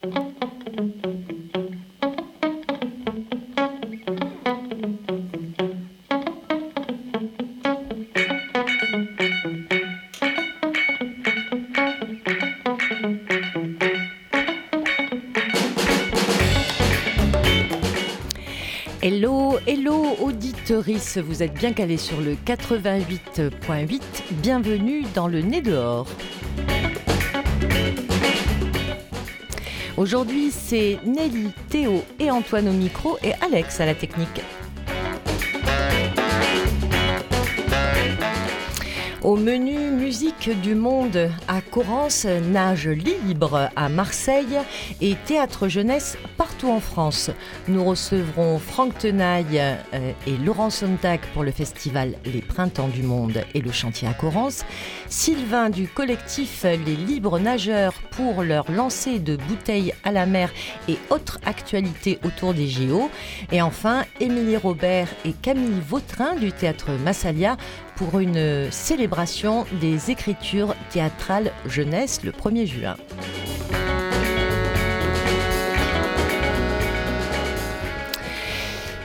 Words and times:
Hello, 0.00 0.12
hello 19.66 20.16
auditeurice, 20.20 21.18
vous 21.18 21.42
êtes 21.42 21.54
bien 21.54 21.72
calé 21.72 21.96
sur 21.96 22.20
le 22.20 22.34
88.8, 22.34 24.00
bienvenue 24.42 25.02
dans 25.16 25.26
le 25.26 25.40
nez 25.40 25.60
dehors. 25.60 26.06
Aujourd'hui, 29.98 30.52
c'est 30.52 31.00
Nelly, 31.04 31.50
Théo 31.70 32.04
et 32.20 32.30
Antoine 32.30 32.68
au 32.68 32.72
micro 32.72 33.18
et 33.20 33.32
Alex 33.44 33.80
à 33.80 33.86
la 33.86 33.96
technique. 33.96 34.40
Au 39.28 39.36
menu 39.36 39.90
musique 39.90 40.48
du 40.62 40.74
monde 40.74 41.28
à 41.48 41.60
Corrence, 41.60 42.24
nage 42.24 42.88
libre 42.88 43.68
à 43.76 43.90
Marseille 43.90 44.56
et 45.02 45.16
théâtre 45.26 45.68
jeunesse 45.68 46.16
partout 46.38 46.70
en 46.70 46.80
France. 46.80 47.30
Nous 47.68 47.84
recevrons 47.84 48.58
Franck 48.58 48.96
Tenaille 48.96 49.60
euh, 49.92 50.12
et 50.26 50.38
Laurent 50.38 50.70
Sontag 50.70 51.20
pour 51.34 51.44
le 51.44 51.50
festival 51.50 52.14
Les 52.24 52.40
Printemps 52.40 52.88
du 52.88 53.02
Monde 53.02 53.42
et 53.52 53.60
le 53.60 53.70
chantier 53.70 54.08
à 54.08 54.14
Corrence. 54.14 54.64
Sylvain 55.10 55.68
du 55.68 55.88
collectif 55.88 56.64
Les 56.64 56.96
Libres 56.96 57.38
Nageurs 57.38 57.92
pour 58.12 58.42
leur 58.42 58.70
lancer 58.72 59.18
de 59.18 59.36
bouteilles 59.36 59.92
à 60.04 60.12
la 60.12 60.24
mer 60.24 60.50
et 60.88 60.96
autres 61.10 61.38
actualités 61.44 62.18
autour 62.24 62.54
des 62.54 62.66
JO. 62.66 63.10
Et 63.52 63.60
enfin, 63.60 64.04
Émilie 64.20 64.56
Robert 64.56 65.08
et 65.26 65.32
Camille 65.32 65.82
Vautrin 65.86 66.34
du 66.34 66.50
théâtre 66.50 66.92
Massalia 67.04 67.58
pour 67.98 68.20
une 68.20 68.70
célébration 68.70 69.66
des 69.80 70.12
écritures 70.12 70.76
théâtrales 70.90 71.50
jeunesse 71.66 72.22
le 72.22 72.30
1er 72.30 72.66
juin. 72.66 72.96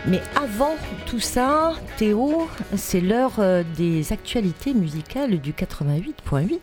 Mais 0.06 0.22
avant 0.36 0.76
tout 1.06 1.22
ça, 1.22 1.73
Théo, 1.98 2.50
c'est 2.76 3.00
l'heure 3.00 3.36
euh, 3.40 3.64
des 3.78 4.12
actualités 4.12 4.73
musicales 4.73 5.40
du 5.40 5.54
88.8. 5.54 6.60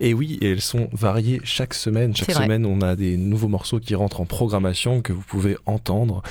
Et 0.00 0.14
oui, 0.14 0.36
elles 0.42 0.60
sont 0.60 0.88
variées 0.92 1.40
chaque 1.44 1.74
semaine. 1.74 2.16
Chaque 2.16 2.32
semaine, 2.32 2.66
on 2.66 2.80
a 2.80 2.96
des 2.96 3.16
nouveaux 3.16 3.46
morceaux 3.46 3.78
qui 3.78 3.94
rentrent 3.94 4.20
en 4.20 4.24
programmation 4.24 5.00
que 5.00 5.12
vous 5.12 5.22
pouvez 5.22 5.56
entendre 5.66 6.22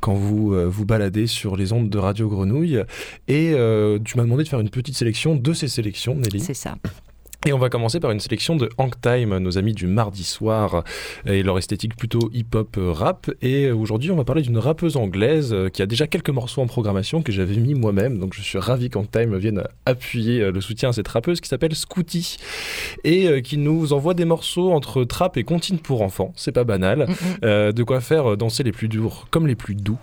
quand 0.00 0.14
vous 0.14 0.52
euh, 0.52 0.66
vous 0.66 0.84
baladez 0.84 1.28
sur 1.28 1.56
les 1.56 1.72
ondes 1.72 1.90
de 1.90 1.98
Radio 1.98 2.28
Grenouille. 2.28 2.82
Et 3.28 3.52
euh, 3.54 4.00
tu 4.04 4.16
m'as 4.16 4.24
demandé 4.24 4.42
de 4.42 4.48
faire 4.48 4.60
une 4.60 4.70
petite 4.70 4.96
sélection 4.96 5.36
de 5.36 5.52
ces 5.52 5.68
sélections, 5.68 6.16
Nelly. 6.16 6.40
C'est 6.40 6.54
ça. 6.54 6.74
Et 7.46 7.52
on 7.52 7.58
va 7.58 7.68
commencer 7.68 8.00
par 8.00 8.10
une 8.10 8.20
sélection 8.20 8.56
de 8.56 8.70
Hank 8.78 8.98
Time, 9.02 9.36
nos 9.36 9.58
amis 9.58 9.74
du 9.74 9.86
mardi 9.86 10.24
soir, 10.24 10.82
et 11.26 11.42
leur 11.42 11.58
esthétique 11.58 11.94
plutôt 11.94 12.30
hip-hop 12.32 12.78
rap. 12.78 13.30
Et 13.42 13.70
aujourd'hui, 13.70 14.10
on 14.10 14.16
va 14.16 14.24
parler 14.24 14.40
d'une 14.40 14.56
rappeuse 14.56 14.96
anglaise 14.96 15.52
euh, 15.52 15.68
qui 15.68 15.82
a 15.82 15.86
déjà 15.86 16.06
quelques 16.06 16.30
morceaux 16.30 16.62
en 16.62 16.66
programmation 16.66 17.20
que 17.20 17.32
j'avais 17.32 17.56
mis 17.56 17.74
moi-même. 17.74 18.18
Donc 18.18 18.32
je 18.32 18.40
suis 18.40 18.56
ravi 18.56 18.88
qu'Hank 18.88 19.10
Time 19.10 19.36
vienne 19.36 19.62
appuyer 19.84 20.40
euh, 20.40 20.52
le 20.52 20.62
soutien 20.62 20.88
à 20.88 20.92
cette 20.94 21.08
rappeuse 21.08 21.42
qui 21.42 21.50
s'appelle 21.50 21.74
Scooty 21.74 22.38
et 23.04 23.28
euh, 23.28 23.42
qui 23.42 23.58
nous 23.58 23.92
envoie 23.92 24.14
des 24.14 24.24
morceaux 24.24 24.72
entre 24.72 25.04
trap 25.04 25.36
et 25.36 25.44
comptine 25.44 25.78
pour 25.78 26.00
enfants. 26.00 26.32
C'est 26.36 26.52
pas 26.52 26.64
banal. 26.64 27.06
de 27.42 27.82
quoi 27.82 28.00
faire 28.00 28.38
danser 28.38 28.62
les 28.62 28.72
plus 28.72 28.88
durs 28.88 29.26
comme 29.30 29.46
les 29.46 29.54
plus 29.54 29.74
doux. 29.74 30.00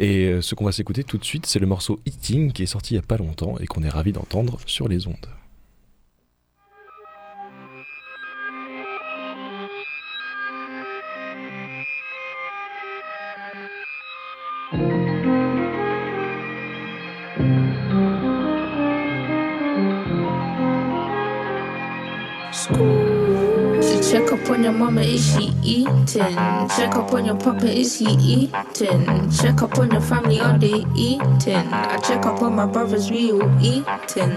Et 0.00 0.40
ce 0.40 0.56
qu'on 0.56 0.64
va 0.64 0.72
s'écouter 0.72 1.04
tout 1.04 1.18
de 1.18 1.24
suite, 1.24 1.46
c'est 1.46 1.60
le 1.60 1.66
morceau 1.66 2.00
Eating 2.04 2.50
qui 2.50 2.64
est 2.64 2.66
sorti 2.66 2.94
il 2.94 2.96
y 2.96 3.00
a 3.00 3.02
pas 3.02 3.16
longtemps 3.16 3.54
et 3.60 3.66
qu'on 3.66 3.82
est 3.82 3.88
ravi 3.88 4.12
d'entendre 4.12 4.58
sur 4.66 4.88
les 4.88 5.06
ondes. 5.06 5.39
On 24.60 24.64
your 24.64 24.72
mama, 24.74 25.00
is 25.00 25.34
she 25.34 25.52
eating? 25.62 26.04
Check 26.06 26.94
up 26.94 27.12
on 27.14 27.24
your 27.24 27.36
papa, 27.36 27.66
is 27.66 27.98
he 27.98 28.12
eating? 28.12 29.30
Check 29.30 29.62
up 29.62 29.78
on 29.78 29.90
your 29.90 30.02
family, 30.02 30.38
are 30.38 30.58
they 30.58 30.84
eating? 30.94 31.56
I 31.72 31.96
check 31.98 32.26
up 32.26 32.42
on 32.42 32.56
my 32.56 32.66
brothers, 32.66 33.10
we 33.10 33.32
all 33.32 33.42
eating. 33.64 34.36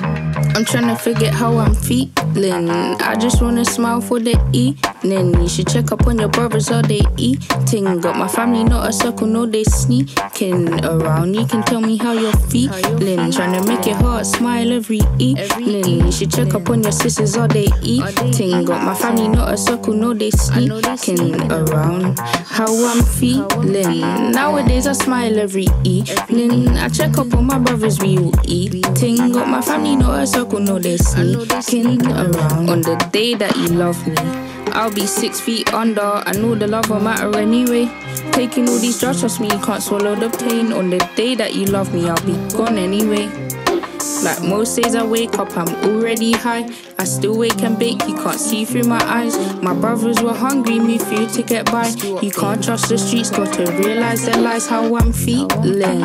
I'm 0.56 0.63
trying 0.63 0.88
to 0.88 0.95
figure 0.95 1.29
how 1.29 1.57
I'm 1.57 1.75
feeling. 1.75 2.69
I 2.69 3.17
just 3.19 3.41
wanna 3.41 3.66
smile 3.66 4.00
for 4.00 4.19
the 4.22 4.39
evening. 4.53 5.41
You 5.41 5.50
should 5.50 5.67
check 5.67 5.91
up 5.91 6.07
on 6.07 6.19
your 6.19 6.29
brothers, 6.29 6.72
are 6.72 6.83
they 6.83 7.01
eating? 7.17 8.00
Got 8.00 8.17
my 8.17 8.29
family, 8.29 8.63
not 8.63 8.88
a 8.88 8.94
circle, 8.94 9.28
no, 9.28 9.45
they 9.45 9.66
sneaking 9.66 10.85
around. 10.85 11.33
You 11.33 11.45
can 11.45 11.63
tell 11.63 11.81
me 11.81 11.97
how 11.97 12.13
you're 12.13 12.31
feeling. 12.47 13.29
Trying 13.31 13.62
to 13.62 13.67
make 13.67 13.85
your 13.85 13.95
heart 13.95 14.25
smile 14.25 14.72
every 14.72 15.01
evening. 15.19 16.06
You 16.06 16.12
should 16.13 16.31
check 16.31 16.53
up 16.53 16.69
on 16.69 16.81
your 16.81 16.94
sisters, 16.94 17.35
are 17.35 17.50
they 17.50 17.67
eating? 17.81 18.63
Got 18.63 18.85
my 18.85 18.95
family, 18.95 19.28
not 19.28 19.51
a 19.51 19.57
circle, 19.57 19.94
no, 19.94 20.12
they 20.13 20.31
sneaking 20.31 21.51
around. 21.51 22.19
How 22.19 22.68
I'm 22.85 23.03
feeling. 23.03 24.31
Nowadays, 24.31 24.88
I 24.88 24.94
smile 24.94 25.40
every 25.40 25.68
evening. 25.84 26.69
I 26.69 26.90
check 26.90 27.18
up 27.18 27.34
on 27.34 27.46
my 27.46 27.59
brothers, 27.59 28.00
we 28.00 28.18
all 28.18 28.31
eating. 28.44 29.31
Got 29.31 29.47
my 29.50 29.62
family, 29.62 29.96
no, 29.96 30.12
a 30.12 30.25
circle, 30.28 30.59
no, 30.59 30.79
they 30.79 30.97
sneaking 30.97 32.06
around. 32.12 32.69
On 32.69 32.81
the 32.81 32.96
day 33.12 33.34
that 33.35 33.56
you 33.57 33.68
love 33.68 34.06
me. 34.07 34.16
I'll 34.75 34.91
be 34.91 35.06
six 35.06 35.40
feet 35.40 35.72
under. 35.72 36.01
I 36.01 36.31
know 36.31 36.56
the 36.56 36.68
love 36.68 36.90
will 36.90 37.00
matter 37.00 37.38
anyway. 37.38 37.85
Taking 38.31 38.68
all 38.68 38.80
these 38.80 39.00
drugs, 39.00 39.19
trust 39.19 39.40
me, 39.40 39.47
you 39.51 39.59
can't 39.59 39.84
swallow 39.84 40.16
the 40.16 40.30
pain. 40.30 40.74
On 40.74 40.90
the 40.90 40.97
day 41.16 41.35
that 41.35 41.53
you 41.53 41.66
love 41.66 41.94
me, 41.94 42.09
I'll 42.09 42.25
be 42.25 42.34
gone 42.56 42.80
anyway. 42.80 43.30
Like 44.23 44.41
most 44.41 44.75
days 44.78 44.95
I 44.95 45.03
wake 45.03 45.38
up, 45.38 45.56
I'm 45.57 45.67
already 45.84 46.31
high. 46.31 46.69
I 46.97 47.03
still 47.03 47.38
wake 47.38 47.61
and 47.61 47.78
bake, 47.78 48.07
you 48.07 48.16
can't 48.16 48.39
see 48.39 48.63
through 48.63 48.84
my 48.84 49.03
eyes. 49.03 49.35
My 49.61 49.73
brothers 49.73 50.22
were 50.22 50.34
hungry, 50.34 50.79
me 50.79 50.97
food 50.97 51.29
to 51.31 51.44
get 51.44 51.69
by. 51.69 51.88
You 52.22 52.31
can't 52.31 52.63
trust 52.63 52.88
the 52.88 52.97
streets, 52.97 53.29
got 53.29 53.53
to 53.56 53.69
realize 53.73 54.25
the 54.25 54.38
lies, 54.38 54.66
how 54.67 54.95
I'm 54.95 55.12
feeling 55.12 56.01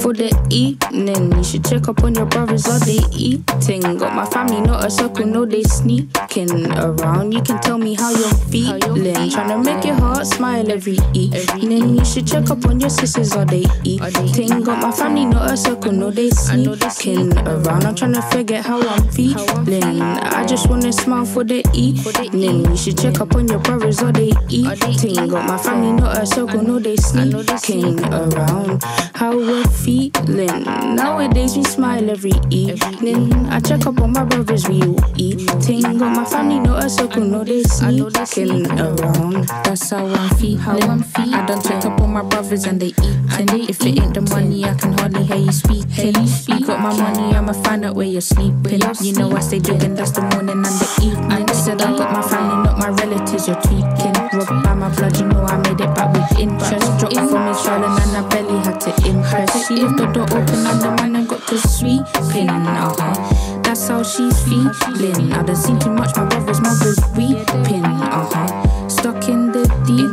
for 0.00 0.14
the 0.14 0.32
evening. 0.48 1.36
You 1.36 1.44
should 1.44 1.64
check 1.64 1.88
up 1.88 2.02
on 2.02 2.14
your 2.14 2.26
brothers, 2.26 2.66
are 2.66 2.78
they 2.80 3.00
eating? 3.12 3.82
Got 3.98 4.14
my 4.14 4.24
family, 4.24 4.62
not 4.62 4.84
a 4.84 4.90
circle, 4.90 5.26
no, 5.26 5.44
they 5.44 5.64
sneaking 5.64 6.17
around. 6.46 7.32
You 7.32 7.42
can 7.42 7.60
tell 7.60 7.78
me 7.78 7.94
how 7.94 8.10
you're 8.10 8.34
feeling. 8.50 9.30
Trying 9.30 9.48
to 9.48 9.58
make 9.58 9.84
your 9.84 9.96
heart 9.96 10.26
smile 10.26 10.70
every 10.70 10.98
evening. 11.12 11.96
You 11.96 12.04
should 12.04 12.26
check 12.26 12.50
up 12.50 12.64
on 12.66 12.78
your 12.80 12.90
sisters, 12.90 13.34
are 13.34 13.44
they 13.44 13.64
eating? 13.82 14.62
Got 14.62 14.80
my 14.80 14.92
family, 14.92 15.24
not 15.24 15.50
a 15.50 15.56
circle, 15.56 15.92
no, 15.92 16.10
they 16.10 16.30
sneaking 16.30 17.36
around. 17.38 17.84
I'm 17.84 17.94
trying 17.94 18.14
to 18.14 18.22
figure 18.22 18.62
how 18.62 18.80
I'm 18.80 19.08
feeling. 19.08 20.00
I 20.00 20.46
just 20.46 20.68
wanna 20.70 20.92
smile 20.92 21.24
for 21.24 21.42
the 21.44 21.64
evening. 21.74 22.64
You 22.66 22.76
should 22.76 22.98
check 22.98 23.20
up 23.20 23.34
on 23.34 23.48
your 23.48 23.58
brothers, 23.58 24.00
are 24.02 24.12
they 24.12 24.32
eating? 24.48 25.28
Got 25.28 25.46
my 25.46 25.58
family, 25.58 25.92
not 25.92 26.18
a 26.18 26.26
circle, 26.26 26.62
no, 26.62 26.78
they 26.78 26.96
sneaking 26.96 28.04
around. 28.14 28.84
How 29.14 29.36
we're 29.36 29.64
feeling. 29.64 30.64
Nowadays 30.94 31.56
we 31.56 31.64
smile 31.64 32.08
every 32.08 32.32
evening. 32.50 33.32
I 33.48 33.58
check 33.58 33.86
up 33.86 34.00
on 34.00 34.12
my 34.12 34.24
brothers, 34.24 34.68
we 34.68 34.82
all 34.82 35.00
eating. 35.16 35.98
Got 35.98 36.14
my 36.14 36.24
family, 36.28 36.60
no 36.60 36.76
a 36.76 36.88
circle, 36.88 37.24
no 37.24 37.44
they 37.44 37.62
sneaking 37.62 38.70
around. 38.78 39.48
That's 39.64 39.90
how 39.90 40.06
I'm 40.06 40.36
feeling. 40.36 40.58
How 40.58 40.78
I'm 40.78 41.02
feeling. 41.02 41.34
I 41.34 41.46
done 41.46 41.62
check 41.62 41.84
up 41.84 42.00
on 42.00 42.12
my 42.12 42.22
brothers 42.22 42.64
and 42.64 42.80
they 42.80 42.88
eat. 42.88 43.18
eating. 43.40 43.68
If 43.68 43.80
it 43.82 43.98
ain't 44.00 44.14
the 44.14 44.22
money, 44.22 44.64
I 44.64 44.74
can 44.74 44.92
hardly 44.94 45.24
hear 45.24 45.36
you 45.36 45.52
speaking. 45.52 46.14
You 46.48 46.66
got 46.66 46.80
my 46.80 46.96
money, 46.96 47.34
I'ma 47.34 47.52
find 47.52 47.84
out 47.84 47.94
where 47.94 48.06
you're 48.06 48.20
sleeping. 48.20 48.80
You 49.00 49.12
know 49.14 49.32
I 49.36 49.40
stay 49.40 49.58
drinking, 49.58 49.94
that's 49.94 50.12
the 50.12 50.22
morning 50.22 50.56
and 50.56 50.64
the 50.64 51.00
evening. 51.02 51.32
I 51.32 51.52
Said 51.58 51.82
I 51.82 51.96
got 51.96 52.12
my 52.12 52.22
family, 52.22 52.64
not 52.64 52.78
my 52.78 52.88
relatives, 52.88 53.48
you're 53.48 53.60
tweaking. 53.60 54.14
Robbed 54.32 54.62
by 54.64 54.74
my 54.74 54.88
blood, 54.94 55.18
you 55.18 55.26
know 55.26 55.42
I 55.44 55.56
made 55.58 55.80
it 55.80 55.92
back 55.94 56.14
with 56.14 56.38
interest. 56.38 56.86
Dropped 56.98 57.16
from 57.16 57.46
me, 57.46 57.54
swallowing 57.54 57.98
and 57.98 58.16
I 58.16 58.28
barely 58.28 58.58
had 58.64 58.80
to 58.82 58.90
impress. 59.08 59.66
She 59.66 59.76
left 59.76 59.98
the 59.98 60.06
door 60.06 60.24
open 60.24 60.66
and 60.66 60.80
the 60.80 60.90
man 60.96 61.16
I 61.16 61.24
got 61.24 61.46
to 61.48 61.58
sweeping. 61.58 62.48
Uh-huh. 62.48 62.94
That's 62.96 63.47
how 63.86 64.02
she's 64.02 64.42
feeling. 64.44 65.32
I 65.32 65.42
done 65.42 65.54
seen 65.54 65.78
too 65.78 65.90
much, 65.90 66.16
my 66.16 66.24
brother's 66.24 66.60
mother's 66.60 66.98
weeping. 67.16 67.84
Uh-huh. 67.84 68.88
Stuck 68.88 69.28
in 69.28 69.52
the 69.52 69.68
deep. 69.88 70.10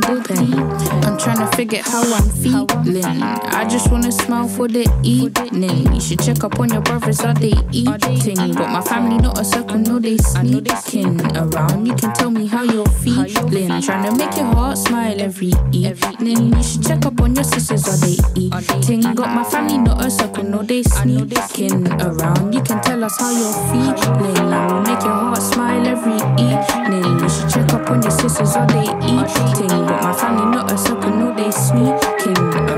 I'm 1.04 1.18
trying 1.18 1.38
to 1.38 1.48
figure 1.56 1.82
how 1.82 2.02
I'm 2.02 2.30
feeling. 2.30 3.22
I 3.22 3.66
just 3.68 3.90
wanna 3.90 4.10
smile 4.10 4.48
for 4.48 4.68
the 4.68 4.88
evening. 5.02 5.92
You 5.92 6.00
should 6.00 6.20
check 6.20 6.42
up 6.44 6.58
on 6.58 6.70
your 6.70 6.80
brothers, 6.80 7.20
are 7.20 7.34
they 7.34 7.52
eating? 7.72 8.54
Got 8.54 8.72
my 8.72 8.80
family 8.80 9.18
not 9.18 9.38
a 9.38 9.44
circle, 9.44 9.78
no 9.78 9.98
they 9.98 10.16
sneaking 10.16 11.20
around. 11.36 11.86
You 11.86 11.94
can 11.94 12.12
tell 12.14 12.30
me 12.30 12.46
how 12.46 12.62
you're 12.62 12.86
feeling. 12.86 13.82
Trying 13.82 14.04
to 14.04 14.16
make 14.16 14.34
your 14.36 14.46
heart 14.46 14.78
smile 14.78 15.20
every 15.20 15.52
evening. 15.72 16.56
You 16.56 16.62
should 16.62 16.82
check 16.82 17.04
up 17.04 17.20
on 17.20 17.34
your 17.34 17.44
sisters, 17.44 17.86
are 17.86 17.98
they 17.98 18.16
eating? 18.34 19.02
Got 19.14 19.34
my 19.34 19.44
family 19.44 19.78
not 19.78 20.04
a 20.04 20.10
circle, 20.10 20.44
no 20.44 20.62
they 20.62 20.82
sneaking 20.82 21.86
around. 22.00 22.54
You 22.54 22.62
can 22.62 22.80
tell 22.82 23.04
us 23.04 23.18
how 23.20 23.30
you're 23.30 23.52
feeling. 23.70 24.52
I 24.52 24.72
will 24.72 24.80
make 24.80 25.02
your 25.02 25.12
heart 25.12 25.42
smile 25.42 25.86
every 25.86 26.16
evening. 26.42 27.20
You 27.20 27.28
should 27.28 27.50
check 27.50 27.72
up 27.74 27.90
on 27.90 28.02
your 28.02 28.10
sisters, 28.10 28.56
are 28.56 28.66
they 28.66 28.88
eating? 29.04 29.65
Got 29.68 30.02
my 30.02 30.12
family 30.12 30.46
not 30.56 30.70
a 30.70 30.78
circle, 30.78 31.10
no 31.10 31.34
they 31.34 31.50
sneaking. 31.50 32.75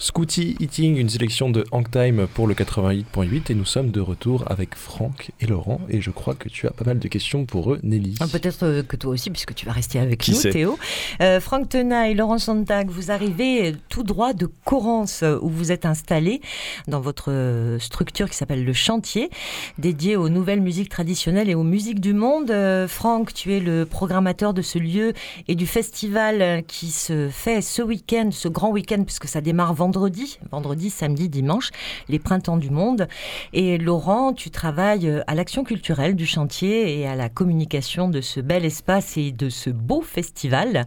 Scooty 0.00 0.56
Eating, 0.60 0.96
une 0.96 1.10
sélection 1.10 1.50
de 1.50 1.66
Hang 1.72 1.86
Time 1.90 2.26
pour 2.32 2.46
le 2.46 2.54
88.8 2.54 3.52
et 3.52 3.54
nous 3.54 3.66
sommes 3.66 3.90
de 3.90 4.00
retour 4.00 4.44
avec 4.50 4.74
Franck 4.74 5.30
et 5.40 5.46
Laurent 5.46 5.78
et 5.90 6.00
je 6.00 6.10
crois 6.10 6.34
que 6.34 6.48
tu 6.48 6.66
as 6.66 6.70
pas 6.70 6.86
mal 6.86 6.98
de 6.98 7.06
questions 7.06 7.44
pour 7.44 7.74
eux, 7.74 7.80
Nelly. 7.82 8.14
Ah, 8.20 8.26
Peut-être 8.26 8.62
euh, 8.62 8.82
que 8.82 8.96
toi 8.96 9.12
aussi, 9.12 9.28
puisque 9.28 9.54
tu 9.54 9.66
vas 9.66 9.72
rester 9.72 9.98
avec 9.98 10.20
Qui 10.20 10.30
nous, 10.30 10.38
sait 10.38 10.50
Théo. 10.52 10.78
Euh, 11.20 11.38
Franck 11.38 11.68
Tenaille, 11.68 12.14
Laurent 12.14 12.38
Sontag, 12.38 12.88
vous 12.88 13.10
arrivez 13.10 13.74
tout 13.90 14.02
droit 14.02 14.32
de 14.32 14.48
Corrence, 14.64 15.22
où 15.42 15.50
vous 15.50 15.70
êtes 15.70 15.84
installé 15.84 16.40
dans 16.88 17.00
votre 17.00 17.30
euh, 17.30 17.78
structure 17.78 18.30
qui 18.30 18.36
s'appelle 18.36 18.64
Le 18.64 18.72
Chantier, 18.72 19.28
dédiée 19.76 20.16
aux 20.16 20.30
nouvelles 20.30 20.62
musiques 20.62 20.88
traditionnelles 20.88 21.50
et 21.50 21.54
aux 21.54 21.62
musiques 21.62 22.00
du 22.00 22.14
monde. 22.14 22.50
Euh, 22.50 22.88
Franck, 22.88 23.34
tu 23.34 23.52
es 23.52 23.60
le 23.60 23.84
programmateur 23.84 24.54
de 24.54 24.62
ce 24.62 24.78
lieu 24.78 25.12
et 25.46 25.54
du 25.54 25.66
festival 25.66 26.40
euh, 26.40 26.60
qui 26.62 26.90
se 26.90 27.28
fait 27.28 27.60
ce 27.60 27.82
week-end, 27.82 28.30
ce 28.32 28.48
grand 28.48 28.70
week-end, 28.70 29.04
puisque 29.04 29.28
ça 29.28 29.42
démarre 29.42 29.74
vendredi, 29.74 29.89
vendredi, 29.90 30.90
samedi, 30.90 31.28
dimanche, 31.28 31.70
les 32.08 32.18
printemps 32.18 32.56
du 32.56 32.70
monde. 32.70 33.08
Et 33.52 33.78
Laurent, 33.78 34.32
tu 34.32 34.50
travailles 34.50 35.08
euh, 35.08 35.22
à 35.26 35.34
l'action 35.34 35.64
culturelle 35.64 36.14
du 36.14 36.26
chantier 36.26 36.98
et 36.98 37.06
à 37.06 37.14
la 37.14 37.28
communication 37.28 38.08
de 38.08 38.20
ce 38.20 38.40
bel 38.40 38.64
espace 38.64 39.16
et 39.16 39.32
de 39.32 39.48
ce 39.48 39.70
beau 39.70 40.00
festival. 40.00 40.84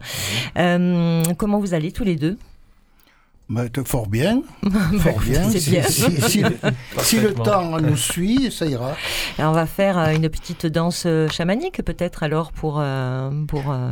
Euh, 0.56 1.22
comment 1.38 1.58
vous 1.58 1.74
allez 1.74 1.92
tous 1.92 2.04
les 2.04 2.16
deux? 2.16 2.38
Bah, 3.50 3.64
fort 3.84 4.06
bien, 4.06 4.42
fort 5.00 5.20
bien. 5.20 5.50
Si, 5.50 5.70
bien. 5.70 5.82
si- 5.82 6.20
si 6.22 6.40
le, 6.40 6.56
si 7.02 7.20
le 7.20 7.34
Parfaitement. 7.34 7.44
temps 7.44 7.80
nous 7.80 7.96
suit, 7.96 8.50
ça 8.50 8.64
ira. 8.64 8.92
Et 9.38 9.42
on 9.44 9.52
va 9.52 9.66
faire 9.66 9.98
euh, 9.98 10.12
une 10.14 10.30
petite 10.30 10.64
danse 10.66 11.02
euh, 11.04 11.28
chamanique 11.28 11.82
peut-être 11.84 12.22
alors 12.22 12.52
pour, 12.52 12.78
euh, 12.80 13.30
pour 13.46 13.70
euh, 13.70 13.90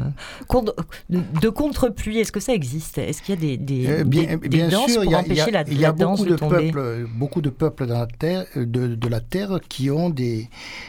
contre- 0.49 0.75
de 1.10 1.49
contre-pluie. 1.50 2.19
Est-ce 2.19 2.32
que 2.32 2.40
ça 2.40 2.54
existe? 2.54 2.96
Est-ce 2.96 3.20
qu'il 3.20 3.34
y 3.34 3.38
a 3.38 3.40
des, 3.40 3.56
des, 3.58 4.04
bien, 4.04 4.22
des- 4.22 4.37
des 4.38 4.49
bien 4.49 4.69
danses 4.69 4.90
sûr, 4.90 5.04
il 5.04 5.10
pour 5.10 5.12
y 5.12 5.16
a, 5.16 5.22
il 5.26 5.37
y 5.37 5.40
a- 5.40 5.43
empêcher 5.44 5.50
la, 5.50 5.64
la 5.88 5.93
danse 5.93 6.19
beaucoup 6.20 6.31
de 6.31 6.34
de 6.34 6.38
tomber? 6.40 6.72
peuples, 6.72 7.06
beaucoup 7.14 7.40
de 7.43 7.50
peuples 7.50 7.87
dans 7.87 7.99
la 8.00 8.06
terre, 8.06 8.46
de, 8.56 8.64
de 8.94 9.08
la 9.08 9.20
terre 9.20 9.60
qui 9.69 9.90
ont 9.90 10.08
des, 10.08 10.49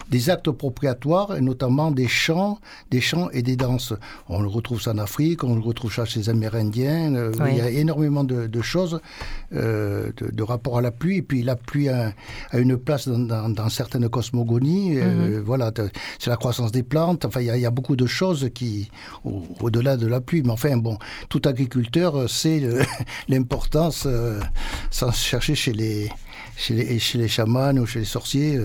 des 0.09 0.29
actes 0.29 0.47
appropriatoires, 0.47 1.35
et 1.35 1.41
notamment 1.41 1.91
des 1.91 2.07
chants, 2.07 2.59
des 2.91 3.01
chants 3.01 3.29
et 3.33 3.41
des 3.41 3.57
danses. 3.57 3.93
On 4.29 4.41
le 4.41 4.47
retrouve 4.47 4.81
ça 4.81 4.91
en 4.91 4.99
Afrique, 4.99 5.43
on 5.43 5.55
le 5.55 5.61
retrouve 5.61 5.93
ça 5.93 6.05
chez 6.05 6.21
les 6.21 6.29
Amérindiens. 6.29 7.13
Oui. 7.41 7.49
Il 7.51 7.57
y 7.57 7.61
a 7.61 7.69
énormément 7.69 8.23
de, 8.23 8.47
de 8.53 8.61
choses, 8.61 8.99
euh, 9.53 10.11
de, 10.17 10.25
de 10.31 10.43
rapport 10.43 10.77
à 10.77 10.81
la 10.81 10.91
pluie. 10.91 11.17
Et 11.17 11.21
puis 11.21 11.41
la 11.43 11.55
pluie 11.57 11.89
a, 11.89 12.13
a 12.51 12.57
une 12.59 12.77
place 12.77 13.07
dans, 13.07 13.19
dans- 13.19 13.49
dans 13.49 13.69
certaines 13.69 14.07
cosmogonies. 14.07 14.97
euh, 14.99 15.41
voilà, 15.45 15.71
de- 15.71 15.89
c'est 16.19 16.29
la 16.29 16.37
croissance 16.37 16.71
des 16.71 16.83
plantes. 16.83 17.25
Enfin, 17.25 17.41
il 17.41 17.47
y 17.47 17.49
a, 17.49 17.57
il 17.57 17.61
y 17.61 17.65
a 17.65 17.71
beaucoup 17.71 17.95
de 17.97 18.05
choses 18.07 18.49
qui, 18.53 18.89
au- 19.25 19.43
au-delà 19.59 19.97
de 19.97 20.07
la 20.07 20.21
pluie. 20.21 20.41
Mais 20.43 20.51
enfin, 20.51 20.77
bon, 20.77 20.97
tout 21.29 21.41
agriculteur 21.45 22.29
sait 22.29 22.61
euh, 22.63 22.83
l'importance, 23.27 24.07
sans 24.91 25.11
chercher 25.11 25.55
chez 25.55 25.73
les, 25.73 26.09
chez 26.55 26.73
les, 26.75 26.99
chez 26.99 27.17
les 27.17 27.27
chamans 27.27 27.75
ou 27.77 27.85
chez 27.85 27.99
les 27.99 28.05
sorciers. 28.05 28.57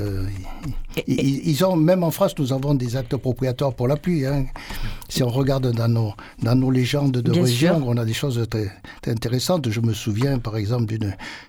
ils, 1.06 1.64
ont, 1.64 1.76
même 1.76 2.02
en 2.02 2.10
France, 2.10 2.34
nous 2.38 2.52
avons 2.52 2.74
des 2.74 2.96
actes 2.96 3.14
appropriatoires 3.14 3.74
pour 3.74 3.88
la 3.88 3.96
pluie. 3.96 4.26
hein. 4.26 4.46
Si 5.08 5.22
on 5.22 5.28
regarde 5.28 5.72
dans 5.72 5.88
nos, 5.88 6.12
dans 6.42 6.54
nos 6.54 6.70
légendes 6.70 7.12
de 7.12 7.30
Bien 7.32 7.42
région, 7.42 7.76
sûr. 7.78 7.86
on 7.86 7.96
a 7.96 8.04
des 8.04 8.12
choses 8.12 8.44
très, 8.50 8.70
très 9.00 9.12
intéressantes. 9.12 9.70
Je 9.70 9.80
me 9.80 9.94
souviens, 9.94 10.38
par 10.38 10.56
exemple, 10.56 10.86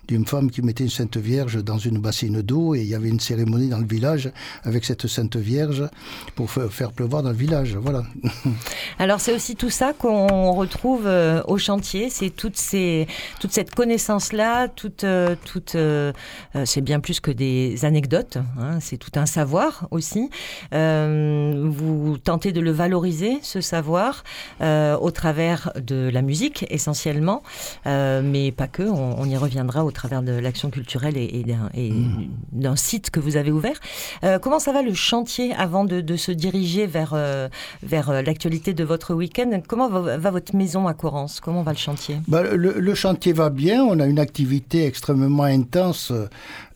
d'une, 0.08 0.26
femme 0.26 0.50
qui 0.50 0.62
mettait 0.62 0.84
une 0.84 0.90
Sainte 0.90 1.16
Vierge 1.18 1.62
dans 1.62 1.78
une 1.78 1.98
bassine 1.98 2.40
d'eau 2.42 2.74
et 2.74 2.80
il 2.80 2.86
y 2.86 2.94
avait 2.94 3.08
une 3.08 3.20
cérémonie 3.20 3.68
dans 3.68 3.78
le 3.78 3.86
village 3.86 4.30
avec 4.64 4.84
cette 4.84 5.06
Sainte 5.06 5.36
Vierge 5.36 5.84
pour 6.36 6.50
fa- 6.50 6.68
faire 6.68 6.92
pleuvoir 6.92 7.22
dans 7.22 7.30
le 7.30 7.36
village. 7.36 7.76
Voilà. 7.76 8.02
Alors 8.98 9.20
c'est 9.20 9.34
aussi 9.34 9.56
tout 9.56 9.70
ça 9.70 9.92
qu'on 9.92 10.52
retrouve 10.52 11.06
euh, 11.06 11.42
au 11.46 11.58
chantier, 11.58 12.08
c'est 12.10 12.32
ces, 12.54 13.06
toute 13.40 13.52
cette 13.52 13.74
connaissance-là, 13.74 14.68
toute, 14.68 15.04
toute, 15.44 15.74
euh, 15.74 16.12
euh, 16.54 16.62
c'est 16.64 16.80
bien 16.80 17.00
plus 17.00 17.20
que 17.20 17.30
des 17.30 17.84
anecdotes, 17.84 18.38
hein, 18.58 18.78
c'est 18.80 18.96
tout 18.96 19.10
un 19.16 19.26
savoir 19.26 19.39
aussi. 19.90 20.30
Euh, 20.72 21.66
vous 21.68 22.18
tentez 22.18 22.52
de 22.52 22.60
le 22.60 22.70
valoriser, 22.70 23.38
ce 23.42 23.60
savoir, 23.60 24.24
euh, 24.60 24.96
au 24.96 25.10
travers 25.10 25.72
de 25.80 26.10
la 26.12 26.22
musique 26.22 26.66
essentiellement, 26.70 27.42
euh, 27.86 28.22
mais 28.24 28.52
pas 28.52 28.66
que, 28.66 28.82
on, 28.82 29.18
on 29.18 29.24
y 29.24 29.36
reviendra 29.36 29.84
au 29.84 29.90
travers 29.90 30.22
de 30.22 30.32
l'action 30.32 30.70
culturelle 30.70 31.16
et, 31.16 31.44
et 31.74 31.92
d'un, 32.52 32.76
site 32.76 33.10
que 33.10 33.20
vous 33.20 33.36
avez 33.36 33.50
ouvert. 33.50 33.78
Comment 34.42 34.58
ça 34.58 34.72
va 34.72 34.82
le 34.82 34.94
chantier 34.94 35.52
avant 35.54 35.84
de, 35.84 36.00
de 36.00 36.16
se 36.16 36.32
diriger 36.32 36.86
vers, 36.86 37.14
vers 37.82 38.22
l'actualité 38.22 38.74
de 38.74 38.84
votre 38.84 39.14
week-end? 39.14 39.60
Comment 39.66 39.88
va, 39.88 40.16
va 40.16 40.30
votre 40.30 40.54
maison 40.54 40.86
à 40.86 40.94
Corrence? 40.94 41.40
Comment 41.40 41.62
va 41.62 41.72
le 41.72 41.78
chantier? 41.78 42.18
Bah, 42.28 42.42
le, 42.42 42.78
le 42.78 42.94
chantier 42.94 43.32
va 43.32 43.50
bien. 43.50 43.82
On 43.82 43.98
a 44.00 44.06
une 44.06 44.18
activité 44.18 44.86
extrêmement 44.86 45.44
intense 45.44 46.12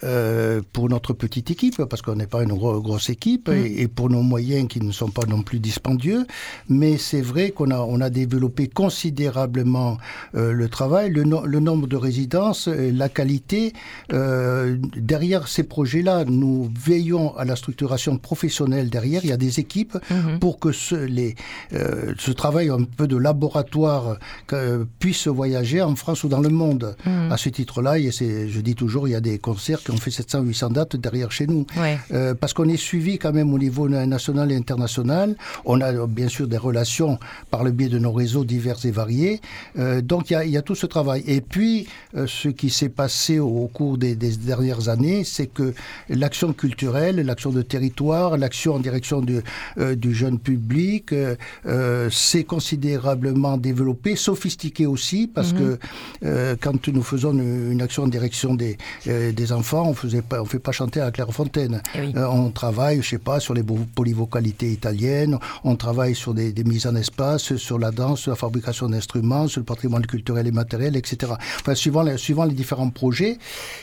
euh, 0.04 0.60
pour 0.72 0.88
notre 0.88 1.12
petite 1.14 1.50
équipe, 1.50 1.82
parce 1.90 2.02
qu'on 2.02 2.14
n'est 2.16 2.26
pas 2.26 2.42
une 2.42 2.52
gro- 2.52 2.80
grosse 2.80 3.08
équipe, 3.10 3.48
et, 3.48 3.82
et 3.82 3.88
pour 3.88 4.10
nos 4.10 4.22
moyens 4.22 4.68
qui 4.68 4.80
ne 4.80 4.92
sont 4.92 5.08
pas 5.08 5.26
non 5.26 5.42
plus 5.42 5.58
dispendieux. 5.58 6.26
Mais 6.68 6.98
c'est 6.98 7.20
vrai 7.22 7.50
qu'on 7.50 7.70
a, 7.70 7.78
on 7.80 8.00
a 8.00 8.10
développé 8.10 8.68
considérablement 8.68 9.98
euh, 10.34 10.52
le 10.52 10.68
travail, 10.68 11.10
le, 11.10 11.24
no- 11.24 11.46
le 11.46 11.60
nombre 11.60 11.86
de 11.86 11.96
résidences, 11.96 12.68
euh, 12.68 12.90
la 12.92 13.08
qualité. 13.08 13.72
Euh, 14.12 14.76
derrière 14.96 15.48
ces 15.48 15.62
projets-là, 15.64 16.24
nous 16.26 16.70
veillons 16.78 17.36
à 17.36 17.44
la 17.44 17.56
structuration 17.56 18.18
professionnelle 18.18 18.90
derrière. 18.90 19.22
Il 19.24 19.30
y 19.30 19.32
a 19.32 19.36
des 19.36 19.60
équipes 19.60 19.96
pour 20.40 20.58
que 20.58 20.72
ce, 20.72 20.94
les, 20.94 21.34
ce 21.70 22.30
travail 22.30 22.68
un 22.68 22.82
peu 22.84 23.06
de 23.06 23.16
laboratoire 23.16 24.18
puisse 24.98 25.26
voyager 25.28 25.80
en 25.82 25.94
France 25.96 26.24
ou 26.24 26.28
dans 26.28 26.40
le 26.40 26.48
monde. 26.48 26.96
À 27.30 27.36
ce 27.36 27.48
titre-là, 27.48 27.98
je 28.00 28.60
dis 28.60 28.74
toujours, 28.74 29.08
il 29.08 29.12
y 29.12 29.14
a 29.14 29.20
des 29.20 29.38
concerts 29.38 29.80
qui 29.82 29.92
ont 29.94 29.98
fait 29.98 30.10
700-800 30.10 30.72
dates 30.72 30.96
derrière 30.96 31.30
chez 31.32 31.46
nous. 31.46 31.66
Ouais. 31.78 31.98
Euh, 32.12 32.34
parce 32.34 32.52
qu'on 32.52 32.68
est 32.68 32.76
suivi 32.76 33.18
quand 33.18 33.32
même 33.32 33.52
au 33.54 33.58
niveau 33.58 33.88
na- 33.88 34.06
national 34.06 34.50
et 34.52 34.56
international. 34.56 35.36
On 35.64 35.80
a 35.80 36.06
bien 36.06 36.28
sûr 36.28 36.46
des 36.48 36.56
relations 36.58 37.18
par 37.50 37.64
le 37.64 37.70
biais 37.70 37.88
de 37.88 37.98
nos 37.98 38.12
réseaux 38.12 38.44
divers 38.44 38.84
et 38.84 38.90
variés. 38.90 39.40
Euh, 39.78 40.00
donc 40.02 40.30
il 40.30 40.34
y, 40.34 40.36
a, 40.36 40.44
il 40.44 40.50
y 40.50 40.56
a 40.56 40.62
tout 40.62 40.74
ce 40.74 40.86
travail. 40.86 41.22
Et 41.26 41.40
puis, 41.40 41.86
euh, 42.16 42.26
ce 42.26 42.48
qui 42.48 42.70
s'est 42.70 42.88
passé 42.88 43.38
au, 43.38 43.46
au 43.48 43.68
cours 43.68 43.98
des, 43.98 44.14
des 44.16 44.36
dernières 44.36 44.88
années, 44.88 45.24
c'est 45.24 45.46
que 45.46 45.74
l'action 46.08 46.52
culturelle, 46.52 47.16
l'action 47.16 47.50
de 47.50 47.62
territoire, 47.62 48.36
l'action 48.36 48.74
en 48.74 48.80
direction 48.80 49.20
du, 49.20 49.40
du 49.96 50.14
jeune 50.14 50.38
public 50.38 51.14
s'est 52.10 52.44
considérablement 52.44 53.56
développée, 53.56 54.16
sophistiquée 54.16 54.86
aussi, 54.86 55.26
parce 55.32 55.52
que 55.52 55.78
euh, 56.24 56.56
quand 56.60 56.88
nous 56.88 57.02
faisons 57.02 57.32
une, 57.32 57.72
une 57.72 57.82
action 57.82 58.04
en 58.04 58.08
direction 58.08 58.54
des, 58.54 58.76
des 59.06 59.52
enfants, 59.52 59.83
on 59.84 59.94
faisait 59.94 60.22
pas, 60.22 60.40
on 60.42 60.44
fait 60.44 60.58
pas 60.58 60.72
chanter 60.72 61.00
à 61.00 61.10
Clairefontaine. 61.10 61.82
Eh 61.94 62.00
oui. 62.00 62.12
Euh, 62.16 62.26
on 62.26 62.50
travaille, 62.50 63.02
je 63.02 63.08
sais 63.10 63.18
pas, 63.18 63.40
sur 63.40 63.54
les 63.54 63.62
polyvocalités 63.62 64.70
italiennes, 64.70 65.38
on 65.64 65.76
travaille 65.76 66.14
sur 66.14 66.34
des, 66.34 66.52
des 66.52 66.64
mises 66.64 66.86
en 66.86 66.94
espace, 66.94 67.56
sur 67.56 67.78
la 67.78 67.90
danse, 67.90 68.20
sur 68.20 68.30
la 68.30 68.36
fabrication 68.36 68.88
d'instruments, 68.88 69.48
sur 69.48 69.60
le 69.60 69.64
patrimoine 69.64 70.06
culturel 70.06 70.46
et 70.46 70.52
matériel, 70.52 70.96
etc. 70.96 71.32
Enfin, 71.60 71.74
suivant 71.74 72.02
les, 72.02 72.16
suivant 72.18 72.44
les 72.44 72.54
différents 72.54 72.90
projets. 72.90 73.38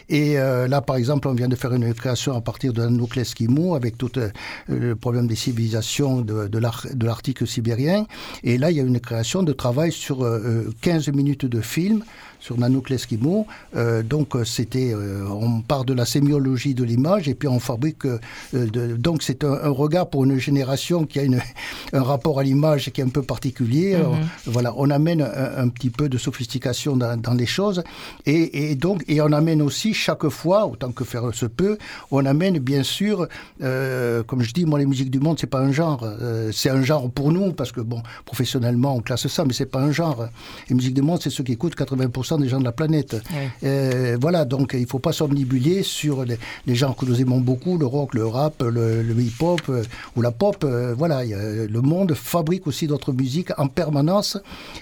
Et 0.09 0.37
euh, 0.37 0.67
là, 0.67 0.81
par 0.81 0.95
exemple, 0.97 1.27
on 1.27 1.33
vient 1.33 1.47
de 1.47 1.55
faire 1.55 1.73
une 1.73 1.93
création 1.93 2.35
à 2.35 2.41
partir 2.41 2.73
de 2.73 2.81
Eskimo 3.19 3.75
avec 3.75 3.97
tout 3.97 4.11
euh, 4.17 4.29
le 4.67 4.95
problème 4.95 5.27
des 5.27 5.35
civilisations 5.35 6.21
de, 6.21 6.47
de 6.47 6.57
l'Ar- 6.59 6.87
de 6.93 7.05
l'Arctique 7.05 7.47
sibérien. 7.47 8.05
Et 8.43 8.57
là, 8.57 8.71
il 8.71 8.77
y 8.77 8.79
a 8.79 8.83
une 8.83 8.99
création 8.99 9.43
de 9.43 9.53
travail 9.53 9.91
sur 9.91 10.23
euh, 10.23 10.41
euh, 10.67 10.73
15 10.81 11.09
minutes 11.09 11.45
de 11.45 11.61
film 11.61 12.03
sur 12.39 12.57
Nanook 12.57 12.89
l'Esquimau. 12.89 13.45
Euh, 13.75 14.01
donc 14.01 14.35
c'était, 14.45 14.93
euh, 14.93 15.25
on 15.29 15.61
part 15.61 15.80
de 15.85 15.93
la 15.93 16.05
sémiologie 16.05 16.73
de 16.73 16.83
l'image 16.83 17.27
et 17.27 17.35
puis 17.35 17.47
on 17.47 17.59
fabrique. 17.59 18.05
euh, 18.05 18.19
de- 18.53 18.95
donc 18.97 19.23
c'est 19.23 19.43
un, 19.43 19.53
un 19.53 19.69
regard 19.69 20.09
pour 20.09 20.23
une 20.25 20.37
génération 20.37 21.05
qui 21.05 21.19
a 21.19 21.23
une, 21.23 21.39
un 21.93 22.03
rapport 22.03 22.39
à 22.39 22.43
l'image 22.43 22.91
qui 22.91 23.01
est 23.01 23.03
un 23.03 23.09
peu 23.09 23.21
particulier. 23.23 23.95
Mhm. 23.97 24.05
On- 24.05 24.51
Voilà, 24.51 24.73
on 24.77 24.89
amène 24.89 25.21
un, 25.21 25.63
un 25.63 25.67
petit 25.69 25.89
peu 25.89 26.09
de 26.09 26.17
sophistication 26.17 26.95
dans, 26.95 27.19
dans 27.19 27.33
les 27.33 27.45
choses 27.45 27.83
et, 28.25 28.71
et 28.71 28.75
donc 28.75 29.03
et 29.07 29.21
on 29.21 29.31
amène 29.31 29.61
aussi 29.61 29.93
chaque 29.93 30.27
fois, 30.29 30.65
autant 30.67 30.91
que 30.91 31.03
faire 31.03 31.33
se 31.33 31.45
peut, 31.45 31.77
on 32.11 32.25
amène 32.25 32.57
bien 32.59 32.83
sûr, 32.83 33.27
euh, 33.61 34.23
comme 34.23 34.41
je 34.41 34.51
dis, 34.53 34.65
moi 34.65 34.79
les 34.79 34.85
musiques 34.85 35.11
du 35.11 35.19
monde 35.19 35.37
c'est 35.39 35.47
pas 35.55 35.59
un 35.59 35.71
genre, 35.71 36.01
euh, 36.03 36.51
c'est 36.53 36.69
un 36.69 36.81
genre 36.83 37.09
pour 37.11 37.31
nous 37.31 37.53
parce 37.53 37.71
que 37.71 37.81
bon 37.81 38.01
professionnellement 38.25 38.95
on 38.95 39.01
classe 39.01 39.27
ça, 39.27 39.43
mais 39.45 39.53
c'est 39.53 39.65
pas 39.75 39.79
un 39.81 39.91
genre. 39.91 40.27
Les 40.69 40.75
musiques 40.75 40.93
du 40.93 41.01
monde 41.01 41.19
c'est 41.21 41.29
ceux 41.29 41.43
qui 41.43 41.53
écoutent 41.53 41.75
80% 41.75 42.41
des 42.41 42.49
gens 42.49 42.59
de 42.59 42.63
la 42.65 42.71
planète. 42.71 43.15
Euh, 43.63 44.17
voilà, 44.19 44.45
donc 44.45 44.75
il 44.77 44.87
faut 44.87 44.99
pas 44.99 45.13
s'omnibuler 45.13 45.70
sur 45.83 46.25
les, 46.25 46.37
les 46.67 46.75
genres 46.75 46.95
que 46.95 47.05
nous 47.05 47.21
aimons 47.21 47.39
beaucoup, 47.39 47.77
le 47.77 47.85
rock, 47.85 48.13
le 48.13 48.25
rap, 48.25 48.61
le, 48.61 49.03
hip-hop 49.19 49.61
euh, 49.69 49.83
ou 50.15 50.21
la 50.21 50.31
pop. 50.31 50.63
euh, 50.63 50.93
voilà, 50.97 51.23
le 51.23 51.81
monde 51.81 52.13
fabrique 52.13 52.67
aussi 52.67 52.87
d'autres 52.87 53.13
musiques 53.13 53.51
en 53.57 53.67
permanence. 53.67 54.37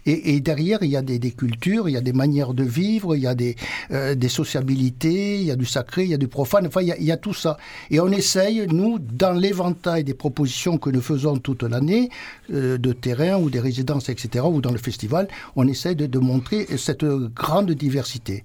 Et, 0.06 0.40
derrière, 0.40 0.80
il 0.82 0.90
y 0.90 0.98
a 0.98 1.02
des, 1.02 1.32
cultures, 1.32 1.88
il 1.90 1.94
y 1.94 1.98
a 1.98 2.02
des 2.02 2.14
manières 2.14 2.54
de 2.54 2.64
vivre, 2.64 3.16
il 3.16 3.22
y 3.22 3.28
a 3.28 3.36
des, 3.36 3.56
euh, 3.92 4.16
sociabilités, 4.30 5.40
il 5.40 5.48
y 5.48 5.52
a 5.52 5.56
du 5.56 5.66
sacré, 5.66 6.04
il 6.04 6.10
y 6.10 6.14
a 6.14 6.18
du 6.18 6.28
profane. 6.28 6.68
Enfin, 6.68 6.82
il 6.82 7.04
y 7.04 7.12
a, 7.12 7.18
tout 7.18 7.34
ça. 7.34 7.58
Et 7.90 8.00
on 8.00 8.10
essaye, 8.10 8.68
nous, 8.68 9.00
dans 9.00 9.34
l'éventail 9.34 10.04
des 10.04 10.14
propositions 10.14 10.78
que 10.78 10.90
nous 10.90 11.02
faisons 11.02 11.38
toute 11.38 11.64
l'année, 11.64 12.10
de 12.50 12.94
terrain 12.94 13.38
ou 13.38 13.50
des 13.50 13.60
résidences, 13.60 14.10
etc., 14.10 14.46
ou 14.48 14.62
dans 14.62 14.72
le 14.72 14.78
festival, 14.78 15.28
on 15.56 15.68
essaye 15.68 15.96
de, 15.96 16.06
de 16.06 16.20
montrer 16.20 16.66
cette 16.78 17.06
grande 17.06 17.72
diversité. 17.72 18.44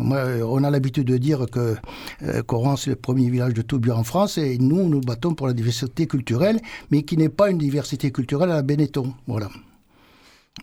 Euh, 0.00 0.42
on 0.42 0.64
a 0.64 0.70
l'habitude 0.70 1.06
de 1.06 1.16
dire 1.16 1.46
que 1.50 1.76
euh, 2.22 2.42
Coran, 2.42 2.76
c'est 2.76 2.90
le 2.90 2.96
premier 2.96 3.30
village 3.30 3.54
de 3.54 3.62
tout 3.62 3.78
bio 3.78 3.94
en 3.94 4.04
France, 4.04 4.38
et 4.38 4.58
nous, 4.58 4.88
nous 4.88 5.00
battons 5.00 5.34
pour 5.34 5.46
la 5.46 5.52
diversité 5.52 6.06
culturelle, 6.06 6.60
mais 6.90 7.02
qui 7.02 7.16
n'est 7.16 7.28
pas 7.28 7.50
une 7.50 7.58
diversité 7.58 8.10
culturelle 8.10 8.50
à 8.50 8.56
la 8.56 8.62
Benetton. 8.62 9.14
Voilà. 9.26 9.48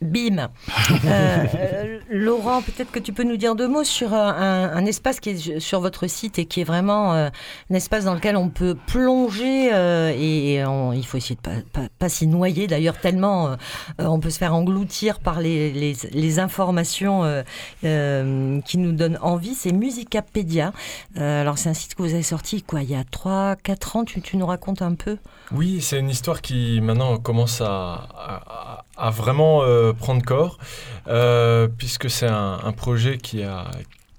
Bim. 0.01 0.47
Euh, 1.05 1.45
euh, 1.55 1.99
Laurent, 2.09 2.61
peut-être 2.61 2.91
que 2.91 2.99
tu 2.99 3.11
peux 3.13 3.23
nous 3.23 3.37
dire 3.37 3.55
deux 3.55 3.67
mots 3.67 3.83
sur 3.83 4.13
euh, 4.13 4.17
un, 4.17 4.69
un 4.75 4.85
espace 4.85 5.19
qui 5.19 5.29
est 5.31 5.59
sur 5.59 5.79
votre 5.79 6.05
site 6.07 6.37
et 6.37 6.45
qui 6.45 6.61
est 6.61 6.63
vraiment 6.65 7.13
euh, 7.13 7.29
un 7.71 7.73
espace 7.75 8.05
dans 8.05 8.13
lequel 8.13 8.35
on 8.35 8.49
peut 8.49 8.75
plonger 8.87 9.73
euh, 9.73 10.13
et, 10.15 10.63
on- 10.65 10.91
il 10.93 11.05
faut 11.05 11.17
essayer 11.17 11.35
de 11.35 11.41
pas, 11.41 11.55
pas, 11.73 11.87
pas 11.97 12.09
s'y 12.09 12.27
noyer 12.27 12.67
d'ailleurs 12.67 12.97
tellement 12.99 13.55
on 13.99 14.19
peut 14.19 14.29
se 14.29 14.37
faire 14.37 14.53
engloutir 14.53 15.19
par 15.19 15.39
les, 15.39 15.71
les, 15.71 15.95
les 16.11 16.39
informations 16.39 17.23
euh, 17.23 17.41
euh, 17.83 18.59
qui 18.61 18.77
nous 18.77 18.91
donnent 18.91 19.17
envie. 19.21 19.55
C'est 19.55 19.71
Musicapédia. 19.71 20.71
Euh, 21.17 21.41
alors 21.41 21.57
c'est 21.57 21.69
un 21.69 21.73
site 21.73 21.95
que 21.95 22.03
vous 22.03 22.13
avez 22.13 22.23
sorti 22.23 22.61
quoi 22.61 22.81
il 22.83 22.91
y 22.91 22.95
a 22.95 23.03
3-4 23.03 23.97
ans. 23.97 24.03
Tu, 24.05 24.21
tu 24.21 24.37
nous 24.37 24.45
racontes 24.45 24.81
un 24.81 24.93
peu? 24.93 25.17
Oui, 25.51 25.81
c'est 25.81 25.99
une 25.99 26.09
histoire 26.09 26.41
qui 26.41 26.79
maintenant 26.81 27.17
commence 27.17 27.61
à, 27.61 27.67
à- 27.67 28.41
à 28.49 28.85
vraiment 29.09 29.63
euh, 29.63 29.93
prendre 29.93 30.23
corps, 30.23 30.57
euh, 31.07 31.67
puisque 31.77 32.09
c'est 32.09 32.27
un, 32.27 32.71
projet 32.77 33.17
qui 33.17 33.43
a, 33.43 33.65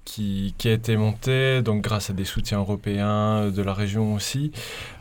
qui, 0.05 0.53
qui 0.57 0.67
a 0.67 0.73
été 0.73 0.97
monté 0.97 1.61
donc 1.61 1.81
grâce 1.81 2.09
à 2.09 2.13
des 2.13 2.25
soutiens 2.25 2.59
européens, 2.59 3.49
de 3.49 3.61
la 3.63 3.73
région 3.73 4.13
aussi. 4.13 4.51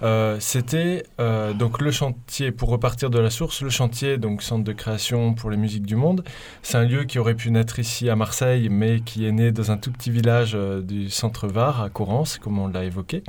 Euh, 0.02 0.36
C'était 0.40 1.04
donc 1.18 1.80
le 1.80 1.90
chantier, 1.90 2.52
pour 2.52 2.68
repartir 2.70 3.10
de 3.10 3.18
la 3.18 3.30
source, 3.30 3.62
le 3.62 3.70
chantier, 3.70 4.16
donc 4.18 4.42
centre 4.42 4.64
de 4.64 4.72
création 4.72 5.34
pour 5.34 5.50
les 5.50 5.56
musiques 5.56 5.86
du 5.86 5.96
monde. 5.96 6.24
C'est 6.62 6.76
un 6.78 6.84
lieu 6.84 7.04
qui 7.04 7.18
aurait 7.18 7.34
pu 7.34 7.50
naître 7.50 7.78
ici 7.78 8.08
à 8.08 8.16
Marseille, 8.16 8.68
mais 8.70 9.00
qui 9.00 9.26
est 9.26 9.32
né 9.32 9.50
dans 9.52 9.70
un 9.70 9.76
tout 9.76 9.90
petit 9.90 10.10
village 10.10 10.56
du 10.82 11.10
centre 11.10 11.48
Var, 11.48 11.82
à 11.82 11.90
Corrence, 11.90 12.38
comme 12.38 12.58
on 12.58 12.68
l'a 12.68 12.84
évoqué, 12.84 13.22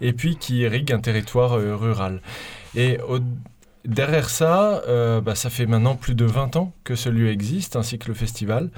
et 0.00 0.12
puis 0.12 0.36
qui 0.36 0.58
irrigue 0.58 0.92
un 0.92 1.00
territoire 1.00 1.52
rural. 1.52 2.20
Et 2.76 2.98
au- 3.08 3.18
derrière 3.84 4.28
ça, 4.30 4.82
euh, 4.88 5.20
bah, 5.20 5.34
ça 5.34 5.50
fait 5.50 5.66
maintenant 5.66 5.96
plus 5.96 6.14
de 6.14 6.24
20 6.24 6.56
ans 6.56 6.72
que 6.84 6.94
ce 6.94 7.08
lieu 7.08 7.28
existe, 7.30 7.76
ainsi 7.76 7.98
que 7.98 8.08
le 8.08 8.14
festival. 8.14 8.70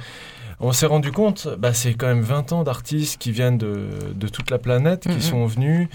On 0.64 0.70
s'est 0.70 0.86
rendu 0.86 1.10
compte, 1.10 1.48
bah, 1.58 1.72
c'est 1.74 1.94
quand 1.94 2.06
même 2.06 2.20
20 2.20 2.52
ans 2.52 2.62
d'artistes 2.62 3.20
qui 3.20 3.32
viennent 3.32 3.58
de, 3.58 3.88
de 4.14 4.28
toute 4.28 4.48
la 4.48 4.58
planète, 4.58 5.02
qui 5.02 5.08
Mhm. 5.16 5.20
sont 5.20 5.46
venus, 5.46 5.88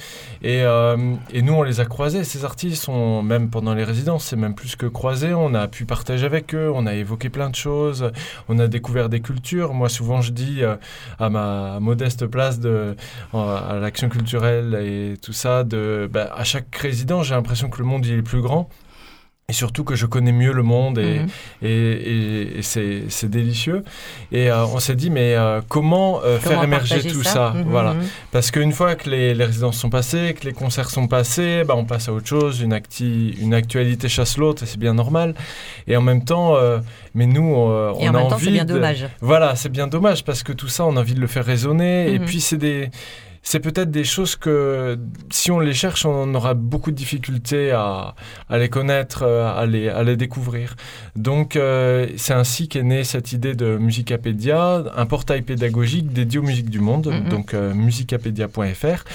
et, 0.44 0.62
euh, 0.64 1.14
et 1.32 1.42
nous 1.42 1.54
on 1.54 1.64
les 1.64 1.80
a 1.80 1.86
croisés. 1.86 2.26
Ces 2.26 2.44
artistes, 2.44 2.84
sont, 2.84 3.24
même 3.24 3.50
pendant 3.50 3.74
les 3.74 3.86
résidences, 3.86 4.26
c'est 4.26 4.36
même 4.36 4.56
plus 4.56 4.76
que 4.76 4.86
croisés. 4.86 5.34
On 5.34 5.54
a 5.54 5.70
pu 5.70 5.86
partager 5.86 6.26
avec 6.26 6.54
eux, 6.54 6.70
on 6.76 6.86
a 6.86 6.96
évoqué 6.96 7.30
plein 7.30 7.50
de 7.50 7.56
choses, 7.56 8.12
on 8.50 8.60
a 8.60 8.68
découvert 8.68 9.08
des 9.08 9.22
cultures. 9.22 9.74
Moi 9.74 9.88
souvent 9.88 10.20
je 10.20 10.34
dis 10.34 10.58
euh, 10.64 10.76
à 11.18 11.30
ma 11.30 11.80
modeste 11.80 12.26
place 12.28 12.60
de, 12.60 12.98
à 13.34 13.78
l'action 13.80 14.10
culturelle 14.10 14.76
et 14.84 15.16
tout 15.22 15.34
ça, 15.34 15.64
de, 15.64 16.10
bah, 16.12 16.30
à 16.36 16.44
chaque 16.44 16.76
résident, 16.76 17.24
j'ai 17.24 17.36
l'impression 17.36 17.70
que 17.70 17.78
le 17.78 17.86
monde 17.86 18.06
il 18.06 18.18
est 18.18 18.22
plus 18.22 18.42
grand. 18.42 18.68
Et 19.50 19.54
surtout 19.54 19.86
que 19.86 19.96
je 19.96 20.06
connais 20.06 20.34
mieux 20.34 20.52
le 20.52 20.62
monde 20.62 21.00
et, 21.00 21.20
Mhm. 21.20 21.28
et, 21.62 21.70
et- 21.70 22.58
et 22.60 22.62
c'est 22.62 23.30
délicieux. 23.30 23.82
Et 24.34 24.52
euh, 24.52 24.66
on 24.66 24.80
s'est 24.80 24.94
dit, 24.98 25.10
mais 25.10 25.36
euh, 25.36 25.62
comment, 25.70 26.20
euh, 26.22 26.38
faire 26.38 26.50
Comment 26.52 26.64
émerger 26.64 26.96
partager 26.96 27.16
tout 27.16 27.24
ça, 27.24 27.54
Mhm, 27.56 27.64
Voilà. 27.70 27.94
mhm. 27.94 28.02
Parce 28.34 28.52
qu'une 28.52 28.74
fois 28.74 28.96
que 28.96 29.10
les, 29.10 29.34
les 29.34 29.46
résidences 29.46 29.78
sont 29.78 29.90
passées, 29.90 30.36
que 30.38 30.46
les 30.46 30.52
concerts 30.52 30.90
sont 30.90 31.08
passés, 31.08 31.64
bah, 31.66 31.76
on 31.78 31.86
passe 31.86 32.10
à 32.10 32.12
autre 32.12 32.28
chose, 32.28 32.60
une, 32.60 32.74
acti, 32.74 33.38
une 33.40 33.54
actualité 33.54 34.10
chasse 34.10 34.36
l'autre, 34.38 34.64
et 34.64 34.66
c'est 34.66 34.80
bien 34.82 34.94
normal. 34.94 35.34
Et 35.88 35.96
en 35.96 36.02
même 36.02 36.26
temps, 36.26 36.58
mais 37.16 37.26
nous, 37.26 37.42
on 37.56 37.94
Et 38.02 38.10
en 38.10 38.16
a 38.16 38.18
même 38.18 38.28
temps, 38.28 38.36
envie 38.36 38.46
c'est 38.48 38.52
bien 38.52 38.66
de- 38.66 38.74
dommage. 38.74 39.08
voilà, 39.22 39.56
c'est 39.56 39.70
bien 39.72 39.88
dommage 39.88 40.26
parce 40.26 40.44
que 40.44 40.52
tout 40.52 40.68
ça, 40.68 40.84
on 40.86 40.98
a 40.98 41.00
envie 41.00 41.14
de 41.16 41.22
le 41.22 41.28
faire 41.28 41.46
résonner. 41.46 42.12
Et 42.14 42.20
puis, 42.20 42.42
c'est 42.42 42.58
des. 42.58 42.90
C'est 43.50 43.62
peut-être 43.62 43.92
des 43.92 44.04
choses 44.04 44.36
que, 44.36 45.00
si 45.30 45.52
on 45.52 45.62
les 45.62 45.74
cherche, 45.74 46.06
on 46.06 46.34
aura 46.36 46.54
beaucoup 46.54 46.92
de 46.92 46.98
difficultés 46.98 47.72
à, 47.72 48.14
à 48.50 48.58
les 48.58 48.68
connaître, 48.68 49.24
euh, 49.24 49.48
à 49.62 49.66
les, 49.66 49.88
à 49.88 50.04
les 50.04 50.18
découvrir. 50.18 50.76
Donc, 51.16 51.56
euh, 51.56 52.08
c'est 52.18 52.34
ainsi 52.34 52.68
qu'est 52.68 52.84
née 52.84 53.06
cette 53.06 53.32
idée 53.32 53.56
de 53.56 53.78
Musicapédia, 53.78 54.84
un 54.94 55.06
portail 55.06 55.44
pédagogique 55.44 56.12
dédié 56.12 56.40
aux 56.40 56.44
musiques 56.44 56.70
du 56.70 56.82
monde, 56.82 57.08
Mhm. 57.08 57.30
donc 57.30 57.54
euh, 57.54 57.74
musicapédia.fr. 57.74 59.06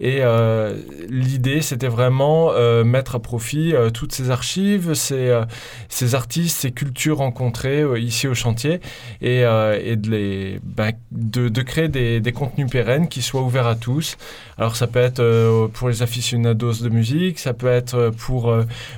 Et 0.00 0.18
euh, 0.20 0.74
l'idée, 1.08 1.62
c'était 1.62 1.88
vraiment 1.88 2.52
euh, 2.52 2.84
mettre 2.84 3.14
à 3.14 3.20
profit 3.20 3.74
euh, 3.74 3.90
toutes 3.90 4.12
ces 4.12 4.30
archives, 4.30 4.94
ces, 4.94 5.40
ces 5.88 6.14
artistes, 6.14 6.58
ces 6.58 6.72
cultures 6.72 7.18
rencontrées 7.18 7.84
ici 8.00 8.28
au 8.28 8.34
chantier 8.34 8.80
et, 9.22 9.40
et 9.40 9.96
de, 9.96 10.10
les, 10.10 10.60
ben, 10.62 10.92
de, 11.12 11.48
de 11.48 11.62
créer 11.62 11.88
des, 11.88 12.20
des 12.20 12.32
contenus 12.32 12.70
pérennes 12.70 13.08
qui 13.08 13.22
soient 13.22 13.42
ouverts 13.42 13.66
à 13.66 13.74
tous. 13.74 14.16
Alors 14.58 14.76
ça 14.76 14.86
peut 14.86 15.00
être 15.00 15.68
pour 15.72 15.88
les 15.88 16.02
aficionados 16.02 16.74
de 16.82 16.88
musique, 16.88 17.38
ça 17.38 17.54
peut 17.54 17.68
être 17.68 18.10
pour, 18.18 18.54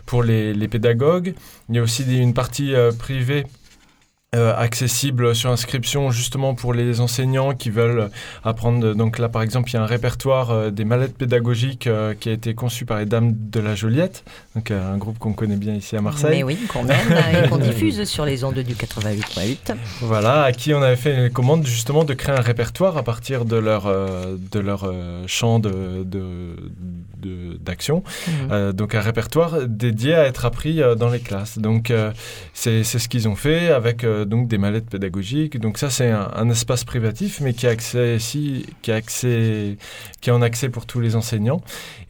pour 0.07 0.23
les, 0.23 0.55
les 0.55 0.69
pédagogues. 0.69 1.35
Il 1.69 1.77
y 1.77 1.79
a 1.79 1.83
aussi 1.83 2.05
une 2.05 2.35
partie 2.35 2.73
privée 2.99 3.45
euh, 4.37 4.55
accessible 4.55 5.35
sur 5.35 5.51
inscription 5.51 6.11
justement 6.11 6.55
pour 6.55 6.75
les 6.75 7.01
enseignants 7.01 7.55
qui 7.55 7.71
veulent 7.71 8.11
apprendre. 8.45 8.93
Donc 8.93 9.19
là, 9.19 9.31
par 9.31 9.41
exemple, 9.41 9.71
il 9.71 9.73
y 9.73 9.77
a 9.79 9.83
un 9.83 9.87
répertoire 9.87 10.51
euh, 10.51 10.71
des 10.71 10.85
mallettes 10.85 11.17
pédagogiques 11.17 11.87
euh, 11.87 12.13
qui 12.13 12.29
a 12.29 12.33
été 12.33 12.53
conçu 12.53 12.85
par 12.85 12.99
les 12.99 13.07
Dames 13.07 13.33
de 13.35 13.59
la 13.59 13.75
Joliette, 13.75 14.25
donc 14.55 14.71
un 14.71 14.99
groupe 14.99 15.19
qu'on 15.19 15.33
connaît 15.33 15.57
bien 15.57 15.73
ici 15.73 15.97
à 15.97 16.03
Marseille. 16.03 16.31
Mais 16.31 16.43
oui, 16.43 16.59
qu'on 16.71 16.85
et 16.91 17.49
qu'on 17.49 17.57
diffuse 17.57 18.05
sur 18.05 18.27
les 18.27 18.45
ondes 18.45 18.59
du 18.59 18.75
88.8. 18.75 19.75
Voilà, 20.03 20.43
à 20.43 20.53
qui 20.53 20.75
on 20.75 20.83
avait 20.83 20.97
fait 20.97 21.17
une 21.17 21.31
commande 21.31 21.67
justement 21.67 22.05
de 22.05 22.13
créer 22.13 22.37
un 22.37 22.43
répertoire 22.43 22.99
à 22.99 23.03
partir 23.05 23.47
de 23.47 23.57
leur, 23.57 23.87
de 23.87 24.59
leur 24.61 24.93
champ 25.27 25.59
de, 25.59 26.05
de- 26.05 26.55
d'action. 27.63 28.05
Mhm. 28.51 28.73
Donc 28.73 28.95
un 28.95 29.01
répertoire 29.01 29.67
dédié 29.67 30.15
à 30.15 30.27
être 30.27 30.45
appris 30.45 30.83
dans 30.99 31.09
les 31.09 31.21
classes. 31.21 31.59
Donc 31.59 31.91
c'est, 32.53 32.85
c'est 32.85 32.99
ce 32.99 33.09
qu'ils 33.09 33.27
ont 33.27 33.35
fait 33.35 33.71
avec 33.71 34.05
euh, 34.19 34.25
donc 34.25 34.49
des 34.49 34.59
mallettes 34.59 34.91
pédagogiques. 34.91 35.59
Donc 35.59 35.79
ça 35.79 35.91
c'est 35.91 36.11
un, 36.11 36.31
un 36.35 36.51
espace 36.51 36.85
privatif 36.85 37.41
mais 37.41 37.53
qui 37.55 37.67
est 37.67 37.71
accès 37.71 38.17
ici, 38.17 38.67
qui 38.83 38.91
est 38.91 38.95
accès, 38.95 39.77
qui 40.21 40.31
est 40.31 40.33
en 40.33 40.43
accès 40.43 40.69
pour 40.69 40.87
tous 40.87 41.01
les 41.01 41.17
enseignants. 41.17 41.61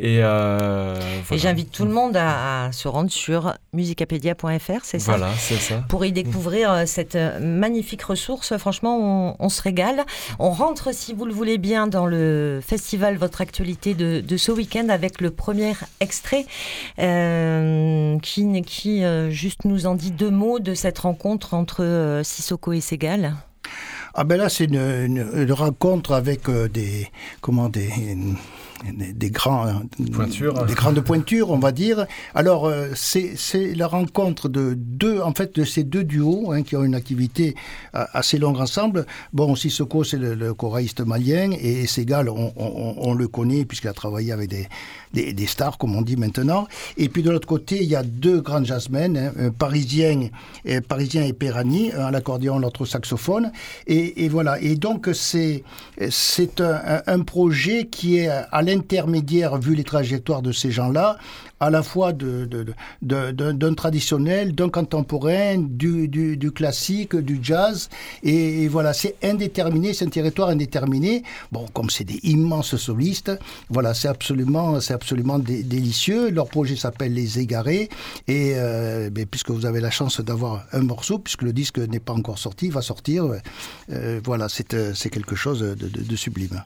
Et, 0.00 0.20
euh, 0.22 0.96
Et 1.30 1.38
j'invite 1.38 1.70
tout 1.72 1.84
le 1.84 1.92
monde 1.92 2.16
à, 2.16 2.66
à 2.66 2.72
se 2.72 2.88
rendre 2.88 3.10
sur 3.10 3.54
musicapédia.fr, 3.72 4.80
c'est 4.82 4.98
ça? 4.98 5.12
Voilà, 5.16 5.32
c'est 5.38 5.56
ça. 5.56 5.84
pour 5.88 6.04
y 6.04 6.12
découvrir 6.12 6.72
euh, 6.72 6.82
cette 6.86 7.16
magnifique 7.40 8.02
ressource. 8.02 8.56
Franchement, 8.58 8.98
on, 9.00 9.36
on 9.38 9.48
se 9.48 9.62
régale. 9.62 10.04
On 10.38 10.50
rentre, 10.50 10.94
si 10.94 11.14
vous 11.14 11.26
le 11.26 11.32
voulez 11.32 11.58
bien, 11.58 11.86
dans 11.86 12.06
le 12.06 12.60
festival 12.64 13.16
Votre 13.16 13.40
Actualité 13.40 13.94
de, 13.94 14.20
de 14.20 14.36
ce 14.36 14.52
week-end 14.52 14.88
avec 14.88 15.20
le 15.20 15.30
premier 15.30 15.72
extrait 16.00 16.46
euh, 16.98 18.18
qui, 18.20 18.62
qui 18.62 19.02
juste 19.30 19.64
nous 19.64 19.86
en 19.86 19.94
dit 19.94 20.10
deux 20.10 20.30
mots 20.30 20.58
de 20.58 20.74
cette 20.74 20.98
rencontre 20.98 21.54
entre 21.54 21.82
euh, 21.98 22.22
Sissoko 22.24 22.72
et 22.72 22.80
Segal? 22.80 23.34
Ah 24.14 24.24
ben 24.24 24.36
là, 24.38 24.48
c'est 24.48 24.64
une, 24.64 24.76
une- 24.76 25.30
une 25.34 25.52
rencontre 25.52 26.12
avec 26.12 26.48
euh, 26.48 26.68
des, 26.68 27.08
comment 27.40 27.68
des, 27.68 27.90
des, 28.84 29.30
grands, 29.30 29.82
Pointures. 30.12 30.64
des 30.66 30.74
grandes 30.74 31.00
pointures, 31.00 31.50
on 31.50 31.58
va 31.58 31.72
dire. 31.72 32.06
Alors, 32.34 32.66
euh, 32.66 32.88
c'est 32.94 33.36
la 33.74 33.86
rencontre 33.86 34.48
de 34.48 34.74
deux, 34.76 35.20
en 35.20 35.32
fait, 35.32 35.54
de 35.56 35.64
ces 35.64 35.84
deux 35.84 36.04
duos 36.04 36.52
hein, 36.52 36.62
qui 36.62 36.76
ont 36.76 36.84
une 36.84 36.94
activité 36.94 37.54
euh, 37.94 38.04
assez 38.12 38.38
longue 38.38 38.58
ensemble. 38.60 39.06
Bon, 39.32 39.54
Sissoko, 39.56 40.04
c'est 40.04 40.16
le, 40.16 40.34
le 40.34 40.54
choraïste 40.54 41.00
malien, 41.00 41.50
et 41.52 41.86
Segal, 41.86 42.28
on, 42.28 42.52
on, 42.56 42.94
on 42.98 43.14
le 43.14 43.28
connaît 43.28 43.64
puisqu'il 43.64 43.88
a 43.88 43.92
travaillé 43.92 44.32
avec 44.32 44.48
des, 44.48 44.68
des, 45.12 45.32
des, 45.32 45.46
stars, 45.46 45.78
comme 45.78 45.96
on 45.96 46.02
dit 46.02 46.16
maintenant. 46.16 46.66
Et 46.96 47.08
puis 47.08 47.22
de 47.22 47.30
l'autre 47.30 47.48
côté, 47.48 47.82
il 47.82 47.88
y 47.88 47.96
a 47.96 48.02
deux 48.02 48.40
grands 48.40 48.64
jazzmen, 48.64 49.16
hein, 49.16 49.32
un 49.38 49.50
parisien, 49.50 50.28
et, 50.64 50.80
parisien 50.80 51.24
et 51.24 51.32
Perani, 51.32 51.92
un 51.92 52.06
à 52.06 52.10
l'accordéon, 52.10 52.58
l'autre 52.58 52.82
au 52.82 52.86
saxophone. 52.86 53.52
Et, 53.86 54.24
et, 54.24 54.28
voilà. 54.28 54.60
Et 54.60 54.76
donc, 54.76 55.10
c'est 55.12 55.64
c'est 56.10 56.60
un, 56.60 57.02
un 57.06 57.20
projet 57.20 57.86
qui 57.86 58.18
est 58.18 58.28
à 58.28 58.62
l'intermédiaire, 58.68 59.58
vu 59.58 59.74
les 59.74 59.84
trajectoires 59.84 60.42
de 60.42 60.52
ces 60.52 60.70
gens-là, 60.70 61.16
à 61.60 61.70
la 61.70 61.82
fois 61.82 62.12
d'un 62.12 63.74
traditionnel, 63.74 64.54
d'un 64.54 64.68
contemporain, 64.68 65.56
du, 65.58 66.52
classique, 66.54 67.16
du 67.16 67.40
jazz. 67.42 67.88
Et, 68.22 68.68
voilà, 68.68 68.92
c'est 68.92 69.16
indéterminé, 69.22 69.94
c'est 69.94 70.04
un 70.04 70.10
territoire 70.10 70.50
indéterminé. 70.50 71.22
Bon, 71.50 71.66
comme 71.72 71.90
c'est 71.90 72.04
des 72.04 72.20
immenses 72.22 72.76
solistes, 72.76 73.32
voilà, 73.70 73.94
c'est 73.94 74.08
absolument, 74.08 74.80
c'est 74.80 74.94
absolument 74.94 75.38
dé 75.38 75.62
délicieux. 75.62 76.30
Leur 76.30 76.48
projet 76.48 76.76
s'appelle 76.76 77.14
Les 77.14 77.38
Égarés. 77.38 77.88
Et 78.26 78.52
euh, 78.54 79.10
ben, 79.10 79.26
puisque 79.26 79.50
vous 79.50 79.66
avez 79.66 79.80
la 79.80 79.90
chance 79.90 80.20
d'avoir 80.20 80.64
un 80.72 80.82
morceau, 80.82 81.18
puisque 81.18 81.42
le 81.42 81.52
disque 81.52 81.78
n'est 81.78 82.00
pas 82.00 82.12
encore 82.12 82.38
sorti, 82.38 82.66
il 82.66 82.72
va 82.72 82.82
sortir. 82.82 83.24
Euh, 83.90 84.20
voilà, 84.24 84.48
c'est 84.48 85.10
quelque 85.10 85.36
chose 85.36 85.60
de 85.60 86.16
sublime. 86.16 86.62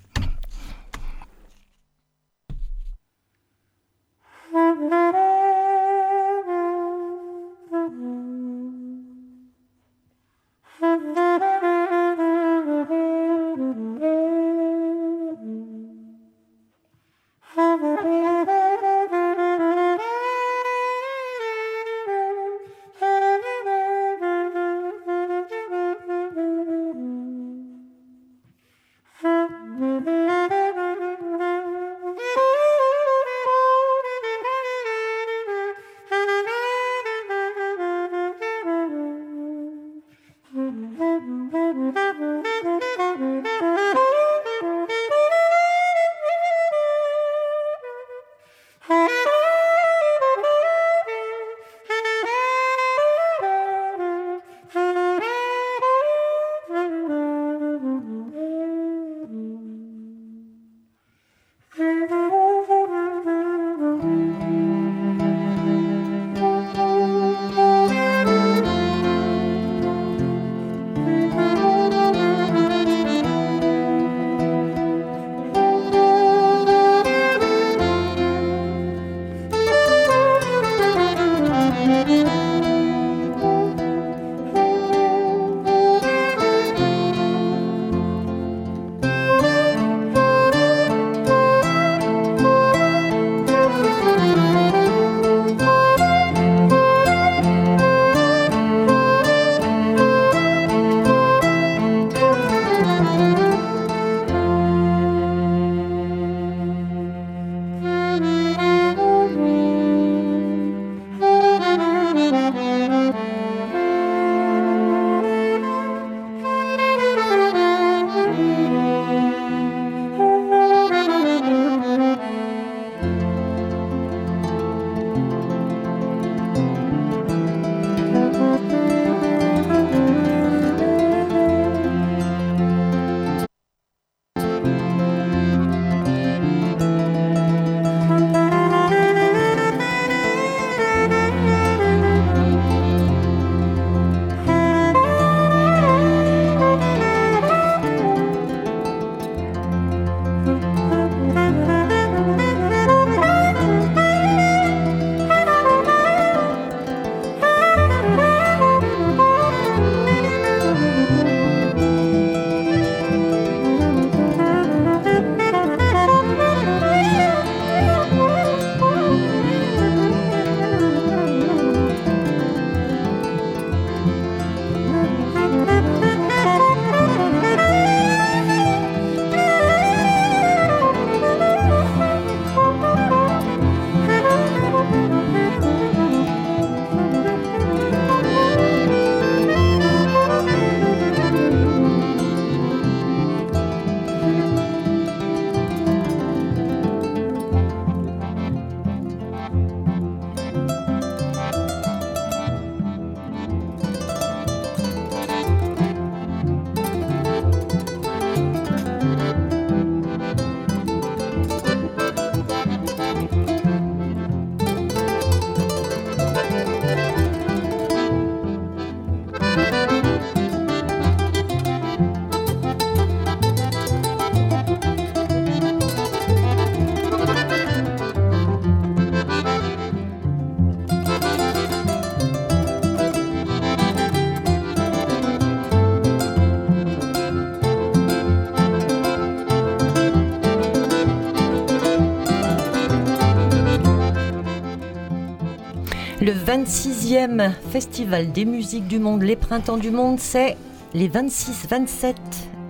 26e 246.53 247.51
Festival 247.71 248.31
des 248.31 248.45
musiques 248.45 248.87
du 248.87 248.99
monde, 248.99 249.23
les 249.23 249.37
printemps 249.37 249.79
du 249.79 249.91
monde, 249.91 250.21
c'est 250.21 250.59
les 250.93 251.09
26, 251.09 251.67
27 251.67 252.15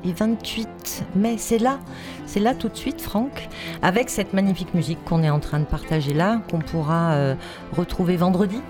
et 0.05 0.13
28 0.13 1.05
mai. 1.17 1.35
C'est 1.37 1.59
là, 1.59 1.81
c'est 2.25 2.39
là 2.39 2.55
tout 2.55 2.69
de 2.69 2.77
suite, 2.77 3.01
Franck, 3.01 3.49
avec 3.83 4.09
cette 4.09 4.35
magnifique 4.35 4.73
musique 4.75 5.03
qu'on 5.05 5.25
est 5.25 5.31
en 5.31 5.41
train 5.41 5.59
de 5.59 5.65
partager 5.65 6.15
là, 6.15 6.43
qu'on 6.49 6.61
pourra 6.61 7.15
euh, 7.15 7.35
retrouver 7.77 8.17
vendredi. 8.17 8.61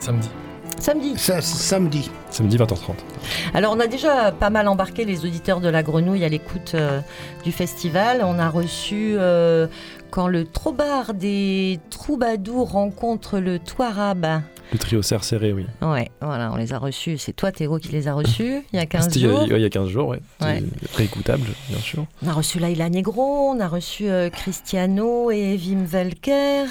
Samedi. 0.00 0.28
Samedi. 0.78 1.14
Samedi. 1.16 2.10
Samedi 2.28 2.58
20h30. 2.58 2.92
Alors 3.56 3.72
on 3.74 3.80
a 3.80 3.86
déjà 3.86 4.32
pas 4.32 4.50
mal 4.50 4.68
embarqué 4.68 5.06
les 5.06 5.24
auditeurs 5.24 5.60
de 5.60 5.68
la 5.70 5.82
grenouille 5.82 6.26
à 6.26 6.28
l'écoute 6.28 6.72
euh, 6.74 7.00
du 7.42 7.52
festival. 7.52 8.20
On 8.22 8.38
a 8.38 8.50
reçu 8.50 9.14
euh, 9.16 9.66
quand 10.10 10.28
le 10.28 10.44
trobard 10.44 11.14
des 11.14 11.80
troubadours 11.88 12.72
rencontre 12.72 13.38
le 13.38 13.58
touarab. 13.58 14.42
Le 14.72 14.78
trio 14.78 15.00
serré, 15.02 15.52
oui. 15.52 15.64
Ouais, 15.80 16.10
voilà, 16.20 16.52
on 16.52 16.56
les 16.56 16.72
a 16.72 16.78
reçus. 16.78 17.18
C'est 17.18 17.32
toi, 17.32 17.52
Théo, 17.52 17.78
qui 17.78 17.88
les 17.92 18.08
a 18.08 18.14
reçus 18.14 18.62
il 18.72 18.76
y 18.76 18.78
a 18.78 18.86
15 18.86 19.04
C'était 19.04 19.20
il 19.20 19.22
y 19.22 19.24
a- 19.26 19.28
jours. 19.30 19.40
ouais, 19.42 19.46
il 19.50 19.62
y 19.62 19.64
a 19.64 19.70
15 19.70 19.88
jours, 19.88 20.08
ouais. 20.08 20.20
Ouais. 20.40 20.62
Réécoutable, 20.94 21.44
bien 21.68 21.78
sûr. 21.78 22.04
On 22.24 22.28
a 22.28 22.32
reçu 22.32 22.58
Laila 22.58 22.88
Negro, 22.90 23.50
on 23.50 23.60
a 23.60 23.68
reçu 23.68 24.08
euh, 24.08 24.28
Cristiano 24.28 25.30
et 25.30 25.56
Wim 25.56 25.84
Welker. 25.84 26.64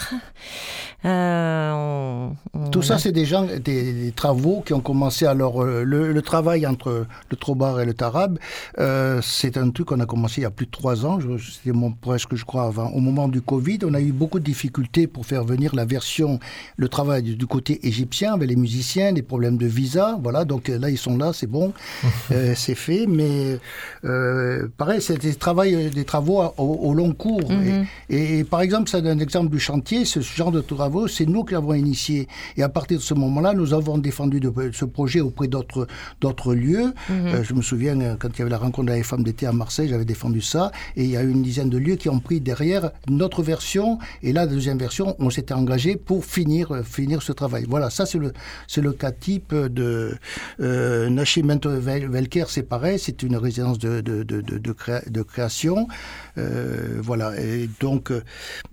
Euh, 1.05 1.71
on- 1.73 2.35
on 2.53 2.69
Tout 2.69 2.81
ça, 2.81 2.95
a- 2.95 2.97
c'est 2.99 3.11
des 3.11 3.25
gens, 3.25 3.43
des, 3.45 3.59
des 3.93 4.11
travaux 4.11 4.61
qui 4.65 4.73
ont 4.73 4.79
commencé. 4.81 5.25
Alors, 5.25 5.61
euh, 5.63 5.83
le, 5.83 6.11
le 6.11 6.21
travail 6.21 6.65
entre 6.65 7.05
le 7.29 7.37
Trobar 7.37 7.79
et 7.79 7.85
le 7.85 7.93
Tarab, 7.93 8.39
euh, 8.79 9.21
c'est 9.21 9.57
un 9.57 9.69
truc 9.69 9.87
qu'on 9.89 9.99
a 9.99 10.05
commencé 10.05 10.41
il 10.41 10.43
y 10.43 10.47
a 10.47 10.51
plus 10.51 10.65
de 10.65 10.71
trois 10.71 11.05
ans. 11.05 11.19
C'était 11.39 11.71
mon, 11.75 11.91
presque, 11.91 12.35
je 12.35 12.43
crois, 12.43 12.63
avant. 12.65 12.89
Au 12.89 12.99
moment 12.99 13.27
du 13.27 13.41
Covid, 13.41 13.79
on 13.85 13.93
a 13.93 14.01
eu 14.01 14.11
beaucoup 14.11 14.39
de 14.39 14.43
difficultés 14.45 15.05
pour 15.07 15.25
faire 15.25 15.43
venir 15.43 15.75
la 15.75 15.85
version, 15.85 16.39
le 16.77 16.89
travail 16.89 17.21
du, 17.23 17.35
du 17.35 17.45
côté 17.45 17.84
égyptien 17.85 18.33
avec 18.33 18.49
les 18.49 18.55
musiciens, 18.55 19.13
des 19.13 19.21
problèmes 19.21 19.57
de 19.57 19.65
visa. 19.67 20.17
Voilà, 20.21 20.45
donc 20.45 20.69
euh, 20.69 20.77
là, 20.79 20.89
ils 20.89 20.97
sont 20.97 21.17
là, 21.17 21.31
c'est 21.33 21.47
bon, 21.47 21.73
euh, 22.31 22.53
c'est 22.55 22.75
fait. 22.75 23.05
Mais 23.07 23.59
euh, 24.03 24.67
pareil, 24.77 25.01
c'est 25.01 25.19
des, 25.19 25.35
travail- 25.35 25.89
des 25.89 26.03
travaux 26.05 26.41
au, 26.57 26.63
au 26.63 26.93
long 26.93 27.13
cours. 27.13 27.49
Mhm. 27.51 27.85
Et, 28.09 28.39
et 28.39 28.43
par 28.43 28.61
exemple, 28.61 28.89
ça 28.89 29.01
donne 29.01 29.19
un 29.19 29.23
exemple 29.23 29.49
du 29.49 29.59
chantier. 29.59 30.05
Ce 30.05 30.19
genre 30.19 30.51
de 30.51 30.61
travaux, 30.61 31.07
c'est 31.07 31.25
nous 31.25 31.43
qui 31.43 31.53
l'avons 31.53 31.73
initié. 31.73 32.27
Et 32.57 32.63
à 32.63 32.69
partir 32.69 32.97
de 32.97 33.03
ce 33.03 33.13
moment-là, 33.13 33.53
nous 33.53 33.73
avons 33.73 33.97
défendu 33.97 34.39
de- 34.39 34.53
ce 34.73 34.85
projet 34.85 35.21
auprès 35.21 35.47
d'autres 35.47 36.53
lieux. 36.53 36.93
Mhm. 37.09 37.27
Euh, 37.27 37.43
je 37.43 37.53
me 37.53 37.61
souviens, 37.61 38.15
quand 38.19 38.29
il 38.35 38.39
y 38.39 38.41
avait 38.41 38.51
la 38.51 38.57
rencontre 38.57 38.91
des 38.93 39.03
femmes 39.03 39.23
d'été 39.23 39.45
à 39.47 39.51
Marseille, 39.51 39.87
j'avais 39.89 40.05
défendu 40.05 40.41
ça. 40.41 40.71
Et 40.95 41.03
il 41.03 41.09
y 41.09 41.17
a 41.17 41.23
eu 41.23 41.29
une 41.31 41.43
dizaine 41.43 41.69
de 41.69 41.77
lieux 41.77 41.95
qui 41.95 42.09
ont 42.09 42.19
pris 42.19 42.39
derrière 42.41 42.91
notre 43.09 43.43
version. 43.43 43.99
Et 44.23 44.33
là, 44.33 44.45
la 44.45 44.51
deuxième 44.51 44.77
version, 44.77 45.15
on 45.19 45.29
s'était 45.29 45.53
engagé 45.53 45.95
pour 45.95 46.23
finir, 46.25 46.81
finir 46.83 47.21
ce 47.21 47.31
travail. 47.31 47.65
Voilà, 47.75 47.89
ça, 47.89 48.05
c'est 48.05 48.19
le, 48.19 48.31
c'est 48.69 48.79
le 48.79 48.93
cas 48.93 49.11
type 49.11 49.53
de 49.53 50.15
euh, 50.61 51.09
Nascimento 51.09 51.69
Vel- 51.69 52.07
Velker, 52.09 52.45
c'est 52.47 52.63
pareil. 52.63 52.97
C'est 52.99 53.21
une 53.21 53.35
résidence 53.35 53.79
de, 53.79 53.99
de, 53.99 54.23
de, 54.23 54.39
de, 54.39 54.57
de 54.59 54.71
créa- 54.71 55.03
de 55.09 55.21
création. 55.23 55.89
Euh, 56.37 56.99
voilà. 57.01 57.37
Et 57.37 57.69
donc, 57.81 58.13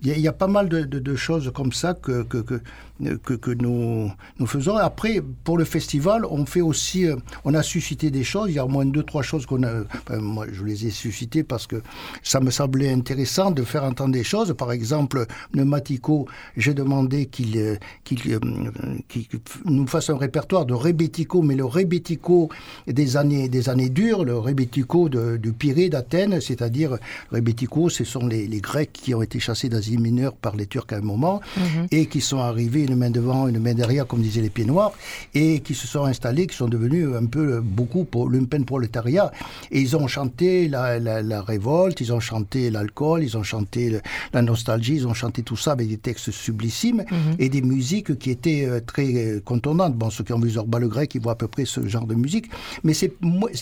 il 0.01 0.17
y, 0.17 0.27
a- 0.27 0.31
pas 0.31 0.47
mal 0.47 0.69
de, 0.69 1.15
choses 1.17 1.51
comme 1.53 1.73
ça 1.73 1.93
que, 1.93 2.23
que, 2.23 2.39
que, 3.35 3.51
nous, 3.51 4.09
nous 4.39 4.47
faisons. 4.47 4.77
Après, 4.77 5.21
pour 5.43 5.57
le 5.57 5.65
festival, 5.65 6.23
on 6.25 6.45
fait 6.45 6.61
aussi, 6.61 7.05
euh, 7.05 7.17
on 7.43 7.53
a 7.55 7.61
suscité 7.61 8.09
des 8.09 8.23
choses. 8.23 8.47
Il 8.51 8.55
y 8.55 8.59
a 8.59 8.65
au 8.65 8.69
moins 8.69 8.85
deux, 8.85 9.03
trois 9.03 9.21
choses 9.23 9.45
qu'on 9.45 9.63
a. 9.63 9.83
moi, 10.17 10.45
je 10.49 10.63
les 10.63 10.87
ai 10.87 10.91
suscitées 10.91 11.43
parce 11.43 11.67
que 11.67 11.81
ça 12.23 12.39
me 12.39 12.51
semblait 12.51 12.89
intéressant 12.93 13.51
de 13.51 13.63
faire 13.63 13.83
entendre 13.83 14.13
des 14.13 14.23
choses. 14.23 14.53
Par 14.57 14.71
exemple, 14.71 15.25
Pneumatico, 15.51 16.25
j'ai 16.55 16.73
demandé 16.73 17.25
qu'il 17.25 17.57
euh, 17.57 17.75
qu'il 18.05 18.21
qu'il 19.07 19.25
nous 19.65 19.87
fasse 19.87 20.09
un 20.09 20.17
répertoire 20.17 20.65
de 20.65 20.73
rebético, 20.73 21.41
mais 21.41 21.55
le 21.55 21.65
rebético 21.65 22.49
des 22.87 23.17
années, 23.17 23.49
des 23.49 23.69
années 23.69 23.89
dures, 23.89 24.23
le 24.25 24.37
rebético 24.37 25.09
de, 25.09 25.37
du 25.37 25.53
Pirée 25.53 25.89
d'Athènes, 25.89 26.39
c'est-à-dire 26.41 26.91
le 27.31 27.37
rebético, 27.37 27.89
ce 27.89 28.03
sont 28.03 28.25
les, 28.27 28.47
les 28.47 28.61
Grecs 28.61 28.91
qui 28.93 29.13
ont 29.13 29.21
été 29.21 29.39
chassés 29.39 29.69
d'Asie 29.69 29.97
mineure 29.97 30.33
par 30.33 30.55
les 30.55 30.65
Turcs 30.67 30.87
à 30.91 30.95
un 30.97 31.01
moment 31.01 31.41
et 31.91 32.05
qui 32.07 32.21
sont 32.21 32.39
arrivés 32.39 32.83
une 32.83 32.95
main 32.95 33.09
devant, 33.09 33.47
une 33.47 33.59
main 33.59 33.73
derrière, 33.73 34.05
comme 34.07 34.21
disaient 34.21 34.41
les 34.41 34.49
pieds 34.49 34.65
noirs, 34.65 34.91
et 35.33 35.59
qui 35.61 35.73
se 35.75 35.87
sont 35.87 36.05
installés, 36.05 36.47
qui 36.47 36.55
sont 36.55 36.67
devenus 36.67 37.07
un 37.15 37.25
peu 37.25 37.59
beaucoup 37.61 38.03
pour 38.05 38.29
lumpen 38.29 38.65
prolétariat. 38.65 39.31
Et 39.71 39.79
ils 39.81 39.95
ont 39.95 40.07
chanté 40.07 40.67
la, 40.67 40.99
la, 40.99 41.21
la 41.21 41.41
révolte, 41.41 42.01
ils 42.01 42.11
ont 42.13 42.19
chanté 42.19 42.69
l'alcool, 42.69 43.23
ils 43.23 43.37
ont 43.37 43.43
chanté 43.43 43.89
le- 43.89 44.01
la 44.33 44.41
nostalgie, 44.41 44.95
ils 44.95 45.07
ont 45.07 45.13
chanté 45.13 45.43
tout 45.43 45.57
ça 45.57 45.71
avec 45.73 45.87
des 45.89 45.97
textes 45.97 46.31
sublissimes 46.31 47.03
et 47.39 47.49
des 47.49 47.61
musiques 47.61 48.17
qui 48.17 48.29
étaient 48.31 48.65
euh, 48.65 48.79
très 48.85 49.41
contondantes. 49.43 49.95
Bon, 49.95 50.09
ceux 50.09 50.23
qui 50.23 50.33
ont 50.33 50.39
vu 50.39 50.51
Zorba 50.51 50.79
le 50.79 50.87
grec, 50.87 51.15
ils 51.15 51.21
voient 51.21 51.33
à 51.33 51.35
peu 51.35 51.47
près 51.47 51.65
ce 51.65 51.87
genre 51.87 52.05
de 52.05 52.15
musique, 52.15 52.49
mais 52.83 52.93
c'est 52.93 53.13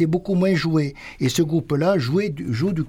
beaucoup 0.05 0.35
moins 0.35 0.55
joué. 0.55 0.95
Et 1.19 1.29
ce 1.29 1.41
groupe-là 1.41 1.97
jouait 1.97 2.33
joue 2.49 2.73
du, 2.73 2.83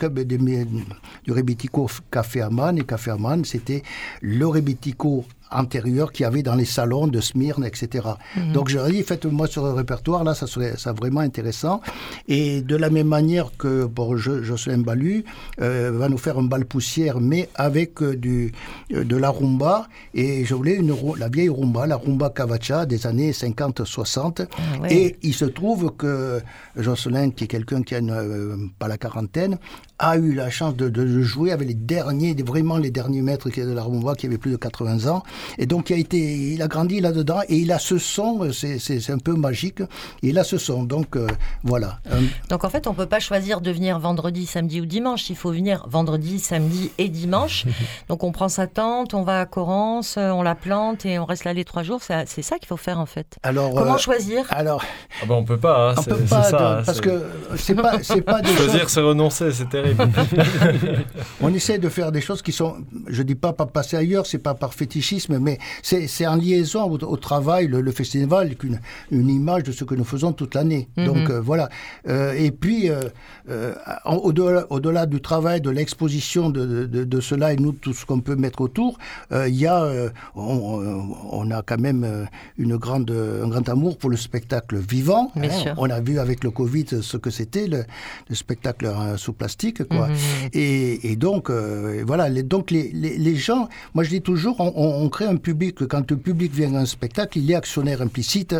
du 1.24 1.32
rebético 1.32 1.88
Café 2.10 2.46
et 2.76 2.84
Café 2.84 3.12
c'était 3.44 3.82
le 4.20 4.46
rebético 4.46 5.24
antérieur 5.54 6.12
qu'il 6.12 6.24
y 6.24 6.26
avait 6.26 6.42
dans 6.42 6.54
les 6.54 6.64
salons 6.64 7.06
de 7.06 7.20
Smyrne, 7.20 7.64
etc. 7.64 8.08
Donc 8.54 8.68
je 8.68 8.76
leur 8.76 8.88
ai 8.88 8.92
dit, 8.92 9.02
faites-moi 9.02 9.46
sur 9.46 9.64
le 9.64 9.72
répertoire, 9.72 10.24
là, 10.24 10.34
ça 10.34 10.46
serait 10.46 10.74
ça 10.76 10.92
vraiment 10.92 11.20
intéressant. 11.20 11.80
Et 12.28 12.60
de 12.62 12.76
la 12.76 12.90
même 12.90 13.08
manière 13.08 13.50
que 13.58 13.84
bon, 13.84 14.16
Jo- 14.16 14.42
Jocelyn 14.42 14.78
Balu 14.78 15.24
euh, 15.60 15.90
va 15.94 16.08
nous 16.08 16.18
faire 16.18 16.38
un 16.38 16.44
bal 16.44 16.64
poussière, 16.64 17.20
mais 17.20 17.48
avec 17.54 18.02
euh, 18.02 18.16
du, 18.16 18.52
euh, 18.92 19.04
de 19.04 19.16
la 19.16 19.30
rumba. 19.30 19.86
Et 20.14 20.44
je 20.44 20.54
voulais 20.54 20.76
une, 20.76 20.94
la 21.18 21.28
vieille 21.28 21.48
rumba, 21.48 21.86
la 21.86 21.96
rumba 21.96 22.30
cavacha 22.30 22.86
des 22.86 23.06
années 23.06 23.32
50-60. 23.32 24.46
Ah 24.50 24.80
ouais. 24.82 24.94
Et 24.94 25.16
il 25.22 25.34
se 25.34 25.44
trouve 25.44 25.92
que 25.96 26.40
Jocelyn, 26.76 27.30
qui 27.30 27.44
est 27.44 27.48
quelqu'un 27.48 27.82
qui 27.82 27.94
a 27.94 27.98
une, 27.98 28.70
pas 28.78 28.88
la 28.88 28.98
quarantaine, 28.98 29.58
a 29.98 30.16
eu 30.16 30.32
la 30.34 30.50
chance 30.50 30.74
de, 30.76 30.88
de 30.88 31.22
jouer 31.22 31.52
avec 31.52 31.68
les 31.68 31.74
derniers, 31.74 32.34
vraiment 32.44 32.76
les 32.78 32.90
derniers 32.90 33.22
maîtres 33.22 33.48
de 33.50 33.72
la 33.72 33.82
rumba 33.82 34.14
qui 34.14 34.26
avaient 34.26 34.38
plus 34.38 34.50
de 34.50 34.56
80 34.56 35.06
ans. 35.10 35.22
Et 35.58 35.66
donc 35.66 35.90
il 35.90 35.94
a 35.94 35.96
été, 35.98 36.18
il 36.18 36.62
a 36.62 36.68
grandi 36.68 37.00
là-dedans 37.00 37.40
et 37.48 37.56
il 37.56 37.72
a 37.72 37.78
ce 37.78 37.98
son, 37.98 38.44
euh, 38.44 38.52
c'est- 38.52 39.10
un 39.10 39.18
peu 39.18 39.34
magique. 39.34 39.80
Et 40.22 40.28
il 40.28 40.38
a 40.38 40.44
ce 40.44 40.58
son, 40.58 40.84
donc 40.84 41.16
euh, 41.16 41.26
voilà. 41.64 41.98
Un- 42.10 42.22
Donc 42.48 42.64
en 42.64 42.70
fait, 42.70 42.86
on 42.86 42.94
peut 42.94 43.06
pas 43.06 43.20
choisir 43.20 43.60
de 43.60 43.70
venir 43.70 43.98
vendredi, 43.98 44.46
samedi 44.46 44.80
ou 44.80 44.86
dimanche. 44.86 45.28
Il 45.30 45.36
faut 45.36 45.50
venir 45.52 45.84
vendredi, 45.88 46.38
samedi 46.38 46.90
et 46.98 47.08
dimanche. 47.08 47.64
Donc 48.08 48.22
on 48.24 48.32
prend 48.32 48.48
sa 48.48 48.66
tente, 48.66 49.14
on 49.14 49.22
va 49.22 49.40
à 49.40 49.46
Corrence, 49.46 50.16
euh, 50.18 50.30
on 50.30 50.42
la 50.42 50.54
plante 50.54 51.04
et 51.06 51.18
on 51.18 51.24
reste 51.24 51.44
là 51.44 51.52
les 51.52 51.64
trois 51.64 51.82
jours. 51.82 52.00
C'est 52.02 52.42
ça 52.42 52.58
qu'il 52.58 52.68
faut 52.68 52.76
faire 52.76 52.98
en 53.00 53.06
fait. 53.06 53.38
alors, 53.42 53.74
Comment 53.74 53.94
euh, 53.94 53.98
choisir? 53.98 54.44
alors, 54.50 54.84
Ah 55.22 55.26
bah 55.26 55.34
on 55.34 55.44
peut 55.44 55.58
pas, 55.58 55.90
hein, 55.90 55.94
on 55.98 56.02
peut 56.02 56.16
pas, 56.16 56.42
ça. 56.44 56.56
de- 56.80 56.84
parce 56.86 56.94
c'est- 56.98 57.02
que 57.02 57.22
c'est 57.56 57.74
pas, 57.74 58.02
c'est 58.02 58.22
pas 58.22 58.40
des 58.40 58.48
choses. 58.48 58.56
Choisir, 58.70 58.90
c'est 58.90 59.00
renoncer, 59.00 59.50
c'est 59.52 59.68
terrible. 59.68 60.08
On 61.40 61.52
essaie 61.52 61.78
de 61.78 61.88
faire 61.88 62.12
des 62.12 62.20
choses 62.20 62.42
qui 62.42 62.52
sont, 62.52 62.76
je 63.06 63.22
dis 63.22 63.34
pas 63.34 63.52
pas 63.52 63.66
passer 63.66 63.96
ailleurs, 63.96 64.26
c'est 64.26 64.38
pas 64.38 64.54
par 64.54 64.74
fétichisme, 64.74 65.31
mais 65.38 65.58
c'est 65.82 66.26
en 66.26 66.36
liaison 66.36 66.84
au, 66.90 66.98
au 66.98 67.16
travail, 67.16 67.66
le, 67.66 67.80
le 67.80 67.92
festival, 67.92 68.56
qu'une 68.56 68.80
une 69.10 69.28
image 69.28 69.64
de 69.64 69.72
ce 69.72 69.84
que 69.84 69.94
nous 69.94 70.04
faisons 70.04 70.32
toute 70.32 70.54
l'année. 70.54 70.88
Donc 70.96 71.30
euh, 71.30 71.40
voilà. 71.40 71.68
Euh, 72.08 72.32
et 72.34 72.50
puis 72.50 72.88
euh, 72.88 73.74
au-delà 74.04 74.66
au-delà 74.70 75.06
du 75.06 75.20
travail, 75.20 75.60
de 75.60 75.70
l'exposition 75.70 76.50
de, 76.50 76.86
de, 76.86 77.04
de 77.04 77.20
cela 77.20 77.52
et 77.52 77.56
nous 77.56 77.72
tout 77.72 77.92
ce 77.92 78.04
qu'on 78.06 78.20
peut 78.20 78.36
mettre 78.36 78.60
autour, 78.60 78.98
il 79.30 79.54
y 79.54 79.66
a, 79.66 79.88
on, 80.34 81.08
on 81.30 81.50
a 81.50 81.62
quand 81.62 81.80
même 81.80 82.26
une 82.58 82.76
grande, 82.76 83.10
un 83.10 83.48
grand 83.48 83.68
amour 83.68 83.98
pour 83.98 84.10
le 84.10 84.16
spectacle 84.16 84.76
vivant. 84.76 85.30
Sûr. 85.50 85.74
On 85.76 85.90
a 85.90 86.00
vu 86.00 86.18
avec 86.18 86.44
le 86.44 86.50
Covid 86.50 86.86
ce 87.02 87.16
que 87.16 87.30
c'était 87.30 87.66
le, 87.66 87.84
le 88.28 88.34
spectacle 88.34 88.86
euh, 88.86 89.16
sous 89.16 89.32
plastique, 89.32 89.84
quoi. 89.84 90.08
Et, 90.52 91.10
et 91.10 91.16
donc, 91.16 91.50
voilà, 91.50 92.28
les, 92.28 92.42
donc 92.42 92.70
les, 92.70 92.90
les, 92.92 93.18
les 93.18 93.36
gens, 93.36 93.68
moi 93.94 94.02
je 94.04 94.10
dis 94.10 94.22
toujours, 94.22 94.56
on 94.58 95.08
crée 95.12 95.26
un 95.26 95.36
public, 95.36 95.86
quand 95.86 96.10
le 96.10 96.16
public 96.16 96.52
vient 96.52 96.74
à 96.74 96.80
un 96.80 96.86
spectacle, 96.86 97.38
il 97.38 97.48
est 97.50 97.54
actionnaire 97.54 98.02
implicite, 98.02 98.56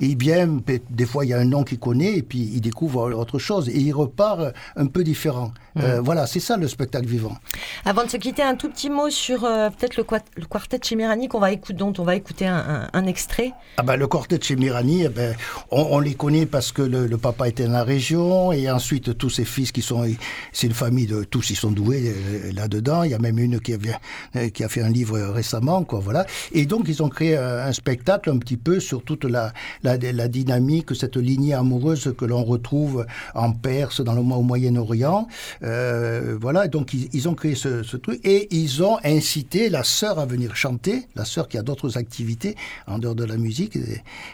et 0.00 0.14
peut- 0.16 0.80
des 0.90 1.06
fois 1.06 1.24
il 1.24 1.28
y 1.28 1.34
a 1.34 1.38
un 1.38 1.44
nom 1.44 1.64
qu'il 1.64 1.78
connaît, 1.78 2.14
et 2.18 2.22
puis 2.22 2.38
il 2.54 2.60
découvre 2.60 3.12
autre 3.14 3.38
chose, 3.38 3.68
et 3.68 3.78
il 3.78 3.92
repart 3.92 4.52
un 4.76 4.86
peu 4.86 5.04
différent. 5.04 5.52
Euh, 5.78 6.00
voilà, 6.02 6.26
c'est 6.26 6.40
ça 6.40 6.56
le 6.56 6.68
spectacle 6.68 7.06
vivant. 7.06 7.36
Avant 7.84 8.04
de 8.04 8.08
se 8.10 8.16
quitter, 8.16 8.42
un 8.42 8.54
tout 8.54 8.70
petit 8.70 8.88
mot 8.88 9.10
sur 9.10 9.44
euh, 9.44 9.68
peut-être 9.70 9.96
le, 9.98 10.04
le 10.36 10.46
quartet 10.46 10.78
Chimirani 10.82 11.28
qu'on 11.28 11.38
va 11.38 11.52
écouter, 11.52 11.74
dont 11.74 11.92
on 11.98 12.02
va 12.02 12.16
écouter 12.16 12.46
un, 12.46 12.56
un- 12.56 12.88
un 12.92 13.06
extrait. 13.06 13.52
Ah 13.76 13.82
ben, 13.82 13.96
le 13.96 14.06
quartet 14.06 14.38
de 14.38 14.42
chez 14.42 14.56
Mirani, 14.56 15.02
eh 15.04 15.08
ben, 15.10 15.34
on, 15.70 15.82
on 15.90 15.98
les 16.00 16.14
connaît 16.14 16.46
parce 16.46 16.72
que 16.72 16.80
le, 16.82 17.06
le 17.06 17.18
papa 17.18 17.48
était 17.48 17.64
dans 17.66 17.72
la 17.72 17.84
région 17.84 18.52
et 18.52 18.70
ensuite 18.70 19.18
tous 19.18 19.28
ses 19.30 19.44
fils 19.44 19.70
qui 19.70 19.82
sont, 19.82 20.06
c'est 20.52 20.66
une 20.66 20.72
famille 20.72 21.06
de 21.06 21.24
tous, 21.24 21.50
ils 21.50 21.56
sont 21.56 21.70
doués 21.70 22.04
euh, 22.16 22.52
là-dedans. 22.54 23.02
Il 23.02 23.10
y 23.10 23.14
a 23.14 23.18
même 23.18 23.38
une 23.38 23.60
qui 23.60 23.74
a, 23.74 24.48
qui 24.48 24.64
a 24.64 24.68
fait 24.70 24.82
un 24.82 24.88
livre 24.88 25.18
récemment, 25.18 25.84
quoi, 25.84 26.00
voilà. 26.00 26.24
Et 26.52 26.64
donc 26.64 26.84
ils 26.88 27.02
ont 27.02 27.10
créé 27.10 27.36
un, 27.36 27.58
un 27.66 27.72
spectacle 27.72 28.30
un 28.30 28.38
petit 28.38 28.56
peu 28.56 28.80
sur 28.80 29.02
toute 29.04 29.24
la, 29.24 29.52
la, 29.82 29.85
la 29.94 30.28
dynamique, 30.28 30.94
cette 30.94 31.16
lignée 31.16 31.54
amoureuse 31.54 32.12
que 32.16 32.24
l'on 32.24 32.44
retrouve 32.44 33.06
en 33.34 33.52
Perse, 33.52 34.00
dans 34.00 34.14
le 34.14 34.20
au 34.20 34.42
Moyen-Orient. 34.42 35.28
Euh, 35.62 36.36
voilà, 36.40 36.68
donc 36.68 36.92
ils, 36.94 37.28
ont 37.28 37.34
créé 37.34 37.54
ce, 37.54 37.96
truc 37.96 38.20
et 38.24 38.48
ils 38.54 38.82
ont 38.82 38.98
incité 39.04 39.68
la 39.68 39.84
sœur 39.84 40.18
à 40.18 40.26
venir 40.26 40.56
chanter, 40.56 41.06
la 41.14 41.24
sœur 41.24 41.48
qui 41.48 41.58
a 41.58 41.62
d'autres 41.62 41.96
activités 41.96 42.56
en 42.86 42.98
dehors 42.98 43.14
de 43.14 43.24
la 43.24 43.36
musique, 43.36 43.78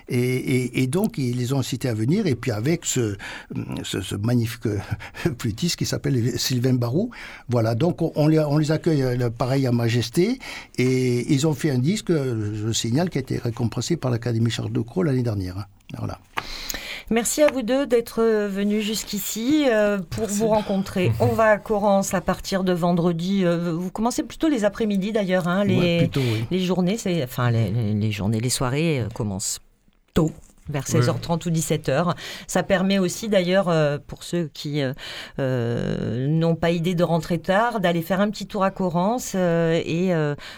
et, 0.09 0.87
donc 0.87 1.19
ils 1.19 1.37
les 1.37 1.53
ont 1.53 1.59
incités 1.59 1.89
à 1.89 1.95
venir. 1.95 2.27
Et 2.27 2.35
puis 2.35 2.51
avec 2.51 2.85
ce, 2.85 3.17
magnifique 4.21 4.69
flûtiste 5.39 5.77
qui 5.77 5.87
s'appelle 5.87 6.39
Sylvain 6.39 6.75
Barou, 6.75 7.11
voilà, 7.49 7.75
donc 7.75 7.99
on, 8.03 8.29
les, 8.29 8.71
accueille 8.71 9.03
euh, 9.03 9.31
pareil 9.31 9.67
à 9.67 9.73
majesté 9.73 10.39
et 10.79 11.33
ils 11.33 11.47
ont 11.47 11.55
fait 11.55 11.71
un 11.71 11.79
disque, 11.79 12.13
je 12.13 12.73
signale, 12.73 13.11
qui 13.11 13.19
a 13.19 13.21
été 13.21 13.39
récompensé 13.39 13.97
par 13.97 14.11
l'Académie 14.11 14.51
Charles 14.51 14.73
de 14.73 14.81
Crau 14.81 15.03
l'année 15.03 15.23
dernière. 15.23 15.42
Voilà. 15.99 16.19
Merci 17.11 17.43
à 17.43 17.49
vous 17.49 17.63
deux 17.63 17.87
d'être 17.87 18.23
venus 18.23 18.85
jusqu'ici 18.85 19.67
euh, 19.69 19.99
pour 19.99 20.25
Merci. 20.25 20.39
vous 20.39 20.49
rencontrer. 20.49 21.13
On 21.21 21.27
va 21.27 21.51
à 21.51 21.59
Corrence 21.59 22.15
à 22.15 22.21
partir 22.21 22.65
de 22.65 22.73
vendredi. 22.73 23.45
Euh, 23.45 23.73
vous 23.73 23.91
commencez 23.91 24.23
plutôt 24.23 24.49
les 24.49 24.65
après-midi 24.65 25.13
d'ailleurs. 25.13 25.47
Hein, 25.47 25.65
les, 25.65 25.79
ouais, 25.79 25.99
plutôt, 25.99 26.21
oui. 26.21 26.47
les 26.51 26.61
journées, 26.61 26.97
c'est 26.97 27.23
enfin 27.23 27.51
les, 27.51 27.71
les, 27.71 28.13
journées, 28.13 28.41
les 28.41 28.49
soirées 28.49 29.01
euh, 29.01 29.09
commencent 29.15 29.61
tôt 30.15 30.31
vers 30.69 30.85
16h30 30.85 31.43
oui. 31.47 31.53
ou 31.53 31.55
17h. 31.55 32.15
Ça 32.47 32.63
permet 32.63 32.99
aussi 32.99 33.29
d'ailleurs 33.29 33.69
euh, 33.69 33.99
pour 34.07 34.23
ceux 34.25 34.51
qui 34.53 34.83
euh, 34.83 34.93
euh, 35.39 36.27
n'ont 36.29 36.55
pas 36.55 36.71
idée 36.71 36.95
de 36.95 37.05
rentrer 37.05 37.39
tard, 37.39 37.81
d'aller 37.81 38.03
faire 38.03 38.21
un 38.21 38.31
petit 38.31 38.47
tour 38.47 38.65
à 38.65 38.71
Corrence 38.71 39.33
euh, 39.35 39.81
et 39.85 40.13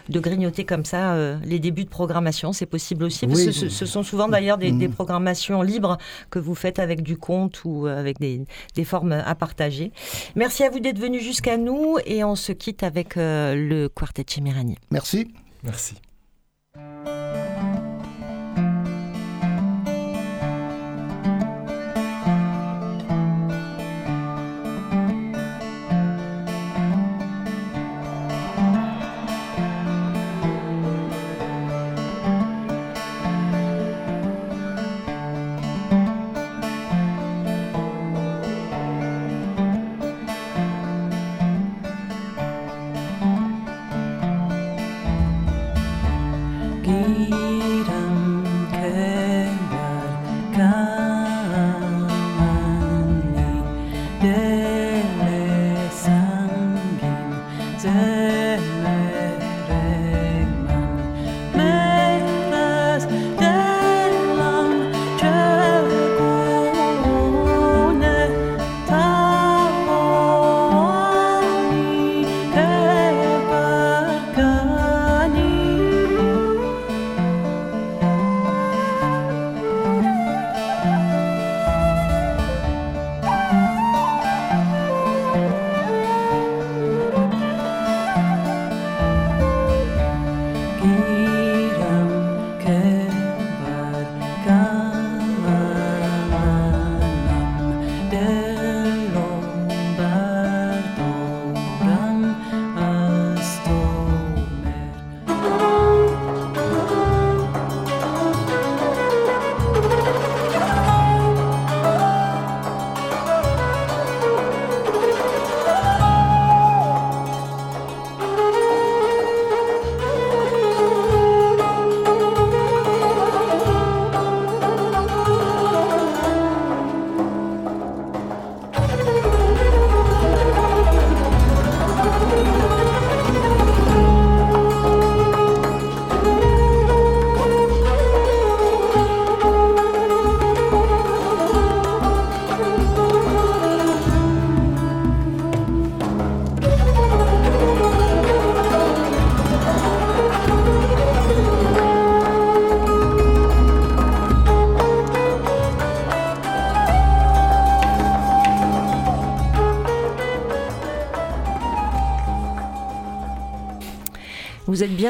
de 0.09 0.21
grignoter 0.21 0.65
comme 0.65 0.85
ça 0.85 1.17
les 1.45 1.59
débuts 1.59 1.85
de 1.85 1.89
programmation. 1.89 2.53
C'est 2.53 2.67
possible 2.67 3.05
aussi 3.05 3.27
parce 3.27 3.39
oui, 3.39 3.47
que 3.47 3.53
ce, 3.53 3.69
ce, 3.69 3.87
sont 3.87 4.03
souvent 4.03 4.29
d'ailleurs 4.29 4.59
des, 4.59 4.73
mmh. 4.73 4.79
des, 4.79 4.89
programmations 4.89 5.63
libres 5.63 5.99
que 6.31 6.39
vous 6.39 6.55
faites 6.55 6.79
avec 6.79 7.03
du 7.03 7.17
compte 7.17 7.65
ou 7.65 7.87
avec 7.87 8.19
des, 8.19 8.43
des 8.75 8.85
formes 8.85 9.13
à 9.13 9.35
partager. 9.35 9.93
Merci 10.37 10.65
à 10.65 10.71
vous 10.71 10.81
d'être 10.81 10.99
venus 10.99 11.23
jusqu'à 11.23 11.57
nous 11.57 11.97
et 12.07 12.25
on 12.25 12.37
se 12.37 12.53
quitte 12.53 12.83
avec 12.83 13.15
le 13.17 13.89
quartet 13.89 14.25
Chimirani. 14.27 14.77
Merci. 14.91 15.33
Merci. 15.63 15.95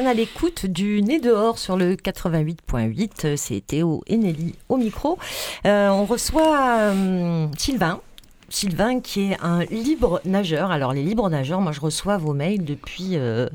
À 0.06 0.14
l'écoute 0.14 0.66
du 0.66 1.02
Nez 1.02 1.20
dehors 1.20 1.58
sur 1.58 1.76
le 1.76 1.94
88.8. 1.94 3.36
C'est 3.36 3.60
Théo 3.66 4.02
Enelli 4.10 4.54
au 4.68 4.76
micro. 4.76 5.18
Euh, 5.66 5.88
on 5.88 6.04
reçoit 6.04 6.78
euh, 6.78 7.46
Sylvain. 7.56 8.00
Sylvain 8.48 9.00
qui 9.00 9.32
est 9.32 9.38
un 9.42 9.64
libre 9.64 10.20
nageur. 10.24 10.70
Alors 10.70 10.92
les 10.92 11.02
libres 11.02 11.28
nageurs, 11.30 11.60
moi 11.60 11.72
je 11.72 11.80
reçois 11.80 12.18
vos 12.18 12.34
mails 12.34 12.64
depuis... 12.64 13.10
Euh, 13.12 13.48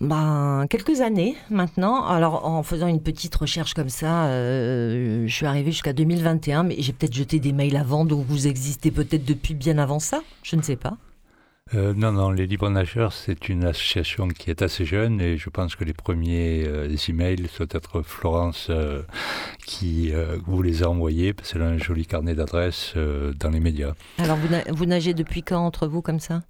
ben, 0.00 0.66
quelques 0.68 1.00
années 1.00 1.36
maintenant. 1.50 2.04
Alors, 2.04 2.46
en 2.46 2.64
faisant 2.64 2.88
une 2.88 3.00
petite 3.00 3.34
recherche 3.36 3.74
comme 3.74 3.90
ça, 3.90 4.24
euh, 4.24 5.24
je 5.28 5.32
suis 5.32 5.46
arrivée 5.46 5.70
jusqu'à 5.70 5.92
2021, 5.92 6.64
mais 6.64 6.74
j'ai 6.78 6.92
peut-être 6.92 7.14
jeté 7.14 7.38
des 7.38 7.52
mails 7.52 7.76
avant, 7.76 8.04
donc 8.04 8.26
vous 8.26 8.48
existez 8.48 8.90
peut-être 8.90 9.24
depuis 9.24 9.54
bien 9.54 9.78
avant 9.78 10.00
ça? 10.00 10.22
Je 10.42 10.56
ne 10.56 10.62
sais 10.62 10.74
pas. 10.74 10.96
Euh, 11.72 11.94
non, 11.96 12.12
non, 12.12 12.30
les 12.30 12.46
Libres 12.46 12.68
Nageurs, 12.68 13.14
c'est 13.14 13.48
une 13.48 13.64
association 13.64 14.28
qui 14.28 14.50
est 14.50 14.60
assez 14.60 14.84
jeune 14.84 15.18
et 15.22 15.38
je 15.38 15.48
pense 15.48 15.76
que 15.76 15.84
les 15.84 15.94
premiers 15.94 16.64
euh, 16.66 16.94
emails 17.08 17.36
doivent 17.36 17.70
être 17.70 18.02
Florence 18.02 18.66
euh, 18.68 19.00
qui 19.64 20.12
vous 20.46 20.60
les 20.60 20.82
a 20.82 20.90
envoyés, 20.90 21.32
parce 21.32 21.52
qu'elle 21.52 21.62
a 21.62 21.66
un 21.66 21.78
joli 21.78 22.04
carnet 22.04 22.34
d'adresses 22.34 22.92
dans 23.40 23.48
les 23.48 23.60
médias. 23.60 23.94
Alors, 24.18 24.36
vous, 24.36 24.48
na 24.48 24.62
vous, 24.68 24.84
nagez 24.84 25.14
depuis 25.14 25.42
quand 25.42 25.64
entre 25.64 25.86
vous 25.86 26.02
comme 26.02 26.20
ça? 26.20 26.42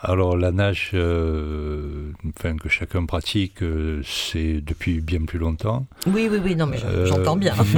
Alors, 0.00 0.34
la 0.34 0.50
nage 0.50 0.92
enfin, 0.94 2.56
que 2.56 2.70
chacun 2.70 3.04
pratique, 3.04 3.58
c'est 4.02 4.62
depuis 4.62 5.02
bien 5.02 5.26
plus 5.26 5.38
longtemps. 5.38 5.86
Oui, 6.06 6.28
oui, 6.30 6.38
oui, 6.42 6.56
non, 6.56 6.66
mais 6.66 6.78
j'entends 7.04 7.36
bien. 7.36 7.54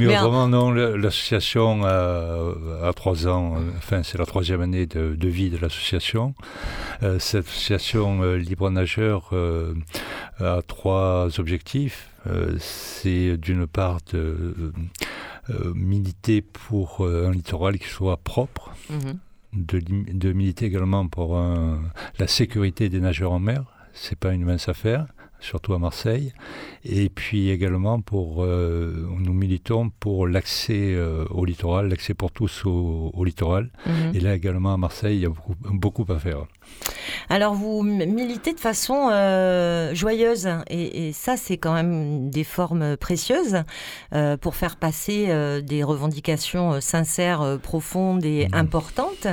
mais, 0.00 0.06
mais 0.06 0.16
autrement, 0.16 0.48
non, 0.48 0.72
l'association 0.72 1.84
a, 1.84 2.54
a, 2.82 2.92
trois 2.92 3.28
ans, 3.28 3.54
enfin, 3.78 4.02
c'est 4.02 4.18
la 4.18 4.26
troisième 4.26 4.62
année 4.62 4.86
de, 4.86 5.14
de 5.14 5.28
vie 5.28 5.50
de 5.50 5.59
l'association. 5.60 6.34
Euh, 7.02 7.18
cette 7.18 7.46
association 7.46 8.22
euh, 8.22 8.36
libre 8.36 8.70
nageur 8.70 9.30
euh, 9.32 9.74
a 10.38 10.60
trois 10.66 11.28
objectifs. 11.38 12.08
C'est 12.58 13.38
d'une 13.38 13.66
part 13.66 14.00
de 14.12 14.72
militer 15.74 16.42
pour 16.42 17.06
un 17.06 17.30
littoral 17.30 17.78
qui 17.78 17.88
soit 17.88 18.18
propre. 18.18 18.74
-hmm. 18.90 19.16
De, 19.52 19.80
de, 20.24 20.32
militer 20.32 20.66
également 20.66 21.08
pour 21.08 21.36
un, 21.36 21.80
la 22.18 22.26
sécurité 22.26 22.88
des 22.88 23.00
nageurs 23.00 23.32
en 23.32 23.40
mer. 23.40 23.62
C'est 23.94 24.18
pas 24.18 24.32
une 24.32 24.44
mince 24.44 24.68
affaire 24.68 25.06
surtout 25.40 25.74
à 25.74 25.78
Marseille. 25.78 26.32
Et 26.84 27.08
puis 27.08 27.50
également, 27.50 28.00
pour, 28.00 28.44
euh, 28.44 29.06
nous 29.18 29.32
militons 29.32 29.90
pour 29.90 30.26
l'accès 30.26 30.94
euh, 30.94 31.24
au 31.30 31.44
littoral, 31.44 31.88
l'accès 31.88 32.14
pour 32.14 32.30
tous 32.30 32.64
au, 32.64 33.24
littoral. 33.24 33.70
Mhm. 33.86 34.14
Et 34.14 34.20
là 34.20 34.34
également 34.34 34.72
à 34.72 34.76
Marseille, 34.76 35.16
il 35.16 35.22
y 35.22 35.26
a 35.26 35.30
beaucoup, 35.30 35.54
beaucoup 35.70 36.06
à 36.12 36.18
faire. 36.18 36.46
Alors 37.28 37.54
vous 37.54 37.82
militez 37.82 38.52
de 38.54 38.60
façon 38.60 39.08
euh, 39.12 39.94
joyeuse 39.94 40.48
et, 40.68 41.12
ça 41.12 41.36
c'est 41.36 41.58
quand 41.58 41.72
même 41.72 42.28
des 42.28 42.42
formes 42.44 42.96
précieuses 42.96 43.62
euh, 44.14 44.36
pour 44.36 44.56
faire 44.56 44.76
passer 44.76 45.26
euh, 45.28 45.60
des 45.60 45.84
revendications 45.84 46.80
sincères, 46.80 47.58
profondes 47.62 48.24
et 48.24 48.48
mmh. 48.48 48.56
importantes. 48.56 49.26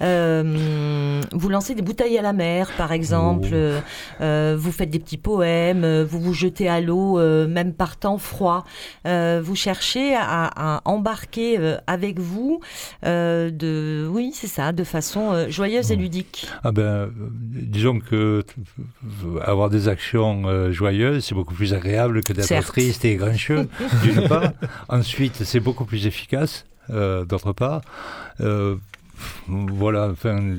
vous 0.00 1.48
lancez 1.48 1.74
des 1.74 1.82
bouteilles 1.82 2.18
à 2.18 2.22
la 2.22 2.32
mer 2.32 2.72
par 2.76 2.92
exemple, 2.92 3.48
oh. 3.54 4.56
vous 4.56 4.72
faites 4.72 4.90
des 4.90 4.98
petits 4.98 5.16
poèmes, 5.16 6.02
vous 6.02 6.20
vous 6.20 6.34
jetez 6.34 6.68
à 6.68 6.80
l'eau 6.80 7.18
même 7.46 7.74
par 7.74 7.96
temps 7.96 8.18
froid. 8.18 8.64
vous 9.04 9.54
cherchez 9.54 10.16
à, 10.16 10.82
embarquer 10.84 11.76
avec 11.86 12.18
vous 12.18 12.60
de, 13.02 14.08
oui 14.10 14.32
c'est 14.34 14.46
ça, 14.48 14.72
de 14.72 14.84
façon 14.84 15.48
joyeuse 15.48 15.92
et 15.92 15.96
ludique. 15.96 16.48
Ah 16.64 16.72
ben, 16.76 17.10
disons 17.32 18.00
que 18.00 18.44
avoir 19.42 19.70
des 19.70 19.88
actions 19.88 20.42
euh, 20.46 20.72
joyeuses, 20.72 21.24
c'est 21.24 21.34
beaucoup 21.34 21.54
plus 21.54 21.72
agréable 21.74 22.22
que 22.22 22.32
d'être 22.32 22.66
triste 22.66 23.04
et 23.04 23.16
grincheux, 23.16 23.68
d'une 24.02 24.28
part. 24.28 24.52
Ensuite, 24.88 25.44
c'est 25.44 25.60
beaucoup 25.60 25.84
plus 25.84 26.06
efficace, 26.06 26.66
euh, 26.90 27.24
d'autre 27.24 27.52
part. 27.52 27.80
Euh, 28.40 28.76
voilà, 29.48 30.08
enfin. 30.10 30.56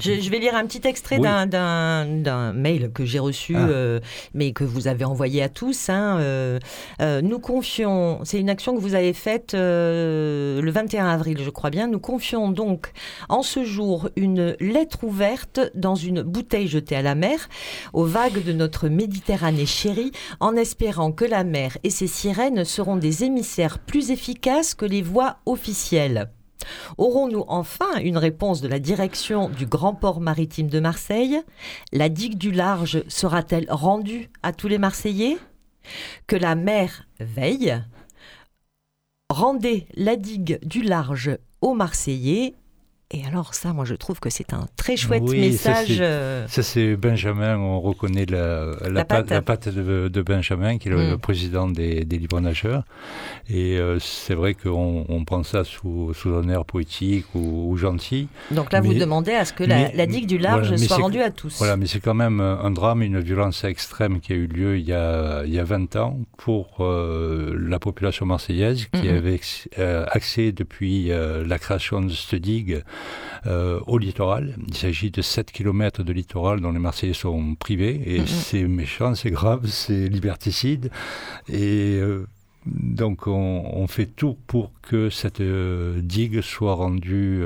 Je, 0.00 0.30
vais 0.30 0.38
lire 0.38 0.54
un 0.54 0.66
petit 0.66 0.86
extrait 0.86 1.18
d'un 1.18 2.52
mail 2.52 2.90
que 2.92 3.04
j'ai 3.04 3.18
reçu, 3.18 3.54
ah. 3.56 3.68
euh, 3.68 4.00
mais 4.34 4.52
que 4.52 4.64
vous 4.64 4.88
avez 4.88 5.04
envoyé 5.04 5.42
à 5.42 5.48
tous. 5.48 5.88
Hein, 5.88 6.18
euh, 6.20 6.58
euh, 7.00 7.20
nous 7.22 7.38
confions, 7.38 8.20
c'est 8.24 8.40
une 8.40 8.50
action 8.50 8.74
que 8.74 8.80
vous 8.80 8.94
avez 8.94 9.12
faite 9.12 9.54
le 9.54 10.70
21 10.70 11.06
avril, 11.06 11.38
je 11.42 11.50
crois 11.50 11.70
bien. 11.70 11.86
Nous 11.86 12.00
confions 12.00 12.50
donc 12.50 12.92
en 13.28 13.42
ce 13.42 13.64
jour 13.64 14.08
une 14.16 14.56
lettre 14.60 15.04
ouverte 15.04 15.60
dans 15.74 15.94
une 15.94 16.22
bouteille 16.22 16.68
jetée 16.68 16.96
à 16.96 17.02
la 17.02 17.14
mer, 17.14 17.48
aux 17.92 18.04
vagues 18.04 18.44
de 18.44 18.52
notre 18.52 18.88
Méditerranée 18.88 19.66
chérie, 19.66 20.12
en 20.40 20.56
espérant 20.56 21.12
que 21.12 21.24
la 21.24 21.44
mer 21.44 21.78
et 21.84 21.90
ses 21.90 22.06
sirènes 22.06 22.64
seront 22.64 22.96
des 22.96 23.24
émissaires 23.24 23.78
plus 23.78 24.10
efficaces 24.10 24.74
que 24.74 24.84
les 24.84 25.02
voies 25.02 25.36
officielles. 25.46 26.30
Aurons-nous 26.96 27.44
enfin 27.48 27.98
une 28.02 28.18
réponse 28.18 28.60
de 28.60 28.68
la 28.68 28.78
direction 28.78 29.48
du 29.48 29.66
grand 29.66 29.94
port 29.94 30.20
maritime 30.20 30.68
de 30.68 30.80
Marseille? 30.80 31.40
La 31.92 32.08
digue 32.08 32.38
du 32.38 32.50
large 32.50 33.04
sera-t-elle 33.08 33.66
rendue 33.70 34.30
à 34.42 34.52
tous 34.52 34.68
les 34.68 34.78
Marseillais? 34.78 35.38
Que 36.26 36.36
la 36.36 36.54
mer 36.54 37.06
veille? 37.20 37.82
Rendez 39.30 39.86
la 39.94 40.16
digue 40.16 40.58
du 40.62 40.82
large 40.82 41.38
aux 41.60 41.74
Marseillais 41.74 42.54
et 43.10 43.24
alors 43.24 43.54
ça, 43.54 43.72
moi 43.72 43.86
je 43.86 43.94
trouve 43.94 44.20
que 44.20 44.28
c'est 44.28 44.52
un 44.52 44.66
très 44.76 44.98
chouette 44.98 45.22
message. 45.22 45.96
Euh, 45.98 46.46
ça 46.46 46.62
c'est 46.62 46.94
Benjamin, 46.94 47.56
on 47.56 47.80
reconnaît 47.80 48.26
la, 48.26 48.76
la, 48.86 49.06
patte. 49.06 49.30
la 49.30 49.40
patte 49.40 49.70
de, 49.70 50.22
Benjamin, 50.22 50.76
qui 50.76 50.88
est 50.88 50.90
le, 50.90 51.14
mm. 51.14 51.18
président 51.18 51.68
des, 51.68 52.04
des 52.04 52.18
libres 52.18 52.38
nageurs. 52.40 52.84
Et 53.48 53.78
euh, 53.78 53.98
c'est 53.98 54.34
vrai 54.34 54.52
qu'on 54.52 55.06
on 55.08 55.24
prend 55.24 55.42
ça 55.42 55.64
sous, 55.64 56.12
sous 56.12 56.34
un 56.34 56.50
air 56.50 56.66
poétique 56.66 57.24
ou, 57.34 57.74
gentil. 57.78 58.28
Donc 58.50 58.72
là, 58.72 58.82
vous 58.82 58.92
demandez 58.92 59.32
à 59.32 59.46
ce 59.46 59.54
que 59.54 59.64
la, 59.64 60.06
digue 60.06 60.26
du 60.26 60.36
large 60.36 60.76
soit 60.76 60.96
rendue 60.96 61.22
à 61.22 61.30
tous. 61.30 61.56
Voilà, 61.56 61.78
mais 61.78 61.86
c'est 61.86 62.00
quand 62.00 62.14
même 62.14 62.40
un 62.40 62.70
drame, 62.70 63.00
une 63.00 63.20
violence 63.20 63.64
extrême 63.64 64.20
qui 64.20 64.34
a 64.34 64.36
eu 64.36 64.46
lieu 64.46 64.76
il 64.76 64.86
y 64.86 64.92
a, 64.92 65.44
il 65.46 65.54
y 65.54 65.58
a 65.58 65.64
20 65.64 65.96
ans 65.96 66.18
pour 66.36 66.76
euh, 66.80 67.56
la 67.58 67.78
population 67.78 68.26
marseillaise 68.26 68.86
qui 68.92 69.08
avait 69.08 69.40
accès 69.78 70.52
depuis 70.52 71.08
la 71.08 71.58
création 71.58 72.02
de 72.02 72.12
cette 72.12 72.42
digue 72.42 72.82
euh, 73.46 73.80
au 73.86 73.98
littoral. 73.98 74.56
Il 74.66 74.76
s'agit 74.76 75.10
de 75.10 75.22
7 75.22 75.52
km 75.52 76.02
de 76.02 76.12
littoral 76.12 76.60
dont 76.60 76.72
les 76.72 76.78
Marseillais 76.78 77.12
sont 77.12 77.54
privés. 77.54 78.00
Et 78.04 78.26
c'est 78.26 78.64
méchant, 78.64 79.14
c'est 79.14 79.30
grave, 79.30 79.66
c'est 79.66 80.08
liberticide. 80.08 80.90
Et. 81.48 81.98
Euh, 82.00 82.26
donc 82.66 83.26
on, 83.26 83.86
fait 83.86 84.04
tout 84.04 84.36
pour 84.46 84.72
que 84.82 85.08
cette 85.08 85.40
euh, 85.40 86.02
digue 86.02 86.42
soit 86.42 86.74
rendue 86.74 87.42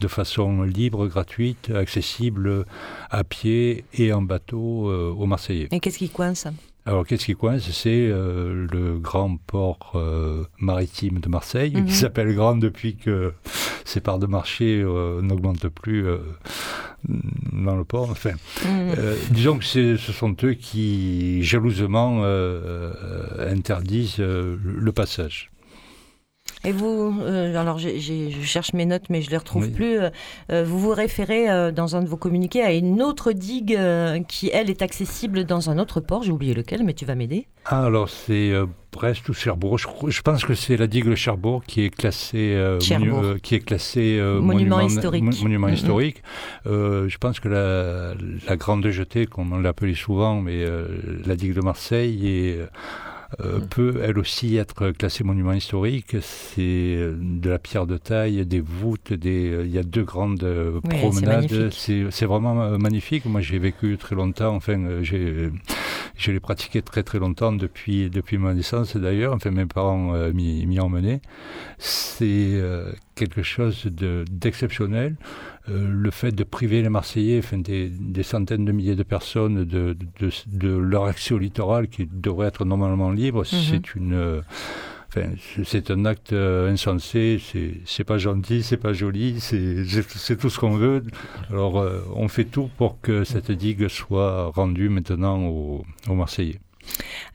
de 0.00 0.08
façon 0.08 0.62
libre, 0.62 1.06
gratuite, 1.06 1.70
accessible 1.70 2.66
à 3.08 3.24
pied 3.24 3.84
et 3.94 4.12
en 4.12 4.20
bateau 4.20 4.92
aux 4.92 5.24
Marseillais. 5.24 5.68
Et 5.70 5.80
qu'est-ce 5.80 5.96
qui 5.96 6.10
coince? 6.10 6.48
Alors, 6.88 7.06
qu'est-ce 7.06 7.26
qui 7.26 7.34
coince? 7.34 7.70
C'est 7.70 8.08
euh, 8.08 8.66
le 8.72 8.98
grand 8.98 9.36
port 9.36 9.92
euh, 9.94 10.44
maritime 10.58 11.20
de 11.20 11.28
Marseille, 11.28 11.72
qui 11.74 11.82
mhm. 11.82 11.88
s'appelle 11.90 12.34
grand 12.34 12.56
depuis 12.56 12.96
que 12.96 13.34
ses 13.84 14.00
parts 14.00 14.18
de 14.18 14.26
marché 14.26 14.80
euh, 14.82 15.20
n'augmentent 15.20 15.68
plus 15.68 16.06
dans 17.52 17.76
le 17.76 17.84
port. 17.84 18.08
Enfin, 18.10 18.32
mhm. 18.64 18.94
disons 19.30 19.58
que 19.58 19.64
ce 19.66 19.96
sont 19.98 20.34
eux 20.44 20.54
qui, 20.54 21.42
jalousement, 21.42 22.24
interdisent 23.38 24.18
le 24.18 24.92
passage. 24.92 25.50
Et 26.64 26.72
vous, 26.72 27.14
euh, 27.20 27.56
alors 27.56 27.78
je 27.78 28.42
cherche 28.42 28.72
mes 28.72 28.84
notes, 28.84 29.04
mais 29.10 29.22
je 29.22 29.26
ne 29.26 29.32
les 29.32 29.36
retrouve 29.36 29.70
plus. 29.70 29.98
Euh, 29.98 30.10
euh, 30.50 30.64
vous 30.64 30.78
vous 30.78 30.90
référez 30.90 31.72
dans 31.72 31.96
un 31.96 32.02
de 32.02 32.08
vos 32.08 32.16
communiqués 32.16 32.62
à 32.62 32.72
une 32.72 33.02
autre 33.02 33.32
digue 33.32 33.78
qui, 34.28 34.50
elle, 34.52 34.70
est 34.70 34.82
accessible 34.82 35.44
dans 35.44 35.70
un 35.70 35.78
autre 35.78 36.00
port. 36.00 36.22
J'ai 36.22 36.32
oublié 36.32 36.54
lequel, 36.54 36.82
mais 36.84 36.94
tu 36.94 37.04
vas 37.04 37.14
m'aider. 37.14 37.46
Ah, 37.64 37.84
alors 37.84 38.08
c'est 38.08 38.52
Brest 38.92 39.28
ou 39.28 39.34
Cherbourg. 39.34 39.78
Je, 39.78 40.22
pense 40.22 40.44
que 40.44 40.54
c'est 40.54 40.76
la 40.76 40.86
digue 40.86 41.08
de 41.08 41.14
Cherbourg 41.14 41.62
qui 41.64 41.84
est 41.84 41.90
classée, 41.90 42.76
qui 43.42 43.54
est 43.54 43.60
classée 43.60 44.20
monument, 44.40 44.80
historique. 44.80 45.24
monument 45.42 45.68
historique. 45.68 46.22
je 46.64 47.18
pense 47.18 47.40
que 47.40 47.48
la, 47.48 48.14
la 48.48 48.56
grande 48.56 48.88
jetée, 48.88 49.26
comme 49.26 49.52
on 49.52 49.58
l'appelait 49.58 49.94
souvent, 49.94 50.40
mais 50.40 50.64
la 51.24 51.36
digue 51.36 51.54
de 51.54 51.60
Marseille 51.60 52.28
est 52.28 52.58
euh, 53.40 53.60
peut 53.60 54.00
elle 54.02 54.18
aussi 54.18 54.56
être 54.56 54.90
classée 54.92 55.22
monument 55.22 55.52
historique. 55.52 56.16
C'est 56.20 56.60
euh, 56.60 57.14
de 57.20 57.50
la 57.50 57.58
pierre 57.58 57.86
de 57.86 57.98
taille, 57.98 58.46
des 58.46 58.60
voûtes, 58.60 59.12
des, 59.12 59.50
euh, 59.50 59.66
il 59.66 59.70
y 59.70 59.78
a 59.78 59.82
deux 59.82 60.02
grandes 60.02 60.46
promenades. 60.88 61.70
C'est 61.70 62.24
vraiment 62.24 62.78
magnifique. 62.78 63.26
Moi, 63.26 63.40
j'ai 63.40 63.58
vécu 63.58 63.98
très 63.98 64.14
longtemps. 64.14 64.54
Enfin, 64.54 65.02
j'ai 65.02 65.50
je 66.16 66.32
l'ai 66.32 66.40
pratiqué 66.40 66.82
très 66.82 67.04
très 67.04 67.20
longtemps 67.20 67.52
depuis, 67.52 68.10
depuis 68.10 68.38
ma 68.38 68.52
naissance 68.52 68.96
d'ailleurs. 68.96 69.34
Enfin, 69.34 69.50
mes 69.50 69.66
parents 69.66 70.14
m'y 70.32 70.80
ont 70.80 70.86
emmené. 70.86 71.20
C'est 71.78 72.60
quelque 73.18 73.42
chose 73.42 73.86
d'exceptionnel. 73.86 75.16
Euh, 75.68 75.86
le 75.90 76.10
fait 76.10 76.32
de 76.32 76.44
priver 76.44 76.80
les 76.82 76.88
Marseillais, 76.88 77.40
enfin, 77.40 77.58
des, 77.58 78.22
centaines 78.22 78.64
de 78.64 78.72
milliers 78.72 78.96
de 78.96 79.02
personnes, 79.02 79.64
de, 79.64 79.96
de, 80.46 80.68
leur 80.68 81.04
accès 81.04 81.34
au 81.34 81.38
littoral 81.38 81.88
qui 81.88 82.08
devrait 82.10 82.48
être 82.48 82.64
normalement 82.64 83.10
libre, 83.10 83.40
mhm. 83.40 83.44
c'est 83.44 83.94
une. 83.94 84.14
Euh, 84.14 84.40
enfin, 85.08 85.28
c'est 85.64 85.90
un 85.90 86.04
acte 86.06 86.32
euh, 86.32 86.72
insensé, 86.72 87.40
c'est 87.84 88.04
pas 88.04 88.18
gentil, 88.18 88.62
c'est 88.62 88.78
pas 88.78 88.92
joli, 88.92 89.40
c'est 89.40 90.36
tout 90.38 90.48
ce 90.48 90.58
qu'on 90.58 90.76
veut. 90.76 91.02
Alors, 91.50 91.84
on 92.14 92.28
fait 92.28 92.44
tout 92.44 92.70
pour 92.78 93.00
que 93.00 93.24
cette 93.24 93.50
digue 93.50 93.88
soit 93.88 94.50
rendue 94.54 94.88
maintenant 94.88 95.46
aux 95.46 95.84
Marseillais. 96.08 96.60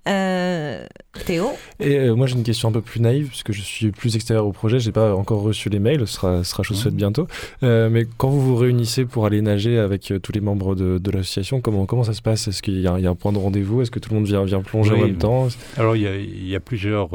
Euh, 0.08 0.86
Théo 1.26 1.52
Et 1.80 1.98
euh, 1.98 2.16
moi 2.16 2.28
j'ai 2.28 2.36
une 2.36 2.44
question 2.44 2.68
un 2.68 2.72
peu 2.72 2.82
plus 2.82 3.00
naïve, 3.00 3.30
puisque 3.30 3.54
je 3.54 3.62
suis 3.62 3.92
plus 3.92 4.16
extérieur 4.16 4.46
au 4.46 4.52
projet, 4.52 4.80
j'ai 4.80 4.92
pas 4.92 5.16
encore 5.16 5.42
reçu 5.42 5.70
les 5.70 5.80
mails, 5.80 6.06
ce 6.08 6.16
sera, 6.16 6.44
sera 6.44 6.64
chose 6.64 6.84
faite 6.84 6.96
bientôt. 6.96 7.28
Euh, 7.64 7.90
mais 7.90 8.06
quand 8.18 8.30
vous 8.30 8.42
vous 8.42 8.56
réunissez 8.56 9.06
pour 9.06 9.26
aller 9.26 9.42
nager 9.42 9.80
avec 9.80 10.14
tous 10.22 10.32
les 10.34 10.42
membres 10.42 10.76
de, 10.76 11.12
l'association, 11.12 11.62
comment, 11.62 11.86
comment 11.86 12.04
ça 12.04 12.14
se 12.14 12.22
passe? 12.22 12.48
Est-ce 12.48 12.62
qu'il 12.62 12.80
y, 12.80 12.88
a 12.88 12.94
un 12.94 13.16
point 13.16 13.32
de 13.32 13.38
rendez-vous? 13.38 13.82
Est-ce 13.82 13.92
que 13.92 14.00
tout 14.00 14.10
le 14.10 14.16
monde 14.18 14.26
vient, 14.26 14.44
vient 14.44 14.62
plonger 14.62 14.94
en 14.94 14.98
même 14.98 15.18
temps? 15.18 15.48
Alors 15.78 15.96
il 15.96 16.48
y 16.48 16.56
a, 16.56 16.60
plusieurs 16.60 17.10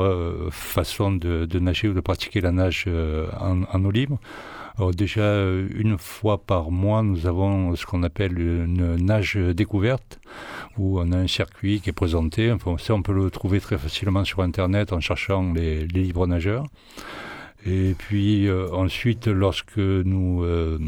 façons 0.50 1.12
de, 1.12 1.58
nager 1.58 1.88
ou 1.88 1.92
de 1.92 2.00
pratiquer 2.00 2.40
la 2.40 2.52
nage 2.52 2.86
en, 3.40 3.62
en 3.70 3.84
eau 3.84 3.90
libre. 3.90 4.18
Alors 4.78 4.92
déjà, 4.92 5.22
euh, 5.22 5.66
une 5.74 5.98
fois 5.98 6.38
par 6.38 6.70
mois, 6.70 7.02
nous 7.02 7.26
avons 7.26 7.74
ce 7.74 7.84
qu'on 7.84 8.04
appelle 8.04 8.38
une 8.38 8.94
nage 8.94 9.34
découverte, 9.34 10.20
où 10.76 11.00
on 11.00 11.10
a 11.10 11.16
un 11.16 11.26
circuit 11.26 11.80
qui 11.80 11.90
est 11.90 11.92
présenté. 11.92 12.52
Enfin, 12.52 12.76
ça, 12.78 12.94
on 12.94 13.02
peut 13.02 13.12
le 13.12 13.28
trouver 13.30 13.60
très 13.60 13.76
facilement 13.76 14.24
sur 14.24 14.40
Internet 14.40 14.92
en 14.92 15.00
cherchant 15.00 15.52
les, 15.52 15.84
libres 15.88 16.28
nageurs. 16.28 16.64
Et 17.66 17.96
puis 17.98 18.46
euh, 18.46 18.70
ensuite, 18.72 19.26
lorsque 19.26 19.78
nous... 19.78 20.44
Euh, 20.44 20.78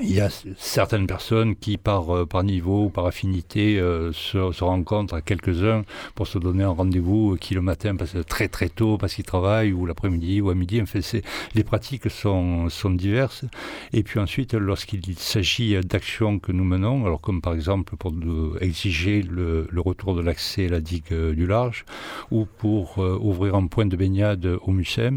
il 0.00 0.12
y 0.12 0.20
a 0.20 0.28
certaines 0.56 1.06
personnes 1.06 1.54
qui, 1.54 1.76
par, 1.76 2.16
euh, 2.16 2.26
par 2.26 2.44
niveau, 2.44 2.88
par 2.88 3.06
affinité, 3.06 3.78
euh, 3.78 4.12
se, 4.12 4.52
se, 4.52 4.64
rencontrent 4.64 5.14
à 5.14 5.20
quelques-uns 5.20 5.84
pour 6.14 6.26
se 6.26 6.38
donner 6.38 6.64
un 6.64 6.70
rendez-vous 6.70 7.36
qui 7.38 7.54
le 7.54 7.60
matin 7.60 7.94
passe 7.94 8.16
très 8.26 8.48
très 8.48 8.68
tôt 8.68 8.96
parce 8.96 9.14
qu'ils 9.14 9.24
travaillent 9.24 9.72
ou 9.72 9.84
l'après-midi 9.84 10.40
ou 10.40 10.50
à 10.50 10.54
midi. 10.54 10.80
En 10.80 10.86
fait, 10.86 11.22
les 11.54 11.64
pratiques 11.64 12.10
sont, 12.10 12.68
sont 12.68 12.90
diverses. 12.90 13.44
Et 13.92 14.02
puis 14.02 14.18
ensuite, 14.18 14.54
lorsqu'il 14.54 15.02
s'agit 15.18 15.78
d'actions 15.80 16.38
que 16.38 16.52
nous 16.52 16.64
menons, 16.64 17.04
alors 17.04 17.20
comme 17.20 17.42
par 17.42 17.54
exemple 17.54 17.96
pour 17.96 18.12
exiger 18.60 19.22
le, 19.22 19.68
le 19.70 19.80
retour 19.80 20.14
de 20.14 20.22
l'accès 20.22 20.66
à 20.66 20.70
la 20.70 20.80
digue 20.80 21.12
du 21.12 21.46
large, 21.46 21.84
ou 22.30 22.46
pour 22.46 22.98
euh, 22.98 23.18
ouvrir 23.20 23.54
un 23.56 23.66
point 23.66 23.86
de 23.86 23.96
baignade 23.96 24.46
au 24.46 24.72
MUSEM, 24.72 25.16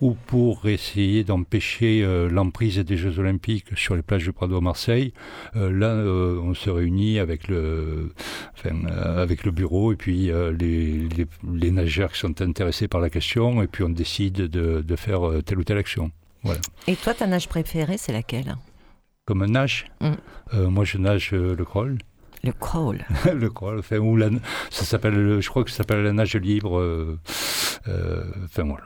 ou 0.00 0.16
pour 0.26 0.66
essayer 0.66 1.24
d'empêcher 1.24 2.06
l'emprise 2.30 2.78
des 2.78 2.96
Jeux 2.96 3.18
Olympiques 3.18 3.76
sur 3.76 3.94
les 3.94 4.02
plages 4.14 4.24
du 4.24 4.32
Prado 4.32 4.56
à 4.56 4.60
Marseille. 4.60 5.12
Euh, 5.56 5.72
là, 5.72 5.88
euh, 5.88 6.38
on 6.40 6.54
se 6.54 6.70
réunit 6.70 7.18
avec 7.18 7.48
le, 7.48 8.12
enfin, 8.52 8.76
euh, 8.86 9.22
avec 9.22 9.44
le 9.44 9.50
bureau 9.50 9.92
et 9.92 9.96
puis 9.96 10.30
les, 10.58 11.08
les, 11.52 11.70
nageurs 11.72 12.12
qui 12.12 12.20
sont 12.20 12.40
intéressés 12.40 12.86
par 12.86 13.00
la 13.00 13.10
question 13.10 13.60
et 13.62 13.66
puis 13.66 13.82
on 13.82 13.88
décide 13.88 14.34
de, 14.34 14.82
de 14.82 14.96
faire 14.96 15.20
telle 15.44 15.58
ou 15.58 15.64
telle 15.64 15.78
action. 15.78 16.12
Voilà. 16.44 16.60
Et 16.86 16.94
toi, 16.94 17.14
ta 17.14 17.26
nage 17.26 17.48
préférée, 17.48 17.98
c'est 17.98 18.12
laquelle? 18.12 18.54
Comme 19.24 19.44
nage? 19.46 19.86
Mm. 20.00 20.66
Moi, 20.68 20.84
je 20.84 20.98
nage 20.98 21.32
le 21.32 21.64
crawl. 21.64 21.98
Le 22.44 22.52
crawl. 22.52 23.04
le 23.34 23.50
crawl, 23.50 23.78
enfin, 23.78 23.98
ou 23.98 24.16
la, 24.16 24.28
ça 24.70 24.84
s'appelle, 24.84 25.40
je 25.40 25.48
crois 25.48 25.64
que 25.64 25.70
ça 25.70 25.78
s'appelle 25.78 26.02
la 26.02 26.12
nage 26.12 26.36
libre. 26.36 26.78
Euh, 26.78 27.18
euh, 27.88 28.22
enfin 28.44 28.64
voilà. 28.64 28.84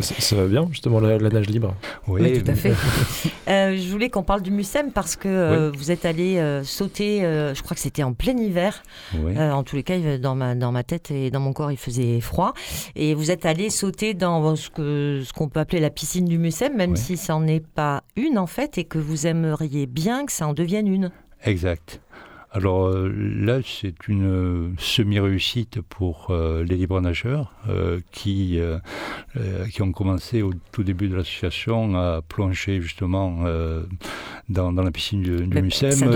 Ça, 0.00 0.36
va 0.36 0.46
bien 0.46 0.66
justement 0.70 1.00
la, 1.00 1.18
nage 1.18 1.48
libre. 1.48 1.74
Oui, 2.08 2.42
tout 2.42 2.50
à 2.50 2.54
fait. 2.54 2.72
euh, 3.48 3.76
je 3.76 3.88
voulais 3.90 4.10
qu'on 4.10 4.22
parle 4.22 4.42
du 4.42 4.50
Mucem 4.50 4.90
parce 4.92 5.16
que 5.16 5.28
euh, 5.28 5.70
vous 5.72 5.90
êtes 5.90 6.04
allé 6.04 6.40
sauter. 6.64 7.20
je 7.20 7.62
crois 7.62 7.74
que 7.74 7.80
c'était 7.80 8.02
en 8.02 8.12
plein 8.12 8.36
hiver. 8.36 8.82
en 9.14 9.62
tous 9.62 9.76
les 9.76 9.82
cas, 9.82 10.18
dans 10.18 10.34
ma 10.34 10.54
dans 10.54 10.72
ma 10.72 10.82
tête 10.82 11.10
et 11.10 11.30
dans 11.30 11.40
mon 11.40 11.52
corps, 11.52 11.72
il 11.72 11.78
faisait 11.78 12.20
froid. 12.20 12.54
Et 12.96 13.14
vous 13.14 13.30
êtes 13.30 13.46
allé 13.46 13.70
sauter 13.70 14.14
dans 14.14 14.56
ce 14.56 14.70
que 14.70 15.22
ce 15.24 15.32
qu'on 15.32 15.48
peut 15.48 15.60
appeler 15.60 15.80
la 15.80 15.90
piscine 15.90 16.24
du 16.24 16.38
Mucem, 16.38 16.76
même 16.76 16.96
si 16.96 17.16
ça 17.16 17.34
n'en 17.34 17.46
est 17.46 17.64
pas 17.64 18.02
une 18.16 18.38
en 18.38 18.46
fait, 18.46 18.78
et 18.78 18.84
que 18.84 18.98
vous 18.98 19.26
aimeriez 19.26 19.86
bien 19.86 20.26
que 20.26 20.32
ça 20.32 20.46
en 20.46 20.54
devienne 20.54 20.88
une. 20.88 21.10
Exact. 21.44 22.00
Alors 22.52 22.88
euh, 22.88 23.08
là, 23.08 23.60
c'est 23.64 24.08
une 24.08 24.26
euh, 24.26 24.70
semi-réussite 24.76 25.80
pour 25.82 26.30
euh, 26.30 26.64
les 26.64 26.74
libres 26.76 27.00
nageurs 27.00 27.52
qui, 28.10 28.58
qui 29.72 29.82
ont 29.82 29.92
commencé 29.92 30.42
au 30.42 30.52
tout 30.72 30.82
début 30.82 31.08
de 31.08 31.14
l'association 31.14 31.96
à 31.96 32.22
plonger 32.22 32.80
justement 32.80 33.44
dans, 34.50 34.72
la 34.72 34.90
piscine 34.90 35.22
du, 35.22 35.46
du 35.46 35.62
MUSEM. 35.62 36.10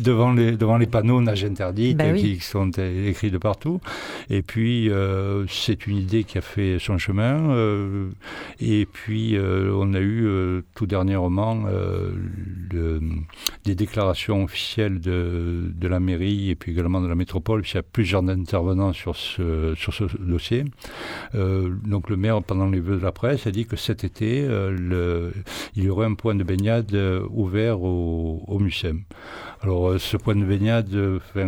devant, 0.00 0.32
les, 0.32 0.52
devant 0.56 0.78
les 0.78 0.86
panneaux 0.86 1.20
nage 1.20 1.44
interdite 1.44 1.98
bah 1.98 2.12
qui, 2.12 2.40
sont 2.40 2.70
écrits 2.70 3.30
de 3.30 3.38
partout. 3.38 3.80
Et 4.30 4.42
puis, 4.42 4.90
c'est 5.48 5.86
une 5.86 5.96
idée 5.96 6.24
qui 6.24 6.38
a 6.38 6.40
fait 6.40 6.78
son 6.78 6.98
chemin. 6.98 8.08
et 8.60 8.86
puis, 8.86 9.36
on 9.38 9.94
a 9.94 10.00
eu 10.00 10.62
tout 10.74 10.86
dernièrement 10.86 11.64
le, 12.70 13.00
des 13.64 13.74
déclarations 13.74 14.44
officielles 14.44 15.00
de, 15.00 15.70
de, 15.74 15.88
la 15.88 16.00
mairie 16.00 16.50
et 16.50 16.54
puis 16.54 16.72
également 16.72 17.00
de 17.00 17.08
la 17.08 17.14
métropole, 17.14 17.62
il 17.66 17.74
y 17.74 17.78
a 17.78 17.82
plusieurs 17.82 18.28
intervenants 18.28 18.92
sur 18.92 19.16
ce, 19.16 19.74
sur 19.76 19.92
ce 19.92 20.04
dossier. 20.18 20.64
Euh, 21.34 21.70
donc 21.84 22.10
le 22.10 22.16
maire, 22.16 22.42
pendant 22.42 22.66
les 22.66 22.80
vœux 22.80 22.96
de 22.96 23.02
la 23.02 23.12
presse, 23.12 23.46
a 23.46 23.50
dit 23.50 23.66
que 23.66 23.76
cet 23.76 24.04
été, 24.04 24.42
euh, 24.42 24.70
le, 24.70 25.32
il 25.76 25.84
y 25.84 25.88
aurait 25.88 26.06
un 26.06 26.14
point 26.14 26.34
de 26.34 26.44
baignade 26.44 26.67
euh, 26.70 27.22
ouvert 27.30 27.80
au, 27.82 28.42
au. 28.46 28.60
Alors, 29.60 29.88
euh, 29.88 29.98
ce 29.98 30.16
point 30.16 30.36
de 30.36 30.44
baignade, 30.44 30.88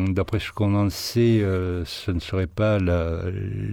d'après 0.08 0.38
ce 0.40 0.50
qu'on 0.52 0.74
en 0.74 0.90
sait, 0.90 1.40
euh, 1.42 1.84
ce 1.84 2.10
ne 2.10 2.20
serait 2.20 2.46
pas 2.46 2.78
la, 2.78 3.22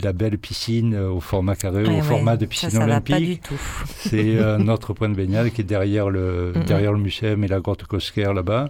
la 0.04 0.14
belle 0.14 0.38
piscine 0.38 0.96
au 0.96 1.20
format 1.20 1.56
carré, 1.56 1.86
au 1.86 2.02
format 2.02 2.38
de 2.38 2.46
piscine 2.46 2.70
ça, 2.70 2.78
ça 2.80 2.84
olympique. 2.84 3.16
pas 3.16 3.20
du 3.20 3.40
tout. 3.40 3.62
C'est 3.86 4.40
un 4.40 4.68
autre 4.68 4.94
point 4.94 5.10
de 5.10 5.16
baignade 5.16 5.50
qui 5.52 5.62
est 5.62 5.64
derrière 5.64 6.10
le, 6.10 6.54
derrière 6.68 6.92
le 6.92 7.00
muséum 7.00 7.44
et 7.44 7.48
la 7.48 7.60
grotte 7.60 7.84
Cosquer 7.86 8.32
là-bas. 8.34 8.70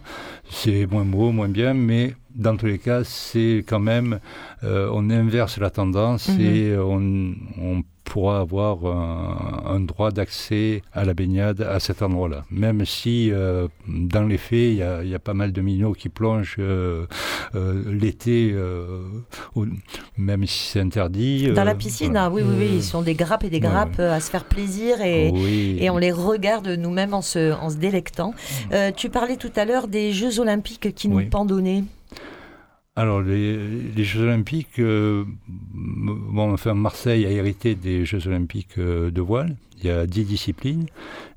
C'est 0.50 0.86
moins 0.86 1.06
beau, 1.06 1.32
moins 1.32 1.50
bien, 1.50 1.74
mais 1.74 2.14
dans 2.38 2.56
tous 2.56 2.68
les 2.68 2.78
cas, 2.78 3.04
c'est 3.04 3.64
quand 3.68 3.80
même, 3.80 4.20
euh, 4.64 4.90
on 4.94 5.10
inverse 5.10 5.58
la 5.58 5.72
tendance 5.72 6.30
mhm. 6.30 6.42
et 6.42 6.78
on, 6.78 7.34
on 7.60 7.84
pourra 8.04 8.40
avoir 8.40 8.86
un, 8.86 9.82
droit 9.82 10.12
d'accès 10.12 10.82
à 10.94 11.04
la 11.04 11.14
baignade 11.14 11.62
à 11.62 11.82
cet 11.82 12.02
endroit-là. 12.02 12.46
Même 12.50 12.86
si, 12.86 13.32
euh, 13.32 13.68
dans 13.86 14.24
les 14.24 14.38
faits, 14.38 14.72
il 14.72 15.10
y, 15.10 15.16
a 15.16 15.20
pas 15.20 15.34
mal 15.34 15.52
de 15.52 15.60
minots 15.60 15.92
qui 15.92 16.08
plongent 16.08 16.56
euh, 16.58 17.06
l'été, 17.54 18.56
même 20.18 20.46
si 20.46 20.70
c'est 20.70 20.80
interdit. 20.80 21.52
Dans 21.52 21.66
la 21.66 21.76
piscine, 21.76 22.16
ah 22.16 22.30
oui, 22.30 22.44
oui, 22.46 22.56
oui, 22.58 22.70
ils 22.76 22.84
sont 22.84 23.02
des 23.02 23.14
grappes 23.14 23.44
et 23.44 23.50
des 23.50 23.60
grappes 23.60 24.00
à 24.00 24.22
se 24.22 24.30
faire 24.30 24.46
plaisir 24.46 25.02
et, 25.02 25.28
et 25.84 25.90
on 25.90 25.98
les 25.98 26.14
regarde 26.14 26.70
nous-mêmes 26.70 27.14
en 27.14 27.22
se, 27.22 27.52
en 27.54 27.70
se 27.70 27.76
délectant. 27.76 28.34
tu 28.96 29.10
parlais 29.10 29.36
tout 29.36 29.52
à 29.58 29.66
l'heure 29.66 29.90
des 29.90 30.14
Jeux 30.14 30.40
Olympiques 30.40 30.96
qui 30.96 31.10
nous 31.10 31.28
pendonnaient. 31.30 31.84
Alors, 32.98 33.22
les, 33.22 34.04
Jeux 34.04 34.24
Olympiques, 34.24 34.80
euh, 34.80 35.24
bon, 35.48 36.52
enfin, 36.52 36.74
Marseille 36.74 37.28
a 37.28 37.30
hérité 37.30 37.76
des 37.76 38.06
Jeux 38.06 38.26
Olympiques 38.26 38.80
euh, 38.80 39.12
de 39.12 39.22
voile. 39.22 39.56
Il 39.78 39.86
y 39.86 39.92
a 39.92 40.08
dix 40.08 40.26
disciplines, 40.26 40.88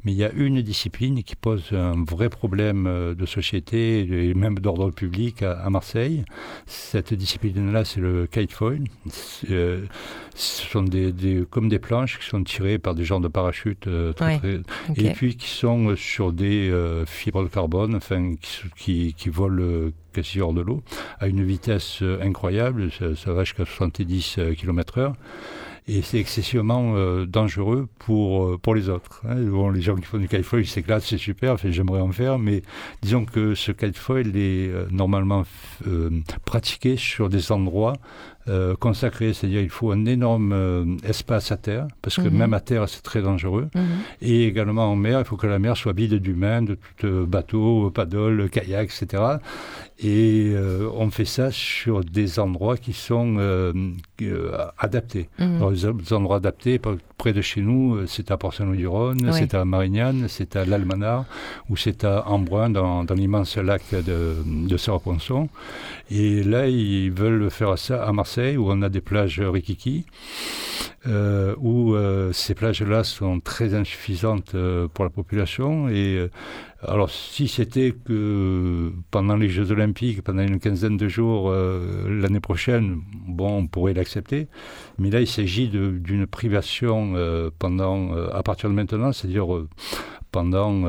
mais 0.03 0.13
il 0.13 0.17
y 0.17 0.25
a 0.25 0.33
une 0.33 0.63
discipline 0.63 1.23
qui 1.23 1.37
pose 1.37 1.73
un 1.73 2.03
vrai 2.03 2.31
problème 2.31 2.87
euh, 2.87 3.15
de 3.15 3.27
société 3.27 4.31
et 4.31 4.33
même 4.33 4.59
d'ordre 4.59 4.91
public 4.91 5.43
à, 5.43 5.69
Marseille. 5.69 6.25
Cette 6.65 7.13
discipline-là, 7.13 7.85
c'est 7.85 8.01
le 8.01 8.27
kitefoil. 8.27 8.83
ce 9.05 9.87
sont 10.35 10.83
des, 10.83 11.45
comme 11.51 11.69
des 11.69 11.79
planches 11.79 12.21
qui 12.21 12.27
sont 12.27 12.43
tirées 12.43 12.79
par 12.79 12.95
des 12.95 13.05
genres 13.05 13.21
de 13.21 13.29
parachutes 13.29 13.87
et 14.97 15.11
puis 15.11 15.37
qui 15.37 15.49
sont 15.49 15.95
sur 15.95 16.33
des 16.33 16.73
fibres 17.07 17.43
de 17.43 17.49
carbone, 17.49 17.97
enfin, 17.97 18.33
qui, 18.77 19.13
qui 19.13 19.29
volent 19.29 19.91
quasi 20.13 20.41
hors 20.41 20.53
de 20.53 20.61
l'eau, 20.61 20.83
à 21.19 21.29
une 21.29 21.45
vitesse 21.45 22.03
euh, 22.03 22.21
incroyable, 22.23 22.91
ça, 22.91 23.33
va 23.33 23.45
jusqu'à 23.45 23.65
70 23.65 24.37
euh, 24.39 24.55
km/h. 24.55 25.13
Et 25.89 26.03
c'est 26.03 26.19
excessivement 26.19 26.93
euh, 26.95 27.27
dangereux 27.27 27.89
pour, 27.99 28.61
pour 28.61 28.75
les 28.75 28.89
autres. 28.89 29.23
Hein. 29.29 29.37
Les 29.73 29.81
gens 29.81 29.97
qui 29.97 30.05
font 30.05 30.19
du 30.19 30.29
kitefoil 30.29 30.65
s'éclatent, 30.67 31.03
c'est 31.03 31.19
super, 31.19 31.57
j'aimerais 31.59 32.01
en 32.01 32.13
faire, 32.13 32.39
mais 32.39 32.63
disons 33.03 33.25
que 33.25 33.55
ce 33.55 33.73
kitefoil 33.73 34.37
est 34.37 34.71
normalement 34.93 35.45
pratiqué 36.45 36.97
sur 36.97 37.29
des 37.29 37.51
endroits 37.51 37.95
euh, 38.49 38.75
consacré, 38.75 39.35
c'est-à-dire 39.35 39.61
il 39.61 39.69
faut 39.69 39.93
un 39.93 40.07
énorme 40.07 40.53
euh, 40.55 40.85
espace 41.05 41.53
à 41.53 41.59
terre, 41.59 41.87
parce 42.01 42.17
que 42.17 42.23
mhm. 42.23 42.39
même 42.39 42.55
à 42.55 42.61
terre 42.61 42.89
c'est 42.89 43.03
très 43.03 43.21
dangereux, 43.21 43.69
mhm. 43.75 43.83
et 44.23 44.47
également 44.47 44.91
en 44.91 44.97
mer, 44.97 45.19
il 45.19 45.27
faut 45.27 45.37
que 45.37 45.47
la 45.47 45.59
mer 45.59 45.77
soit 45.77 45.93
vide 45.93 46.15
d'humains, 46.15 46.63
de 46.63 46.79
tout 46.97 47.07
euh, 47.07 47.27
bateau, 47.27 47.91
paddle, 47.91 48.49
kayak, 48.49 48.91
etc. 48.91 49.23
Et 50.03 50.55
on 50.97 51.11
fait 51.11 51.27
ça 51.27 51.51
sur 51.51 52.03
des 52.03 52.39
endroits 52.39 52.79
qui 52.79 52.95
sont 52.95 53.37
adaptés. 54.79 55.29
Mhm. 55.39 55.75
les 55.75 56.13
endroits 56.15 56.39
adaptés, 56.39 56.81
près 57.19 57.35
de 57.35 57.43
chez 57.43 57.61
nous, 57.61 58.07
c'est 58.07 58.31
à 58.31 58.39
Porceno-du-Rhône, 58.39 59.31
c'est 59.35 59.53
à 59.53 59.67
Marignane, 59.67 60.25
c'est 60.29 60.57
à 60.57 60.65
l'Almanar, 60.65 61.27
ou 61.69 61.77
c'est 61.77 62.05
à 62.05 62.27
Embrun, 62.29 62.71
dans, 62.71 63.05
dans 63.05 63.15
l'immense 63.15 63.59
lac 63.59 63.83
de, 63.93 64.37
de. 64.47 64.77
Et 66.11 66.43
là, 66.43 66.67
ils 66.67 67.11
veulent 67.11 67.51
faire 67.51 67.79
ça 67.79 68.03
à 68.03 68.13
Marseille, 68.13 68.30
où 68.39 68.71
on 68.71 68.83
a 68.83 68.89
des 68.89 69.01
plages 69.01 69.41
rikiki, 69.41 70.07
euh, 71.07 71.55
où 71.59 71.95
euh, 71.95 72.33
ces 72.33 72.55
plages-là 72.55 73.05
sont 73.05 73.41
très 73.41 73.75
insuffisantes 73.75 74.55
euh, 74.55 74.87
pour 74.87 75.05
la 75.05 75.11
population. 75.11 75.89
Et 75.89 76.29
alors, 76.87 77.11
si 77.11 77.49
c'était 77.49 77.93
que 77.93 78.93
pendant 79.11 79.37
les 79.37 79.49
Jeux 79.49 79.71
Olympiques, 79.73 80.23
pendant 80.23 80.43
une 80.43 80.61
quinzaine 80.61 80.97
de 80.97 81.09
jours 81.09 81.53
l'année 81.53 82.41
prochaine, 82.41 83.03
bon, 83.27 83.59
on 83.59 83.67
pourrait 83.67 83.93
l'accepter. 83.93 84.49
Mais 84.99 85.11
là, 85.11 85.21
il 85.21 85.27
s'agit 85.27 85.69
d'une 85.69 86.27
privation 86.27 87.15
pendant, 87.59 88.15
à 88.15 88.43
partir 88.43 88.71
de 88.71 88.75
maintenant, 88.75 89.13
c'est-à-dire 89.13 89.47
pendant, 90.31 90.85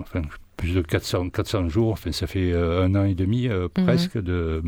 enfin, 0.00 0.22
plus 0.58 0.74
de 0.74 0.82
400, 0.82 1.30
400 1.30 1.68
jours, 1.70 1.92
enfin, 1.92 2.12
ça 2.12 2.26
fait 2.26 2.52
euh, 2.52 2.84
un 2.84 2.94
an 2.94 3.04
et 3.04 3.14
demi 3.14 3.48
euh, 3.48 3.68
mhm. 3.78 3.84
presque 3.84 4.18
de, 4.18 4.62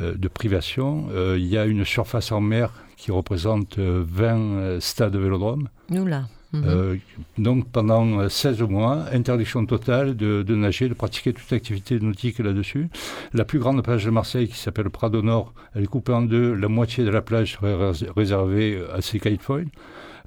euh, 0.00 0.14
de 0.16 0.28
privation. 0.28 1.06
Il 1.36 1.46
y 1.46 1.56
a 1.56 1.66
une 1.66 1.84
surface 1.84 2.32
en 2.32 2.40
mer 2.40 2.72
qui 2.96 3.12
représente 3.12 3.78
20 3.78 4.80
stades 4.80 5.12
de 5.12 5.18
vélodrome. 5.18 5.68
Nous 5.90 6.06
là. 6.06 6.24
Mhm. 6.54 6.98
donc 7.38 7.66
pendant 7.70 8.28
16 8.28 8.60
mois, 8.60 9.06
interdiction 9.10 9.64
totale 9.64 10.14
de, 10.14 10.42
de, 10.42 10.54
nager, 10.54 10.86
de 10.90 10.92
pratiquer 10.92 11.32
toute 11.32 11.50
activité 11.50 11.98
nautique 11.98 12.40
là-dessus. 12.40 12.90
La 13.32 13.46
plus 13.46 13.58
grande 13.58 13.82
plage 13.82 14.04
de 14.04 14.10
Marseille, 14.10 14.48
qui 14.48 14.58
s'appelle 14.58 14.90
Prado 14.90 15.22
Nord, 15.22 15.54
elle 15.74 15.84
est 15.84 15.86
coupée 15.86 16.12
en 16.12 16.20
deux. 16.20 16.52
La 16.52 16.68
moitié 16.68 17.04
de 17.04 17.08
la 17.08 17.22
plage 17.22 17.54
serait 17.54 17.92
réservée 18.14 18.82
à 18.92 19.00
ces 19.00 19.18
kitefoils. 19.18 19.68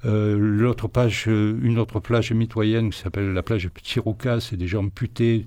L'autre 0.06 0.88
plage, 0.88 1.26
une 1.26 1.78
autre 1.78 2.00
plage 2.00 2.32
mitoyenne 2.32 2.90
qui 2.90 2.98
s'appelle 2.98 3.32
la 3.32 3.42
plage 3.42 3.68
Petit 3.68 3.98
Rouca, 3.98 4.40
c'est 4.40 4.56
des 4.56 4.66
gens 4.66 4.84
amputés 4.84 5.44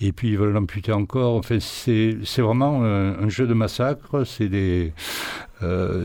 et 0.00 0.12
puis 0.12 0.28
ils 0.28 0.38
veulent 0.38 0.52
l'amputer 0.52 0.92
encore. 0.92 1.36
Enfin, 1.36 1.58
c'est 1.60 2.18
vraiment 2.38 2.84
un, 2.84 3.28
jeu 3.28 3.46
de 3.46 3.54
massacre. 3.54 4.24
C'est 4.24 4.48
des 4.48 4.92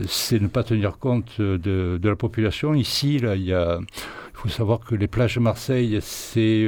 c'est 0.06 0.40
ne 0.40 0.46
pas 0.48 0.62
tenir 0.62 0.98
compte 0.98 1.40
de, 1.40 1.98
de, 2.00 2.08
la 2.08 2.16
population. 2.16 2.74
Ici, 2.74 3.18
là, 3.18 3.34
il 3.34 3.42
y 3.42 3.52
a, 3.52 3.78
il 3.80 4.42
faut 4.42 4.48
savoir 4.48 4.80
que 4.80 4.94
les 4.94 5.08
plages 5.08 5.34
de 5.34 5.40
Marseille, 5.40 5.98
c'est 6.00 6.66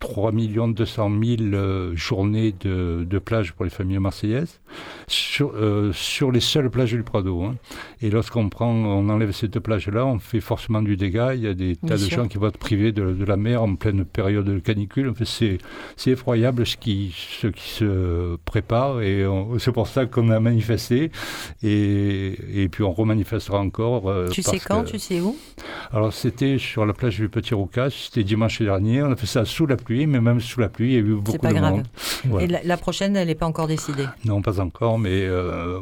3 0.00 0.32
200 0.32 1.10
000 1.22 1.94
journées 1.94 2.54
de, 2.60 3.06
de, 3.08 3.18
plage 3.18 3.52
pour 3.52 3.64
les 3.64 3.70
familles 3.70 3.98
marseillaises 3.98 4.60
sur, 5.06 5.52
euh, 5.54 5.92
sur 5.92 6.32
les 6.32 6.40
seules 6.40 6.70
plages 6.70 6.92
du 6.92 7.02
Prado. 7.02 7.42
Hein. 7.42 7.56
Et 8.02 8.10
lorsqu'on 8.10 8.48
prend, 8.48 8.70
on 8.70 9.08
enlève 9.08 9.32
ces 9.32 9.48
deux 9.48 9.60
plages-là, 9.60 10.04
on 10.04 10.18
fait 10.18 10.40
forcément 10.40 10.82
du 10.82 10.96
dégât. 10.96 11.34
Il 11.34 11.42
y 11.42 11.46
a 11.46 11.54
des 11.54 11.76
tas 11.76 11.96
de 11.96 12.10
gens 12.10 12.28
qui 12.28 12.38
vont 12.38 12.48
être 12.48 12.58
privés 12.58 12.92
de, 12.92 13.12
de, 13.12 13.24
la 13.24 13.36
mer 13.36 13.62
en 13.62 13.74
pleine 13.76 14.04
période 14.04 14.44
de 14.44 14.58
canicule. 14.58 15.12
c'est, 15.24 15.58
c'est 15.96 16.10
effroyable 16.10 16.66
ce 16.66 16.76
qui, 16.76 17.14
ce 17.40 17.46
qui 17.46 17.68
se 17.68 18.36
prépare 18.44 19.02
et 19.02 19.26
c'est 19.58 19.72
pour 19.72 19.88
ça 19.88 20.06
qu'on 20.06 20.30
a 20.30 20.40
manifesté. 20.40 21.10
Et, 21.62 22.62
et 22.62 22.68
puis 22.68 22.82
on 22.82 22.92
remanifestera 22.92 23.58
encore. 23.58 24.08
Euh, 24.08 24.28
tu 24.28 24.42
sais 24.42 24.58
quand, 24.58 24.84
tu 24.84 24.98
sais 24.98 25.20
où? 25.20 25.36
Alors 25.92 26.12
c'était 26.12 26.58
sur 26.58 26.86
la 26.86 26.92
plage 26.92 27.16
du 27.16 27.28
Petit 27.28 27.54
Roucas, 27.54 27.90
c'était 27.90 28.24
dimanche 28.24 28.60
dernier. 28.60 29.02
On 29.02 29.12
a 29.12 29.16
fait 29.16 29.26
ça 29.26 29.44
sous 29.44 29.65
la 29.66 29.76
pluie, 29.76 30.06
mais 30.06 30.20
même 30.20 30.40
sous 30.40 30.60
la 30.60 30.68
pluie, 30.68 30.88
il 30.88 30.94
y 30.94 30.96
a 30.96 31.00
eu 31.00 31.14
beaucoup 31.14 31.38
pas 31.38 31.52
de 31.52 31.58
grave. 31.58 31.74
monde. 31.76 32.40
Et 32.40 32.46
la, 32.46 32.76
prochaine, 32.76 33.16
elle 33.16 33.28
n'est 33.28 33.34
pas 33.34 33.46
encore 33.46 33.66
décidée 33.66 34.06
Non, 34.24 34.42
pas 34.42 34.60
encore, 34.60 34.98
mais 34.98 35.26
euh, 35.26 35.80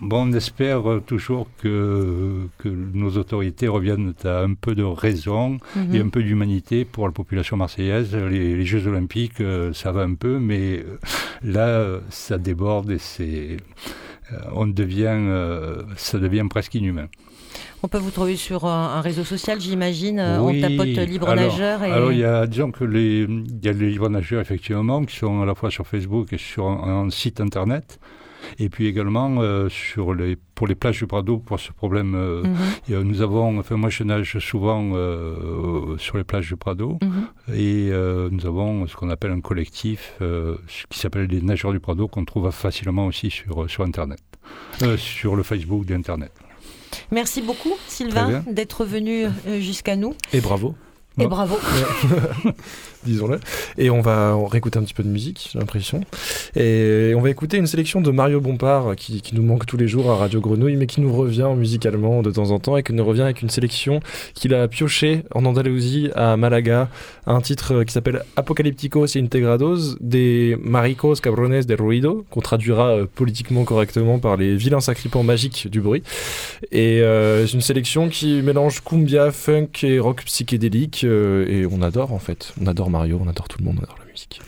bon, 0.00 0.28
on 0.28 0.32
espère 0.32 0.82
toujours 1.06 1.48
que, 1.58 2.46
que 2.58 2.68
nos 2.68 3.16
autorités 3.16 3.68
reviennent 3.68 4.14
à 4.24 4.40
un 4.40 4.54
peu 4.54 4.74
de 4.74 4.82
raison 4.82 5.58
mhm. 5.74 5.94
et 5.94 6.00
un 6.00 6.08
peu 6.08 6.22
d'humanité 6.22 6.84
pour 6.84 7.06
la 7.06 7.12
population 7.12 7.56
marseillaise. 7.56 8.14
Les, 8.14 8.64
Jeux 8.64 8.86
Olympiques, 8.86 9.40
euh, 9.40 9.72
ça 9.72 9.92
va 9.92 10.02
un 10.02 10.14
peu, 10.14 10.38
mais 10.38 10.78
euh, 10.78 10.98
là, 11.42 12.00
ça 12.10 12.38
déborde 12.38 12.90
et 12.90 12.98
c'est, 12.98 13.58
on 14.52 14.66
devient, 14.66 15.20
ça 15.96 16.18
devient 16.18 16.46
presque 16.50 16.74
inhumain. 16.74 17.06
On 17.82 17.88
peut 17.88 17.98
vous 17.98 18.10
trouver 18.10 18.36
sur 18.36 18.64
un, 18.64 19.00
réseau 19.00 19.24
social, 19.24 19.60
j'imagine. 19.60 20.20
on 20.20 20.60
tapote 20.60 21.08
libre 21.08 21.34
nageur. 21.34 21.84
Et... 21.84 21.92
Alors, 21.92 22.12
il 22.12 22.18
y 22.18 22.24
a, 22.24 22.46
disons 22.46 22.70
que 22.70 22.84
les, 22.84 23.26
y 23.62 23.68
a 23.68 23.72
les 23.72 23.90
libre 23.90 24.08
nageurs, 24.08 24.40
effectivement, 24.40 25.04
qui 25.04 25.16
sont 25.16 25.42
à 25.42 25.46
la 25.46 25.54
fois 25.54 25.70
sur 25.70 25.86
Facebook 25.86 26.32
et 26.32 26.38
sur 26.38 26.66
un, 26.66 27.10
site 27.10 27.40
internet. 27.40 27.98
Et 28.58 28.68
puis 28.68 28.86
également 28.86 29.40
euh, 29.40 29.68
sur 29.68 30.14
les, 30.14 30.36
pour 30.54 30.66
les 30.66 30.74
plages 30.74 30.98
du 30.98 31.06
Prado, 31.06 31.38
pour 31.38 31.58
ce 31.58 31.72
problème, 31.72 32.14
euh, 32.14 32.44
mhm. 32.88 33.02
nous 33.02 33.20
avons, 33.20 33.58
enfin 33.58 33.76
moi 33.76 33.90
je 33.90 34.04
nage 34.04 34.38
souvent 34.38 34.92
euh, 34.94 35.96
sur 35.98 36.16
les 36.16 36.24
plages 36.24 36.48
du 36.48 36.56
Prado, 36.56 36.98
mhm. 37.02 37.54
et 37.56 37.90
nous 38.30 38.46
avons 38.46 38.86
ce 38.86 38.94
qu'on 38.94 39.10
appelle 39.10 39.32
un 39.32 39.40
collectif 39.40 40.18
qui 40.90 40.98
s'appelle 40.98 41.26
les 41.26 41.40
nageurs 41.40 41.72
du 41.72 41.80
Prado, 41.80 42.08
qu'on 42.08 42.24
trouve 42.24 42.50
facilement 42.50 43.06
aussi 43.06 43.30
sur, 43.30 43.68
sur 43.68 43.84
Internet, 43.84 44.20
sur 44.96 45.34
le 45.36 45.42
Facebook 45.42 45.84
d'Internet. 45.84 46.32
Merci 47.10 47.42
beaucoup, 47.42 47.72
Sylvain, 47.88 48.42
d'être 48.46 48.84
venu 48.84 49.26
euh, 49.26 49.60
jusqu'à 49.60 49.96
nous. 49.96 50.14
Et 50.32 50.40
bravo. 50.40 50.74
Et 51.18 51.26
bravo. 51.26 51.58
disons-le. 53.06 53.40
Et 53.78 53.88
on 53.88 54.00
va 54.00 54.36
réécouter 54.50 54.78
un 54.78 54.82
petit 54.82 54.92
peu 54.92 55.02
de 55.02 55.08
musique, 55.08 55.50
j'ai 55.52 55.58
l'impression. 55.58 56.00
Et 56.54 57.12
on 57.16 57.20
va 57.20 57.30
écouter 57.30 57.56
une 57.56 57.66
sélection 57.66 58.00
de 58.00 58.10
Mario 58.10 58.40
Bompard, 58.40 58.96
qui, 58.96 59.22
nous 59.32 59.42
manque 59.42 59.66
tous 59.66 59.76
les 59.76 59.88
jours 59.88 60.10
à 60.10 60.16
Radio 60.16 60.40
Grenouille, 60.40 60.76
mais 60.76 60.86
qui 60.86 61.00
nous 61.00 61.12
revient 61.12 61.48
musicalement 61.56 62.22
de 62.22 62.30
temps 62.30 62.50
en 62.50 62.58
temps, 62.58 62.76
et 62.76 62.82
qui 62.82 62.92
nous 62.92 63.04
revient 63.04 63.22
avec 63.22 63.42
une 63.42 63.50
sélection 63.50 64.00
qu'il 64.34 64.54
a 64.54 64.68
piochée 64.68 65.22
en 65.34 65.44
Andalousie, 65.44 66.10
à 66.14 66.36
Malaga, 66.36 66.88
un 67.26 67.40
titre 67.40 67.84
qui 67.84 67.92
s'appelle 67.92 68.22
Apocalypticos 68.36 69.16
et 69.16 69.20
Integrados, 69.20 69.96
des 70.00 70.56
Maricos 70.60 71.16
Cabrones 71.16 71.62
de 71.62 71.74
Ruido, 71.74 72.26
qu'on 72.30 72.40
traduira 72.40 72.90
euh, 72.90 73.06
politiquement 73.12 73.64
correctement 73.64 74.18
par 74.18 74.36
les 74.36 74.56
vilains 74.56 74.80
sacripants 74.80 75.22
magiques 75.22 75.68
du 75.68 75.80
bruit. 75.80 76.02
Et 76.72 77.00
euh, 77.02 77.46
c'est 77.46 77.54
une 77.54 77.60
sélection 77.60 78.08
qui 78.08 78.42
mélange 78.42 78.82
cumbia, 78.82 79.30
funk 79.30 79.68
et 79.82 79.98
rock 79.98 80.24
psychédélique, 80.24 81.05
et 81.06 81.66
on 81.70 81.82
adore 81.82 82.12
en 82.12 82.18
fait. 82.18 82.52
On 82.60 82.66
adore 82.66 82.90
Mario, 82.90 83.20
on 83.22 83.28
adore 83.28 83.48
tout 83.48 83.58
le 83.58 83.64
monde, 83.64 83.76
on 83.80 83.84
adore 83.84 83.98
la 83.98 84.10
musique. 84.10 84.40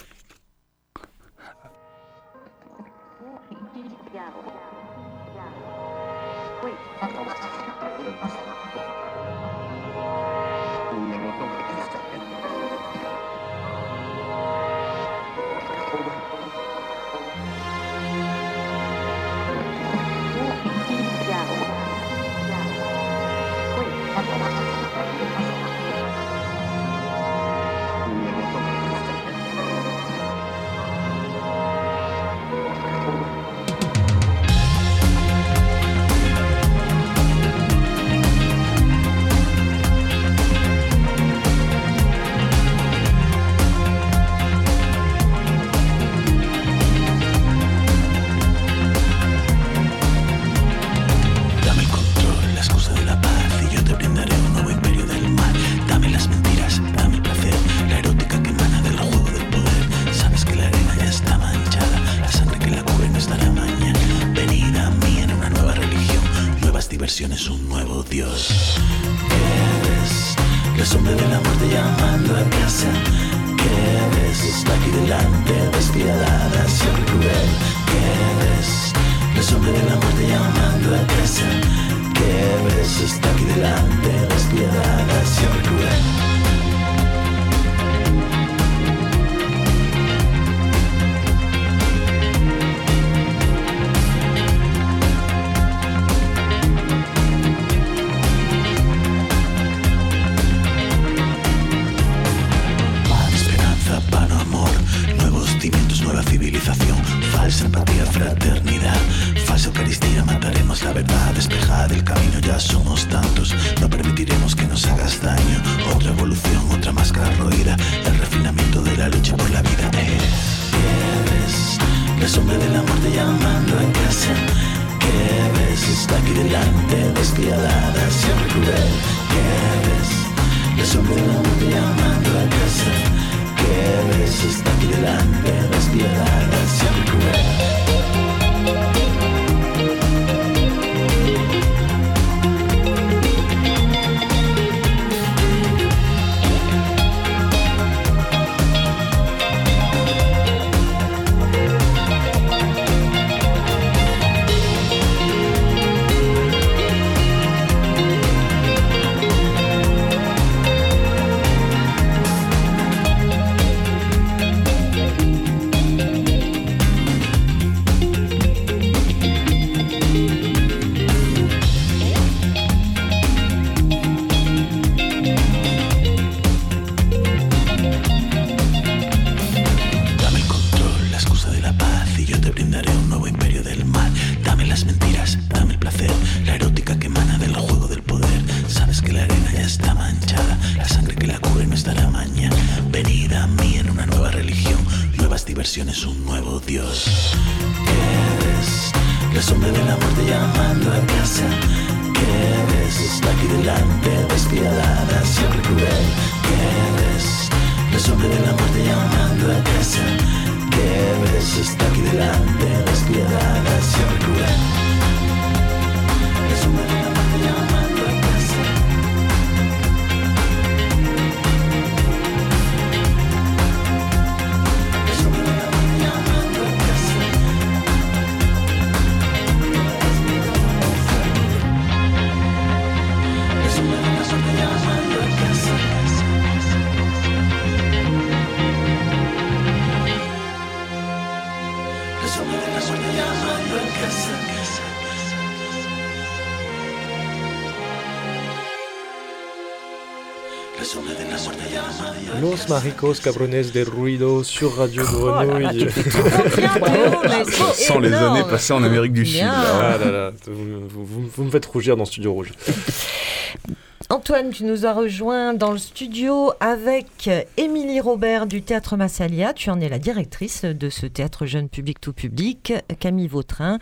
Maricos 252.88 253.20
Cabrones 253.22 253.50
del 253.70 253.86
Ruido 253.88 254.42
sur 254.42 254.76
Radio 254.76 255.02
Oh 255.12 255.16
Grenouille. 255.20 255.88
c'est 255.92 257.84
Sans 257.84 257.98
les 257.98 258.14
années 258.14 258.44
passées 258.48 258.72
en 258.72 258.82
Amérique 258.82 259.12
du 259.12 259.26
Sud. 259.26 259.42
Là. 259.42 259.94
Ah 259.94 259.98
là 259.98 260.10
là, 260.10 260.32
vous, 260.46 260.88
vous- 260.88 261.04
vous- 261.04 261.28
vous 261.28 261.44
me 261.44 261.50
faites 261.50 261.66
rougir 261.66 261.98
dans 261.98 262.06
Studio 262.06 262.32
Rouge. 262.32 262.52
Antoine, 264.10 264.50
tu 264.52 264.64
nous 264.64 264.86
as 264.86 264.94
rejoint 264.94 265.52
dans 265.52 265.70
le 265.72 265.76
studio 265.76 266.52
avec 266.60 267.28
Émilie 267.58 268.00
Robert 268.00 268.46
du 268.46 268.62
Théâtre 268.62 268.96
Massalia. 268.96 269.52
Tu 269.52 269.68
en 269.68 269.78
es 269.82 269.90
la 269.90 269.98
directrice 269.98 270.64
de 270.64 270.88
ce 270.88 271.04
théâtre 271.04 271.44
jeune 271.44 271.68
public 271.68 272.00
tout 272.00 272.14
public. 272.14 272.72
Camille 273.00 273.28
Vautrin, 273.28 273.78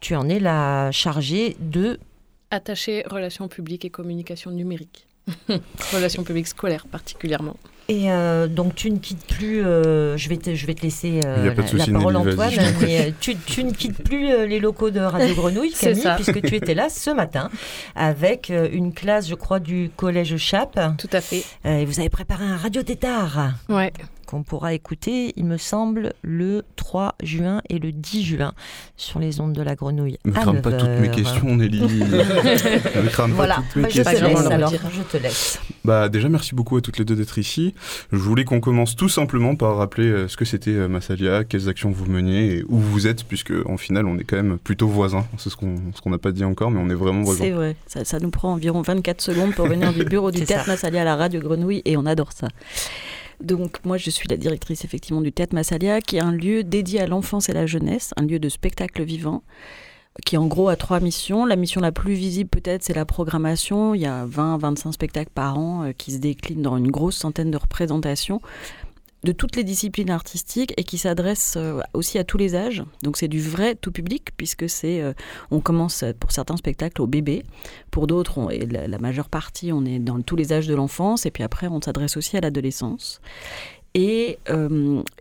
tu 0.00 0.16
en 0.16 0.28
es 0.28 0.40
la 0.40 0.90
chargée 0.90 1.56
de... 1.60 2.00
Attaché 2.50 3.04
relations 3.08 3.46
publiques 3.46 3.84
et 3.84 3.90
communication 3.90 4.50
numérique. 4.50 5.06
relations 5.92 6.24
publiques 6.24 6.48
scolaires 6.48 6.86
particulièrement. 6.90 7.54
Et 7.90 8.08
euh, 8.12 8.46
donc 8.46 8.76
tu 8.76 8.88
ne 8.88 8.98
quittes 8.98 9.26
plus, 9.26 9.64
euh, 9.66 10.16
je, 10.16 10.28
vais 10.28 10.36
te, 10.36 10.54
je 10.54 10.64
vais 10.64 10.74
te 10.74 10.82
laisser 10.82 11.18
euh, 11.26 11.52
la, 11.52 11.86
parole 11.86 12.14
Nelly, 12.14 12.28
Antoine, 12.30 12.52
mais 12.80 13.12
tu, 13.18 13.34
tu 13.34 13.64
ne 13.64 13.72
quittes 13.72 14.00
plus 14.04 14.30
euh, 14.30 14.46
les 14.46 14.60
locaux 14.60 14.90
de 14.90 15.00
Radio 15.00 15.34
Grenouille, 15.34 15.72
C'est 15.74 15.88
Camille, 15.88 16.02
ça. 16.02 16.14
puisque 16.14 16.40
tu 16.40 16.54
étais 16.54 16.74
là 16.74 16.88
ce 16.88 17.10
matin 17.10 17.50
avec 17.96 18.50
euh, 18.50 18.68
une 18.70 18.92
classe, 18.92 19.28
je 19.28 19.34
crois, 19.34 19.58
du 19.58 19.90
collège 19.96 20.36
Chap. 20.36 20.78
Tout 20.98 21.10
à 21.12 21.20
fait. 21.20 21.42
Euh, 21.66 21.78
et 21.78 21.84
vous 21.84 21.98
avez 21.98 22.10
préparé 22.10 22.44
un 22.44 22.56
radio 22.56 22.80
tétard 22.84 23.54
Ouais. 23.68 23.92
Qu'on 24.30 24.44
pourra 24.44 24.74
écouter, 24.74 25.32
il 25.36 25.44
me 25.44 25.56
semble, 25.56 26.12
le 26.22 26.62
3 26.76 27.16
juin 27.22 27.62
et 27.68 27.80
le 27.80 27.90
10 27.90 28.22
juin 28.22 28.52
sur 28.96 29.18
les 29.18 29.40
ondes 29.40 29.54
de 29.54 29.62
la 29.62 29.74
Grenouille. 29.74 30.18
Ne 30.24 30.30
crame 30.30 30.62
pas 30.62 30.70
toutes 30.70 30.88
mes 30.88 31.00
9 31.00 31.08
heures. 31.08 31.14
questions, 31.16 31.56
Nelly. 31.56 31.80
ne 31.80 33.08
crame 33.08 33.32
Voilà, 33.32 33.56
pas 33.56 33.62
toutes 33.72 33.76
mes 33.76 33.82
bah, 33.82 33.88
je 33.90 34.02
te 34.02 34.08
questions. 34.08 34.28
laisse 34.28 34.46
alors, 34.46 34.72
je 34.72 35.02
te 35.02 35.16
laisse. 35.20 35.58
Bah 35.82 36.08
déjà 36.08 36.28
merci 36.28 36.54
beaucoup 36.54 36.76
à 36.76 36.80
toutes 36.80 36.98
les 36.98 37.04
deux 37.04 37.16
d'être 37.16 37.38
ici. 37.38 37.74
Je 38.12 38.18
voulais 38.18 38.44
qu'on 38.44 38.60
commence 38.60 38.94
tout 38.94 39.08
simplement 39.08 39.56
par 39.56 39.76
rappeler 39.76 40.06
euh, 40.06 40.28
ce 40.28 40.36
que 40.36 40.44
c'était 40.44 40.70
euh, 40.70 40.86
Massalia, 40.88 41.42
quelles 41.42 41.68
actions 41.68 41.90
vous 41.90 42.06
meniez 42.06 42.58
et 42.58 42.64
où 42.68 42.78
vous 42.78 43.08
êtes 43.08 43.24
puisque 43.24 43.52
en 43.66 43.78
final 43.78 44.06
on 44.06 44.16
est 44.18 44.24
quand 44.24 44.36
même 44.36 44.58
plutôt 44.58 44.86
voisins. 44.86 45.26
C'est 45.38 45.50
ce 45.50 45.56
qu'on 45.56 45.74
ce 45.94 46.00
qu'on 46.00 46.10
n'a 46.10 46.18
pas 46.18 46.30
dit 46.30 46.44
encore 46.44 46.70
mais 46.70 46.80
on 46.80 46.88
est 46.88 46.94
vraiment 46.94 47.22
voisins. 47.22 47.44
C'est 47.44 47.50
vrai, 47.50 47.76
ça, 47.86 48.04
ça 48.04 48.20
nous 48.20 48.30
prend 48.30 48.52
environ 48.52 48.82
24 48.82 49.20
secondes 49.20 49.54
pour 49.54 49.66
venir 49.66 49.92
du 49.92 50.04
bureau 50.04 50.30
du 50.30 50.44
Théâtre. 50.44 50.68
Massalia 50.68 51.00
à 51.00 51.04
la 51.04 51.16
radio 51.16 51.40
Grenouille 51.40 51.82
et 51.84 51.96
on 51.96 52.06
adore 52.06 52.32
ça. 52.32 52.46
Donc 53.40 53.84
moi 53.84 53.96
je 53.96 54.10
suis 54.10 54.28
la 54.28 54.36
directrice 54.36 54.84
effectivement 54.84 55.20
du 55.20 55.32
Théâtre 55.32 55.54
Massalia 55.54 56.00
qui 56.00 56.16
est 56.16 56.20
un 56.20 56.32
lieu 56.32 56.62
dédié 56.62 57.00
à 57.00 57.06
l'enfance 57.06 57.48
et 57.48 57.52
la 57.52 57.66
jeunesse, 57.66 58.12
un 58.16 58.22
lieu 58.22 58.38
de 58.38 58.48
spectacle 58.48 59.02
vivant 59.02 59.42
qui 60.26 60.36
en 60.36 60.46
gros 60.46 60.68
a 60.68 60.76
trois 60.76 61.00
missions. 61.00 61.46
La 61.46 61.56
mission 61.56 61.80
la 61.80 61.92
plus 61.92 62.14
visible 62.14 62.50
peut-être 62.50 62.82
c'est 62.82 62.94
la 62.94 63.06
programmation, 63.06 63.94
il 63.94 64.02
y 64.02 64.06
a 64.06 64.26
20-25 64.26 64.92
spectacles 64.92 65.32
par 65.34 65.58
an 65.58 65.84
euh, 65.84 65.92
qui 65.92 66.12
se 66.12 66.18
déclinent 66.18 66.62
dans 66.62 66.76
une 66.76 66.90
grosse 66.90 67.16
centaine 67.16 67.50
de 67.50 67.56
représentations 67.56 68.40
de 69.24 69.32
toutes 69.32 69.56
les 69.56 69.64
disciplines 69.64 70.10
artistiques 70.10 70.72
et 70.76 70.84
qui 70.84 70.98
s'adressent 70.98 71.56
euh, 71.56 71.80
aussi 71.92 72.18
à 72.18 72.24
tous 72.24 72.38
les 72.38 72.54
âges. 72.54 72.82
Donc 73.02 73.16
c'est 73.16 73.28
du 73.28 73.40
vrai 73.40 73.74
tout 73.74 73.92
public 73.92 74.30
puisque 74.36 74.68
c'est 74.68 75.02
euh, 75.02 75.12
on 75.50 75.60
commence 75.60 76.02
euh, 76.02 76.12
pour 76.18 76.32
certains 76.32 76.56
spectacles 76.56 77.02
au 77.02 77.06
bébé, 77.06 77.44
pour 77.90 78.06
d'autres 78.06 78.52
et 78.52 78.66
la, 78.66 78.98
majeure 78.98 79.28
partie 79.28 79.72
on 79.72 79.84
est 79.84 79.98
dans 79.98 80.20
tous 80.20 80.36
les 80.36 80.52
âges 80.52 80.66
de 80.66 80.74
l'enfance 80.74 81.26
et 81.26 81.30
puis 81.30 81.42
après 81.42 81.66
on 81.68 81.80
s'adresse 81.80 82.16
aussi 82.16 82.36
à 82.36 82.40
l'adolescence. 82.40 83.20
Et 83.92 84.38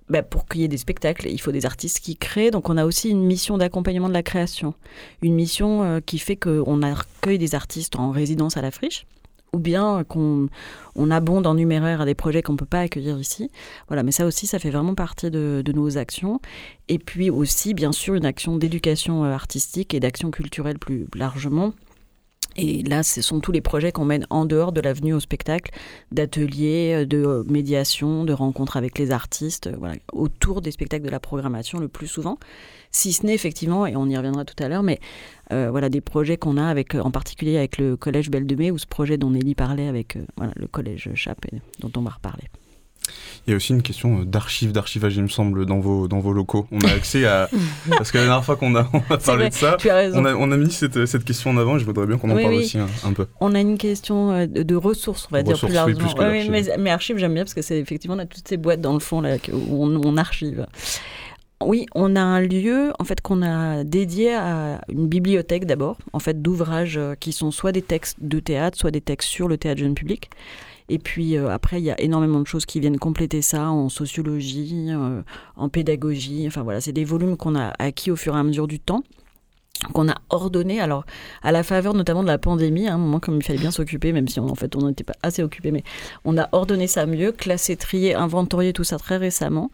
bah, 0.09 0.21
pour 0.21 0.45
qu'il 0.45 0.61
y 0.61 0.63
ait 0.63 0.67
des 0.67 0.77
spectacles, 0.77 1.27
il 1.27 1.41
faut 1.41 1.51
des 1.51 1.65
artistes 1.65 2.01
qui 2.01 2.15
créent. 2.15 2.51
Donc 2.51 2.69
on 2.69 2.77
a 2.77 2.85
aussi 2.85 3.09
une 3.09 3.25
mission 3.25 3.57
d'accompagnement 3.57 4.09
de 4.09 4.13
la 4.13 4.21
création, 4.21 4.75
une 5.23 5.33
mission 5.33 5.99
qui 6.05 6.19
fait 6.19 6.35
qu'on 6.35 6.83
accueille 6.83 7.39
des 7.39 7.55
artistes 7.55 7.95
en 7.95 8.11
résidence 8.11 8.57
à 8.57 8.61
la 8.61 8.69
friche 8.69 9.07
ou 9.53 9.59
bien 9.59 10.03
qu'on 10.03 10.47
on 10.95 11.11
abonde 11.11 11.47
en 11.47 11.55
numéraire 11.55 12.01
à 12.01 12.05
des 12.05 12.15
projets 12.15 12.41
qu'on 12.41 12.53
ne 12.53 12.57
peut 12.57 12.65
pas 12.65 12.81
accueillir 12.81 13.19
ici. 13.19 13.49
Voilà, 13.87 14.03
mais 14.03 14.11
ça 14.11 14.25
aussi, 14.25 14.47
ça 14.47 14.59
fait 14.59 14.69
vraiment 14.69 14.95
partie 14.95 15.31
de, 15.31 15.63
nos 15.73 15.97
actions. 15.97 16.39
Et 16.87 16.99
puis 16.99 17.29
aussi, 17.29 17.73
bien 17.73 17.91
sûr, 17.91 18.15
une 18.15 18.25
action 18.25 18.57
d'éducation 18.57 19.23
euh, 19.23 19.31
artistique 19.31 19.93
et 19.93 19.99
d'action 19.99 20.31
culturelle 20.31 20.79
plus 20.79 21.07
largement. 21.15 21.73
Et 22.55 22.81
là, 22.83 23.03
ce 23.03 23.21
sont 23.21 23.39
tous 23.39 23.51
les 23.51 23.61
projets 23.61 23.91
qu'on 23.91 24.05
mène 24.05 24.25
en 24.29 24.45
dehors 24.45 24.71
de 24.71 24.81
l'avenue 24.81 25.13
au 25.13 25.19
spectacle, 25.19 25.71
d'ateliers, 26.11 27.01
euh, 27.01 27.05
de 27.05 27.23
euh, 27.23 27.43
médiation, 27.47 28.25
de 28.25 28.33
rencontres 28.33 28.77
avec 28.77 28.97
les 28.97 29.11
artistes, 29.11 29.69
autour 30.11 30.61
des 30.61 30.71
spectacles 30.71 31.05
de 31.05 31.11
la 31.11 31.19
programmation 31.19 31.79
le 31.79 31.87
plus 31.87 32.07
souvent. 32.07 32.37
Si 32.91 33.13
ce 33.13 33.25
n'est 33.25 33.35
effectivement, 33.35 33.85
et 33.85 33.95
on 33.95 34.07
y 34.09 34.17
reviendra 34.17 34.45
tout 34.45 34.61
à 34.63 34.67
l'heure, 34.67 34.81
mais 34.83 34.99
euh, 35.51 35.69
voilà 35.69 35.89
des 35.89 36.01
projets 36.01 36.37
qu'on 36.37 36.57
a 36.57 36.65
avec, 36.65 36.95
euh, 36.95 37.01
en 37.01 37.11
particulier 37.11 37.57
avec 37.57 37.77
le 37.77 37.95
collège 37.95 38.29
Belle 38.31 38.47
de 38.47 38.55
Mai, 38.55 38.71
ou 38.71 38.77
ce 38.77 38.87
projet 38.87 39.17
dont 39.17 39.29
Nelly 39.29 39.53
parlait 39.55 39.87
avec 39.87 40.15
euh, 40.15 40.21
voilà, 40.37 40.53
le 40.55 40.67
collège 40.67 41.09
Chap, 41.13 41.37
et 41.53 41.57
dont 41.79 41.91
on 41.97 42.01
va 42.01 42.11
reparler. 42.11 42.45
Il 43.47 43.51
y 43.51 43.53
a 43.53 43.55
aussi 43.55 43.73
une 43.73 43.81
question 43.81 44.23
d'archives, 44.23 44.71
d'archivage 44.71 45.15
il 45.15 45.23
me 45.23 45.27
semble 45.29 45.65
dans 45.65 45.79
vos 45.79 46.07
dans 46.07 46.19
vos 46.19 46.31
locaux. 46.33 46.67
On 46.71 46.79
a 46.81 46.91
accès 46.91 47.25
à 47.25 47.49
parce 47.89 48.11
que 48.11 48.17
la 48.19 48.25
dernière 48.25 48.43
fois 48.45 48.55
qu'on 48.55 48.75
a 48.75 48.87
on 48.93 48.99
a 48.99 49.19
C'est 49.19 49.25
parlé 49.25 49.49
vrai, 49.49 49.49
de 49.49 49.55
ça, 49.55 49.77
on 50.13 50.25
a 50.25 50.35
on 50.35 50.51
a 50.51 50.57
mis 50.57 50.69
cette 50.71 51.05
cette 51.07 51.23
question 51.23 51.49
en 51.51 51.57
avant 51.57 51.77
et 51.77 51.79
je 51.79 51.85
voudrais 51.85 52.05
bien 52.05 52.17
qu'on 52.19 52.29
en 52.29 52.35
Oui, 52.35 52.43
parle 52.43 52.55
oui. 52.55 52.59
aussi 52.65 52.77
un, 52.77 52.87
un 53.05 53.13
peu. 53.13 53.25
On 53.39 53.55
a 53.55 53.59
une 53.61 53.79
question 53.79 54.45
de, 54.45 54.61
de 54.61 54.75
ressources, 54.75 55.27
on 55.31 55.35
va 55.35 55.41
dire 55.41 55.57
plus 55.57 55.67
oui, 55.69 55.73
largement. 55.73 55.97
plus 55.99 56.13
que 56.13 56.19
Ouais, 56.19 56.41
oui, 56.43 56.49
mais, 56.51 56.77
mais 56.77 56.91
archives, 56.91 57.17
j'aime 57.17 57.33
bien 57.33 57.43
parce 57.43 57.55
que 57.55 57.63
c'est 57.63 57.79
effectivement, 57.79 58.15
on 58.15 58.19
a 58.19 58.25
toutes 58.27 58.47
ces 58.47 58.57
boîtes 58.57 58.81
dans 58.81 58.93
le 58.93 58.99
fond 58.99 59.21
là, 59.21 59.37
où 59.51 59.83
on, 59.85 60.01
on 60.05 60.17
archive. 60.17 60.67
Oui, 61.61 61.87
on 61.93 62.15
a 62.15 62.21
un 62.21 62.39
lieu 62.39 62.93
en 62.99 63.03
fait 63.03 63.19
qu'on 63.19 63.41
a 63.41 63.83
dédié 63.83 64.33
à 64.33 64.79
une 64.87 65.07
bibliothèque 65.07 65.65
d'abord, 65.65 65.97
en 66.13 66.19
fait 66.19 66.41
d'ouvrages 66.41 66.97
euh, 66.97 67.15
qui 67.15 67.33
sont 67.33 67.51
soit 67.51 67.73
des 67.73 67.81
textes 67.81 68.17
de 68.21 68.39
théâtre, 68.39 68.77
soit 68.77 68.91
des 68.91 69.01
textes 69.01 69.27
sur 69.27 69.49
le 69.49 69.57
théâtre 69.57 69.81
jeune 69.81 69.93
public. 69.93 70.29
Et 70.87 70.99
puis 70.99 71.35
euh, 71.35 71.49
après, 71.49 71.81
il 71.81 71.83
y 71.83 71.91
a 71.91 71.99
énormément 71.99 72.39
de 72.39 72.47
choses 72.47 72.65
qui 72.65 72.79
viennent 72.79 72.97
compléter 72.97 73.41
ça 73.41 73.69
en 73.71 73.89
sociologie, 73.89 74.87
euh, 74.89 75.21
en 75.57 75.67
pédagogie. 75.67 76.45
Enfin 76.47 76.63
voilà, 76.63 76.79
c'est 76.79 76.93
des 76.93 77.03
volumes 77.03 77.35
qu'on 77.35 77.55
a 77.55 77.73
acquis 77.77 78.09
au 78.09 78.15
fur 78.15 78.37
et 78.37 78.39
à 78.39 78.43
mesure 78.43 78.67
du 78.67 78.79
temps 78.79 79.03
qu'on 79.93 80.09
a 80.09 80.15
ordonné, 80.29 80.81
alors 80.81 81.05
à 81.41 81.51
la 81.51 81.63
faveur 81.63 81.93
notamment 81.93 82.21
de 82.23 82.27
la 82.27 82.37
pandémie, 82.37 82.87
à 82.87 82.93
un 82.93 82.97
moment 82.97 83.19
comme 83.19 83.37
il 83.37 83.43
fallait 83.43 83.59
bien 83.59 83.71
s'occuper, 83.71 84.11
même 84.11 84.27
si 84.27 84.39
on, 84.39 84.49
en 84.49 84.55
fait 84.55 84.75
on 84.75 84.87
n'était 84.87 85.03
pas 85.03 85.15
assez 85.23 85.41
occupé, 85.43 85.71
mais 85.71 85.83
on 86.25 86.37
a 86.37 86.49
ordonné 86.51 86.87
ça 86.87 87.05
mieux, 87.05 87.31
classé, 87.31 87.75
trié, 87.75 88.13
inventorié 88.13 88.73
tout 88.73 88.83
ça 88.83 88.97
très 88.97 89.17
récemment. 89.17 89.71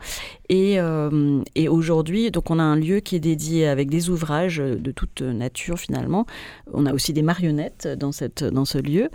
Et, 0.50 0.80
euh, 0.80 1.42
et 1.56 1.68
aujourd'hui, 1.68 2.32
donc 2.32 2.52
on 2.52 2.60
a 2.60 2.64
un 2.64 2.76
lieu 2.76 3.00
qui 3.00 3.16
est 3.16 3.20
dédié 3.20 3.68
avec 3.68 3.90
des 3.90 4.10
ouvrages 4.10 4.58
de 4.58 4.92
toute 4.92 5.22
nature 5.22 5.80
finalement. 5.80 6.26
On 6.74 6.86
a 6.86 6.94
aussi 6.94 7.14
des 7.14 7.24
marionnettes 7.24 7.88
dans, 7.88 8.12
cette, 8.12 8.44
dans 8.44 8.66
ce 8.66 8.78
lieu. 8.78 9.10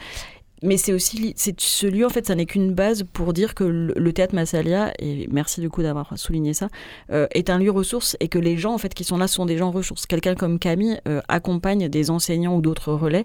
Mais 0.63 0.77
c'est 0.77 0.93
aussi 0.93 1.35
ce 1.37 1.87
lieu 1.87 2.05
en 2.05 2.11
fait, 2.11 2.27
ça 2.27 2.35
n'est 2.35 2.47
qu'une 2.47 2.75
base 2.75 3.05
pour 3.13 3.33
dire 3.33 3.55
que 3.55 3.65
le, 3.65 3.95
le 3.97 4.13
théâtre 4.13 4.35
Massalia 4.35 4.93
et 4.99 5.27
merci 5.31 5.61
du 5.61 5.71
coup 5.71 5.83
d'avoir 5.83 6.19
souligné 6.19 6.53
ça 6.53 6.69
euh, 7.11 7.27
est 7.33 7.49
un 7.49 7.59
lieu 7.59 7.71
ressource 7.71 8.17
et 8.21 8.29
que 8.29 8.39
les 8.39 8.59
gens 8.59 8.75
en 8.75 8.79
fait 8.79 8.93
qui 8.93 9.05
sont 9.05 9.17
là 9.17 9.27
sont 9.27 9.47
des 9.47 9.57
gens 9.57 9.71
ressources. 9.71 10.07
Quelqu'un 10.07 10.35
comme 10.35 10.59
Camille 10.59 11.01
euh, 11.09 11.21
accompagne 11.29 11.89
des 11.89 12.11
enseignants 12.11 12.57
ou 12.57 12.61
d'autres 12.61 12.93
relais 12.93 13.25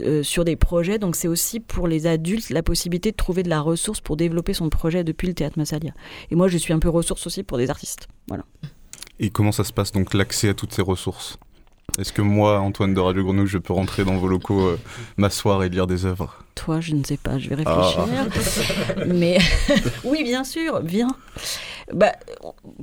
euh, 0.00 0.22
sur 0.22 0.44
des 0.44 0.56
projets, 0.56 0.98
donc 0.98 1.16
c'est 1.16 1.28
aussi 1.28 1.58
pour 1.58 1.88
les 1.88 2.06
adultes 2.06 2.50
la 2.50 2.62
possibilité 2.62 3.10
de 3.10 3.16
trouver 3.16 3.42
de 3.42 3.48
la 3.48 3.60
ressource 3.60 4.00
pour 4.00 4.16
développer 4.16 4.54
son 4.54 4.68
projet 4.68 5.02
depuis 5.02 5.26
le 5.26 5.34
théâtre 5.34 5.58
Massalia. 5.58 5.92
Et 6.30 6.36
moi 6.36 6.48
je 6.48 6.58
suis 6.58 6.72
un 6.72 6.78
peu 6.78 6.88
ressource 6.88 7.26
aussi 7.26 7.42
pour 7.42 7.58
des 7.58 7.70
artistes. 7.70 8.08
Voilà. 8.28 8.44
Et 9.18 9.30
comment 9.30 9.52
ça 9.52 9.64
se 9.64 9.72
passe 9.72 9.90
donc 9.90 10.14
l'accès 10.14 10.48
à 10.48 10.54
toutes 10.54 10.72
ces 10.72 10.82
ressources? 10.82 11.38
Est-ce 11.96 12.12
que 12.12 12.22
moi, 12.22 12.60
Antoine 12.60 12.94
de 12.94 13.00
Radio 13.00 13.24
Grenouille, 13.24 13.48
je 13.48 13.58
peux 13.58 13.72
rentrer 13.72 14.04
dans 14.04 14.16
vos 14.18 14.28
locaux, 14.28 14.60
euh, 14.60 14.78
m'asseoir 15.16 15.64
et 15.64 15.68
lire 15.68 15.86
des 15.88 16.04
œuvres? 16.04 16.36
Toi, 16.54 16.80
je 16.80 16.94
ne 16.94 17.02
sais 17.02 17.16
pas, 17.16 17.38
je 17.38 17.48
vais 17.48 17.56
réfléchir. 17.56 18.06
Mais 19.06 19.38
oui, 20.04 20.22
bien 20.22 20.44
sûr, 20.44 20.80
viens. 20.82 21.08
bah, 21.92 22.12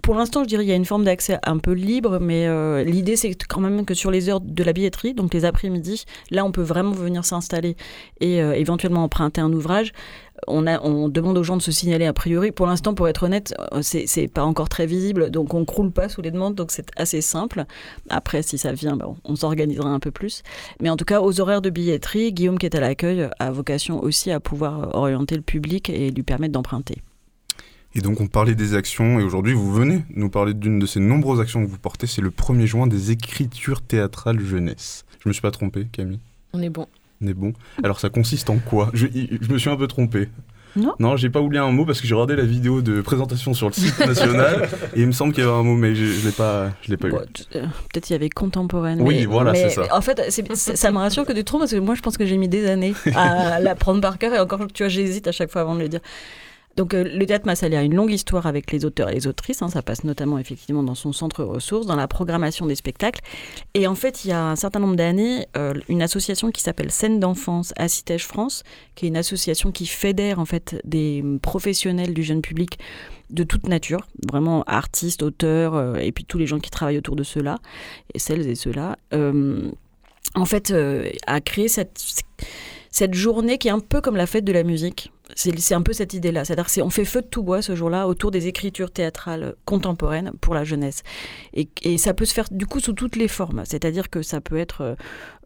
Pour 0.01 0.15
l'instant, 0.15 0.43
je 0.43 0.49
dirais 0.49 0.63
qu'il 0.63 0.69
y 0.71 0.73
a 0.73 0.77
une 0.77 0.85
forme 0.85 1.05
d'accès 1.05 1.37
un 1.43 1.59
peu 1.59 1.71
libre, 1.71 2.19
mais 2.19 2.47
euh, 2.47 2.83
l'idée, 2.83 3.15
c'est 3.15 3.35
quand 3.47 3.61
même 3.61 3.85
que 3.85 3.93
sur 3.93 4.11
les 4.11 4.27
heures 4.27 4.41
de 4.41 4.63
la 4.63 4.73
billetterie, 4.73 5.13
donc 5.13 5.33
les 5.33 5.45
après-midi, 5.45 6.03
là, 6.31 6.43
on 6.43 6.51
peut 6.51 6.61
vraiment 6.63 6.91
venir 6.91 7.23
s'installer 7.23 7.77
et 8.19 8.41
euh, 8.41 8.53
éventuellement 8.53 9.03
emprunter 9.03 9.39
un 9.39 9.53
ouvrage. 9.53 9.93
On, 10.47 10.67
a, 10.67 10.81
on, 10.81 11.09
demande 11.09 11.37
aux 11.37 11.43
gens 11.43 11.57
de 11.57 11.61
se 11.61 11.71
signaler 11.71 12.05
a 12.05 12.13
priori. 12.13 12.51
Pour 12.51 12.67
l'instant, 12.67 12.93
pour 12.93 13.07
être 13.07 13.23
honnête, 13.23 13.55
euh, 13.71 13.81
c'est 13.81 14.27
pas 14.27 14.43
encore 14.43 14.69
très 14.69 14.85
visible, 14.85 15.31
donc 15.31 15.53
on 15.53 15.65
croule 15.65 15.91
pas 15.91 16.09
sous 16.09 16.21
les 16.21 16.31
demandes, 16.31 16.55
donc 16.55 16.71
c'est 16.71 16.89
assez 16.97 17.21
simple. 17.21 17.65
Après, 18.09 18.41
si 18.41 18.57
ça 18.57 18.73
vient, 18.73 18.95
bah, 18.95 19.07
on, 19.23 19.35
s'organisera 19.35 19.89
un 19.89 19.99
peu 19.99 20.11
plus. 20.11 20.43
Mais 20.81 20.89
en 20.89 20.97
tout 20.97 21.05
cas, 21.05 21.21
aux 21.21 21.39
horaires 21.39 21.61
de 21.61 21.69
billetterie, 21.69 22.33
Guillaume 22.33 22.57
qui 22.57 22.65
est 22.65 22.75
à 22.75 22.79
l'accueil 22.79 23.29
a 23.39 23.51
vocation 23.51 24.01
aussi 24.03 24.31
à 24.31 24.39
pouvoir 24.39 24.95
orienter 24.95 25.35
le 25.35 25.41
public 25.41 25.89
et 25.89 26.11
lui 26.11 26.23
permettre 26.23 26.53
d'emprunter. 26.53 27.01
Et 27.95 28.01
donc 28.01 28.19
on 28.19 28.27
parlait 28.27 28.55
des 28.55 28.75
actions 28.75 29.21
et 29.21 29.23
aujourd'hui 29.23 29.53
vous 29.53 29.73
venez 29.73 30.03
nous 30.09 30.29
parler 30.29 30.53
d'une 30.53 30.79
de 30.79 30.85
ces 30.85 30.99
nombreuses 30.99 31.39
actions 31.39 31.65
que 31.65 31.69
vous 31.69 31.77
portez, 31.77 32.07
c'est 32.07 32.21
le 32.21 32.29
1er 32.29 32.65
juin 32.65 32.87
des 32.87 33.11
écritures 33.11 33.81
théâtrales 33.81 34.41
jeunesse. 34.41 35.05
Je 35.23 35.29
me 35.29 35.33
suis 35.33 35.41
pas 35.41 35.51
trompé 35.51 35.87
Camille? 35.93 36.19
On 36.51 36.61
est 36.61 36.69
bon. 36.69 36.87
Est 37.25 37.33
bon. 37.33 37.53
Alors 37.83 37.99
ça 37.99 38.09
consiste 38.09 38.49
en 38.49 38.57
quoi? 38.57 38.89
Je, 38.93 39.07
je, 39.07 39.51
me 39.51 39.57
suis 39.57 39.69
un 39.69 39.77
peu 39.77 39.87
trompé. 39.87 40.29
Non. 40.75 40.93
Non, 40.99 41.15
j'ai 41.15 41.29
pas 41.29 41.39
oublié 41.39 41.61
un 41.61 41.71
mot 41.71 41.85
parce 41.85 42.01
que 42.01 42.07
j'ai 42.07 42.13
regardé 42.13 42.35
la 42.35 42.43
vidéo 42.43 42.81
de 42.81 42.99
présentation 42.99 43.53
sur 43.53 43.67
le 43.67 43.73
site 43.73 43.97
national 43.99 44.67
et 44.95 45.01
il 45.01 45.07
me 45.07 45.13
semble 45.13 45.33
qu'il 45.33 45.43
y 45.43 45.47
avait 45.47 45.55
un 45.55 45.63
mot, 45.63 45.75
mais 45.75 45.95
je, 45.95 46.03
je 46.03 46.25
l'ai 46.25 46.33
pas, 46.33 46.71
je 46.81 46.91
l'ai 46.91 46.97
pas 46.97 47.07
eu. 47.07 47.13
Euh, 47.13 47.65
peut-être 47.93 48.09
il 48.09 48.13
y 48.13 48.15
avait 48.15 48.29
contemporaine. 48.29 49.01
Oui, 49.01 49.23
voilà, 49.25 49.55
c'est 49.55 49.69
ça. 49.69 49.83
En 49.95 50.01
fait, 50.01 50.21
ça 50.53 50.91
me 50.91 50.97
rassure 50.97 51.25
que 51.25 51.31
tu 51.31 51.45
trouves 51.45 51.61
parce 51.61 51.71
que 51.71 51.77
moi, 51.77 51.95
je 51.95 52.01
pense 52.01 52.17
que 52.17 52.25
j'ai 52.25 52.37
mis 52.37 52.49
des 52.49 52.67
années 52.67 52.93
à 53.15 53.59
la 53.61 53.75
prendre 53.75 54.01
par 54.01 54.17
cœur 54.17 54.33
et 54.33 54.39
encore, 54.39 54.67
tu 54.73 54.83
vois, 54.83 54.89
j'hésite 54.89 55.27
à 55.27 55.31
chaque 55.31 55.49
fois 55.49 55.61
avant 55.61 55.75
de 55.75 55.79
le 55.79 55.87
dire. 55.87 56.01
Donc 56.75 56.93
euh, 56.93 57.03
le 57.03 57.25
théâtre 57.25 57.45
Massalia 57.45 57.79
a 57.79 57.83
une 57.83 57.95
longue 57.95 58.11
histoire 58.11 58.47
avec 58.47 58.71
les 58.71 58.85
auteurs 58.85 59.09
et 59.09 59.13
les 59.13 59.27
autrices. 59.27 59.61
Hein. 59.61 59.69
ça 59.69 59.81
passe 59.81 60.03
notamment 60.03 60.37
effectivement 60.37 60.83
dans 60.83 60.95
son 60.95 61.13
centre 61.13 61.43
ressources, 61.43 61.85
dans 61.85 61.95
la 61.95 62.07
programmation 62.07 62.65
des 62.65 62.75
spectacles. 62.75 63.21
Et 63.73 63.87
en 63.87 63.95
fait, 63.95 64.25
il 64.25 64.29
y 64.29 64.31
a 64.31 64.43
un 64.43 64.55
certain 64.55 64.79
nombre 64.79 64.95
d'années, 64.95 65.47
euh, 65.55 65.73
une 65.87 66.01
association 66.01 66.51
qui 66.51 66.61
s'appelle 66.61 66.91
Scène 66.91 67.19
d'enfance 67.19 67.73
à 67.77 67.87
Citège 67.87 68.25
France, 68.25 68.63
qui 68.95 69.05
est 69.05 69.09
une 69.09 69.17
association 69.17 69.71
qui 69.71 69.85
fédère 69.85 70.39
en 70.39 70.45
fait 70.45 70.81
des 70.83 71.23
professionnels 71.41 72.13
du 72.13 72.23
jeune 72.23 72.41
public 72.41 72.79
de 73.29 73.43
toute 73.43 73.67
nature, 73.67 74.07
vraiment 74.29 74.63
artistes, 74.63 75.23
auteurs, 75.23 75.75
euh, 75.75 75.95
et 75.95 76.11
puis 76.11 76.25
tous 76.25 76.37
les 76.37 76.45
gens 76.45 76.59
qui 76.59 76.69
travaillent 76.69 76.97
autour 76.97 77.15
de 77.15 77.23
cela, 77.23 77.57
et 78.13 78.19
celles 78.19 78.47
et 78.47 78.55
ceux-là, 78.55 78.97
en 80.33 80.45
fait, 80.45 80.73
a 81.27 81.39
créé 81.39 81.69
cette, 81.69 82.23
cette 82.95 83.13
journée 83.13 83.57
qui 83.57 83.67
est 83.67 83.71
un 83.71 83.81
peu 83.81 83.99
comme 83.99 84.15
la 84.15 84.25
fête 84.25 84.45
de 84.45 84.53
la 84.53 84.63
musique 84.63 85.11
c'est 85.33 85.73
un 85.73 85.81
peu 85.81 85.93
cette 85.93 86.13
idée-là. 86.13 86.45
C'est-à-dire 86.45 86.67
qu'on 86.71 86.89
fait 86.89 87.05
feu 87.05 87.21
de 87.21 87.27
tout 87.27 87.41
bois 87.41 87.61
ce 87.61 87.75
jour-là 87.75 88.07
autour 88.07 88.31
des 88.31 88.47
écritures 88.47 88.91
théâtrales 88.91 89.55
contemporaines 89.65 90.31
pour 90.39 90.53
la 90.53 90.63
jeunesse. 90.63 91.01
Et, 91.53 91.97
ça 91.97 92.13
peut 92.13 92.25
se 92.25 92.33
faire 92.33 92.45
du 92.51 92.65
coup 92.67 92.79
sous 92.79 92.93
toutes 92.93 93.15
les 93.15 93.27
formes. 93.27 93.63
C'est-à-dire 93.65 94.09
que 94.09 94.21
ça 94.21 94.41
peut 94.41 94.57
être 94.57 94.81
euh, 94.81 94.95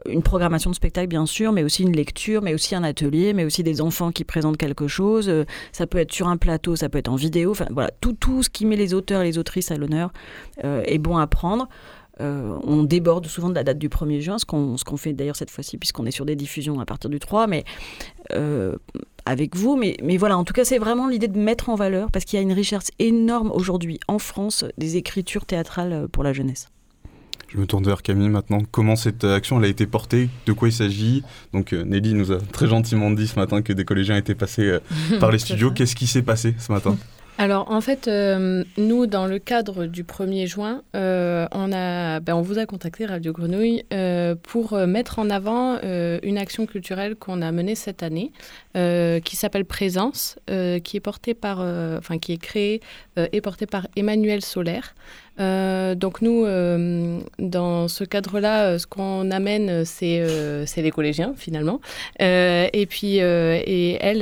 une 0.08 0.22
programmation 0.22 0.70
de 0.70 0.76
spectacle, 0.76 1.08
bien 1.08 1.26
sûr, 1.26 1.52
mais 1.52 1.64
aussi 1.64 1.84
une 1.84 1.96
lecture, 1.96 2.42
mais 2.42 2.54
aussi 2.54 2.76
un 2.76 2.84
atelier, 2.84 3.34
mais 3.34 3.46
aussi 3.46 3.64
des 3.64 3.82
enfants 3.82 4.12
qui 4.12 4.24
présentent 4.26 4.58
quelque 4.58 4.88
chose. 4.88 5.30
Euh, 5.30 5.46
ça 5.72 5.88
peut 5.88 6.00
être 6.00 6.12
sur 6.12 6.28
un 6.28 6.38
plateau, 6.38 6.76
ça 6.76 6.90
peut 6.90 6.98
être 6.98 7.10
en 7.10 7.16
vidéo. 7.16 7.52
Enfin 7.52 7.68
voilà, 7.72 7.92
tout, 8.02 8.14
tout 8.14 8.44
ce 8.44 8.50
qui 8.50 8.66
met 8.66 8.76
les 8.76 8.94
auteurs 8.94 9.22
et 9.22 9.26
les 9.26 9.38
autrices 9.38 9.72
à 9.72 9.78
l'honneur 9.78 10.12
euh, 10.66 10.84
est 10.86 10.98
bon 10.98 11.18
à 11.18 11.28
prendre. 11.28 11.70
On 12.20 12.84
déborde 12.84 13.28
souvent 13.28 13.50
de 13.50 13.56
la 13.56 13.64
date 13.64 13.78
du 13.78 13.90
1er 13.90 14.20
juin, 14.20 14.38
ce 14.38 14.46
qu'on 14.46 14.98
fait 14.98 15.14
d'ailleurs 15.14 15.36
cette 15.36 15.52
fois-ci, 15.52 15.78
puisqu'on 15.78 16.06
est 16.06 16.12
sur 16.12 16.26
des 16.26 16.36
diffusions 16.36 16.80
à 16.80 16.86
partir 16.86 17.10
du 17.10 17.20
3, 17.20 17.48
mais 17.48 17.64
avec 19.30 19.56
vous. 19.56 19.78
Mais, 19.78 19.96
mais 20.04 20.18
voilà, 20.18 20.38
en 20.38 20.44
tout 20.44 20.54
cas, 20.54 20.66
c'est 20.66 20.80
vraiment 20.80 21.08
l'idée 21.08 21.28
de 21.28 21.38
mettre 21.38 21.70
en 21.70 21.76
valeur, 21.76 22.12
parce 22.12 22.26
qu'il 22.26 22.38
y 22.38 22.40
a 22.40 22.44
une 22.44 22.54
richesse 22.54 22.92
énorme 23.00 23.52
aujourd'hui 23.52 24.00
en 24.08 24.20
France 24.20 24.66
des 24.78 24.98
écritures 24.98 25.46
théâtrales 25.46 25.94
euh, 25.94 26.08
pour 26.08 26.24
la 26.24 26.34
jeunesse. 26.34 26.70
Je 27.48 27.58
me 27.58 27.66
tourne 27.66 27.84
vers 27.84 28.04
Camille 28.04 28.30
maintenant. 28.30 28.60
Comment 28.72 28.96
cette 28.96 29.24
action 29.24 29.58
elle 29.58 29.66
a 29.66 29.70
été 29.70 29.88
portée? 29.88 30.30
De 30.46 30.54
quoi 30.54 30.68
il 30.68 30.72
s'agit? 30.72 31.24
Donc 31.52 31.74
euh, 31.74 31.84
Nelly 31.84 32.14
nous 32.14 32.32
a 32.32 32.38
très 32.38 32.68
gentiment 32.68 33.10
dit 33.10 33.28
ce 33.28 33.40
matin 33.40 33.64
que 33.64 33.74
des 33.74 33.86
collégiens 33.86 34.18
étaient 34.18 34.36
passés 34.36 34.68
euh, 34.68 34.80
par 35.20 35.32
les 35.32 35.40
studios. 35.40 35.72
Qu'est-ce 35.72 35.96
qui 35.96 36.06
s'est 36.06 36.22
passé 36.22 36.54
ce 36.60 36.72
matin? 36.72 36.96
Alors 37.40 37.72
en 37.72 37.80
fait, 37.80 38.10
euh, 38.10 38.66
nous, 38.78 39.08
dans 39.08 39.26
le 39.26 39.40
cadre 39.40 39.86
du 39.86 40.04
1er 40.04 40.46
juin, 40.46 40.84
euh, 40.94 41.48
ben, 41.54 42.34
on 42.36 42.42
vous 42.42 42.60
a 42.60 42.66
contacté, 42.66 43.06
Radio 43.06 43.32
Grenouille, 43.32 43.86
euh, 43.94 44.36
pour 44.36 44.74
mettre 44.76 45.20
en 45.20 45.30
avant 45.30 45.80
une 45.82 46.38
action 46.38 46.66
culturelle 46.66 47.16
qu'on 47.16 47.42
a 47.42 47.54
menée 47.54 47.76
cette 47.76 48.04
année, 48.04 48.34
qui 48.76 49.36
s'appelle 49.38 49.64
Présence, 49.64 50.38
qui 50.84 50.98
est 50.98 51.02
portée 51.02 51.34
par, 51.34 51.60
enfin 51.60 52.18
qui 52.18 52.34
est 52.34 52.38
créée 52.38 52.82
et 53.16 53.40
portée 53.40 53.68
par 53.68 53.88
Emmanuel 53.96 54.44
Solaire. 54.44 54.94
Euh, 55.40 55.96
donc 55.96 56.22
nous, 56.22 56.46
euh, 56.46 57.20
dans 57.38 57.88
ce 57.88 58.04
cadre-là, 58.04 58.66
euh, 58.66 58.78
ce 58.78 58.88
qu'on 58.88 59.32
amène, 59.32 59.86
c'est 59.86 60.26
les 60.78 60.92
collégiens 60.92 61.34
finalement. 61.36 61.80
et 62.20 62.88
puis, 62.90 63.18
et 63.18 63.98
elle, 64.02 64.22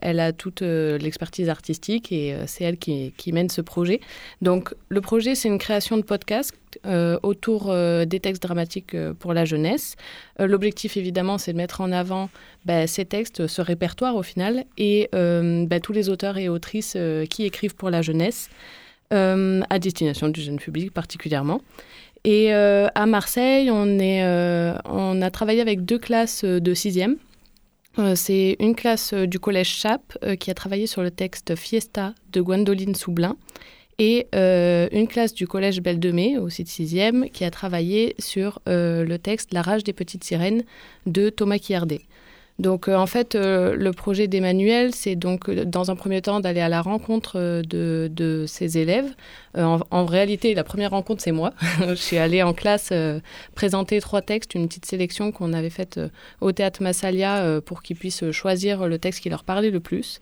elle 0.00 0.20
a 0.20 0.32
toute 0.32 0.62
l'expertise 0.62 1.48
artistique 1.48 2.12
et 2.12 2.36
c'est 2.46 2.64
elle 2.64 2.76
qui, 2.76 3.32
mène 3.32 3.48
ce 3.48 3.60
projet. 3.60 4.00
Donc 4.42 4.74
le 4.88 5.00
projet, 5.00 5.34
c'est 5.34 5.48
une 5.48 5.58
création 5.58 5.96
de 5.96 6.02
podcast 6.02 6.54
autour 7.22 7.74
des 8.06 8.20
textes 8.20 8.42
dramatiques 8.42 8.96
pour 9.18 9.34
la 9.34 9.44
jeunesse. 9.44 9.96
L'objectif, 10.38 10.96
évidemment, 10.96 11.38
c'est 11.38 11.52
de 11.52 11.58
mettre 11.58 11.80
en 11.80 11.92
avant 11.92 12.30
bah, 12.64 12.86
ces 12.86 13.04
textes, 13.04 13.46
ce 13.46 13.62
répertoire 13.62 14.16
au 14.16 14.22
final, 14.22 14.64
et 14.78 15.08
bah, 15.12 15.80
tous 15.80 15.92
les 15.92 16.08
auteurs 16.08 16.38
et 16.38 16.48
autrices 16.48 16.96
qui 17.30 17.44
écrivent 17.44 17.76
pour 17.76 17.90
la 17.90 18.02
jeunesse. 18.02 18.50
Euh, 19.12 19.60
à 19.68 19.78
destination 19.78 20.28
du 20.28 20.40
jeune 20.40 20.56
public 20.56 20.90
particulièrement. 20.90 21.60
Et 22.24 22.54
euh, 22.54 22.86
à 22.94 23.04
Marseille, 23.04 23.68
euh, 23.70 24.74
on 24.86 25.20
a 25.20 25.30
travaillé 25.30 25.60
avec 25.60 25.84
deux 25.84 25.98
classes 25.98 26.44
de 26.44 26.74
sixième. 26.74 27.16
C'est 28.14 28.56
une 28.58 28.74
classe 28.74 29.12
du 29.12 29.38
collège 29.38 29.68
Chap 29.68 30.16
qui 30.40 30.50
a 30.50 30.54
travaillé 30.54 30.86
sur 30.86 31.02
le 31.02 31.10
texte 31.10 31.56
Fiesta 31.56 32.14
de 32.32 32.40
Gwendoline 32.40 32.94
Soublin 32.94 33.36
et 33.98 34.28
une 34.32 35.06
classe 35.08 35.34
du 35.34 35.46
collège 35.46 35.82
Belle 35.82 36.00
de 36.00 36.10
Mai, 36.10 36.38
aussi 36.38 36.64
de 36.64 36.70
6e, 36.70 37.28
qui 37.28 37.44
a 37.44 37.50
travaillé 37.50 38.14
sur 38.18 38.60
le 38.64 39.16
texte 39.18 39.52
La 39.52 39.60
rage 39.60 39.84
des 39.84 39.92
petites 39.92 40.24
sirènes 40.24 40.62
de 41.04 41.28
Thomas 41.28 41.58
Quiardet. 41.58 42.00
Donc 42.58 42.88
euh, 42.88 42.96
en 42.96 43.06
fait, 43.06 43.34
euh, 43.34 43.74
le 43.74 43.92
projet 43.92 44.28
d'Emmanuel, 44.28 44.94
c'est 44.94 45.16
donc 45.16 45.48
euh, 45.48 45.64
dans 45.64 45.90
un 45.90 45.96
premier 45.96 46.20
temps 46.22 46.40
d'aller 46.40 46.60
à 46.60 46.68
la 46.68 46.82
rencontre 46.82 47.62
de, 47.62 48.08
de 48.12 48.44
ses 48.46 48.78
élèves. 48.78 49.10
En, 49.54 50.06
réalité, 50.06 50.54
la 50.54 50.64
première 50.64 50.92
rencontre, 50.92 51.22
c'est 51.22 51.32
moi. 51.32 51.52
je 51.86 51.94
suis 51.94 52.16
allée 52.16 52.42
en 52.42 52.54
classe 52.54 52.90
présenter 53.54 54.00
trois 54.00 54.22
textes, 54.22 54.54
une 54.54 54.66
petite 54.66 54.86
sélection 54.86 55.30
qu'on 55.30 55.52
avait 55.52 55.68
faite 55.68 56.00
au 56.40 56.52
théâtre 56.52 56.82
Massalia 56.82 57.60
pour 57.66 57.82
qu'ils 57.82 57.96
puissent 57.96 58.30
choisir 58.30 58.88
le 58.88 58.98
texte 58.98 59.20
qui 59.20 59.28
leur 59.28 59.44
parlait 59.44 59.70
le 59.70 59.80
plus. 59.80 60.20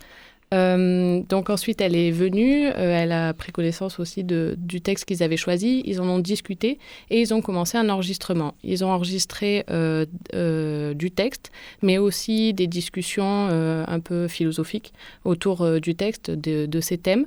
Euh, 0.52 1.22
donc 1.28 1.48
ensuite, 1.48 1.80
elle 1.80 1.94
est 1.94 2.10
venue, 2.10 2.66
euh, 2.66 2.72
elle 2.76 3.12
a 3.12 3.32
pris 3.34 3.52
connaissance 3.52 4.00
aussi 4.00 4.24
du 4.24 4.80
texte 4.80 5.04
qu'ils 5.04 5.22
avaient 5.22 5.36
choisi, 5.36 5.82
ils 5.84 6.00
en 6.00 6.08
ont 6.08 6.18
discuté 6.18 6.78
et 7.08 7.20
ils 7.20 7.32
ont 7.32 7.40
commencé 7.40 7.78
un 7.78 7.88
enregistrement. 7.88 8.54
Ils 8.64 8.84
ont 8.84 8.90
enregistré 8.90 9.64
euh, 9.70 10.94
du 10.94 11.10
texte, 11.12 11.52
mais 11.82 11.98
aussi 11.98 12.52
des 12.52 12.66
discussions 12.66 13.48
un 13.50 14.00
peu 14.00 14.28
philosophiques 14.28 14.92
autour 15.24 15.80
du 15.80 15.94
texte, 15.94 16.30
de 16.30 16.80
ces 16.80 16.98
thèmes. 16.98 17.26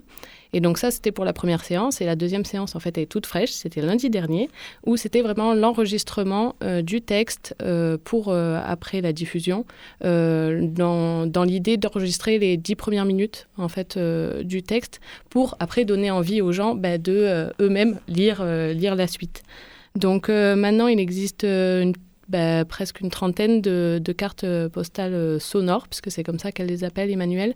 Et 0.54 0.62
donc 0.62 0.78
ça, 0.78 0.92
c'était 0.92 1.12
pour 1.12 1.26
la 1.26 1.34
première 1.34 1.64
séance. 1.64 2.00
Et 2.00 2.06
la 2.06 2.16
deuxième 2.16 2.46
séance, 2.46 2.76
en 2.76 2.80
fait, 2.80 2.98
est 2.98 3.08
toute 3.08 3.26
fraîche. 3.26 3.52
C'était 3.52 3.82
lundi 3.82 4.10
dernier, 4.10 4.50
où 4.86 4.96
c'était 4.98 5.22
vraiment 5.22 5.54
l'enregistrement 5.54 6.56
euh, 6.64 6.82
du 6.82 7.02
texte 7.02 7.56
euh, 7.62 7.98
pour 8.04 8.30
euh, 8.30 8.60
après 8.64 9.02
la 9.02 9.12
diffusion, 9.14 9.66
dans, 10.02 11.26
dans 11.26 11.44
l'idée 11.44 11.78
d'enregistrer 11.78 12.38
les 12.38 12.58
dix 12.58 12.76
premières 12.76 13.06
minutes, 13.06 13.48
en 13.58 13.68
fait, 13.68 13.98
du 14.44 14.62
texte, 14.62 15.02
pour 15.30 15.56
après 15.60 15.86
donner 15.86 16.12
envie 16.12 16.42
aux 16.42 16.52
gens 16.52 16.76
bah, 16.76 16.98
de 16.98 17.52
eux-mêmes 17.60 18.00
lire, 18.08 18.44
lire 18.46 18.96
la 18.96 19.08
suite. 19.08 19.44
Donc 19.96 20.30
maintenant, 20.30 20.88
il 20.88 21.00
existe 21.00 21.46
bah, 22.30 22.66
presque 22.66 23.02
une 23.02 23.10
trentaine 23.10 23.62
de, 23.62 24.14
cartes 24.16 24.46
postales 24.70 25.40
sonores, 25.40 25.88
puisque 25.88 26.12
c'est 26.12 26.24
comme 26.24 26.40
ça 26.40 26.52
qu'elle 26.52 26.68
les 26.68 26.84
appelle, 26.84 27.12
Emmanuel, 27.12 27.56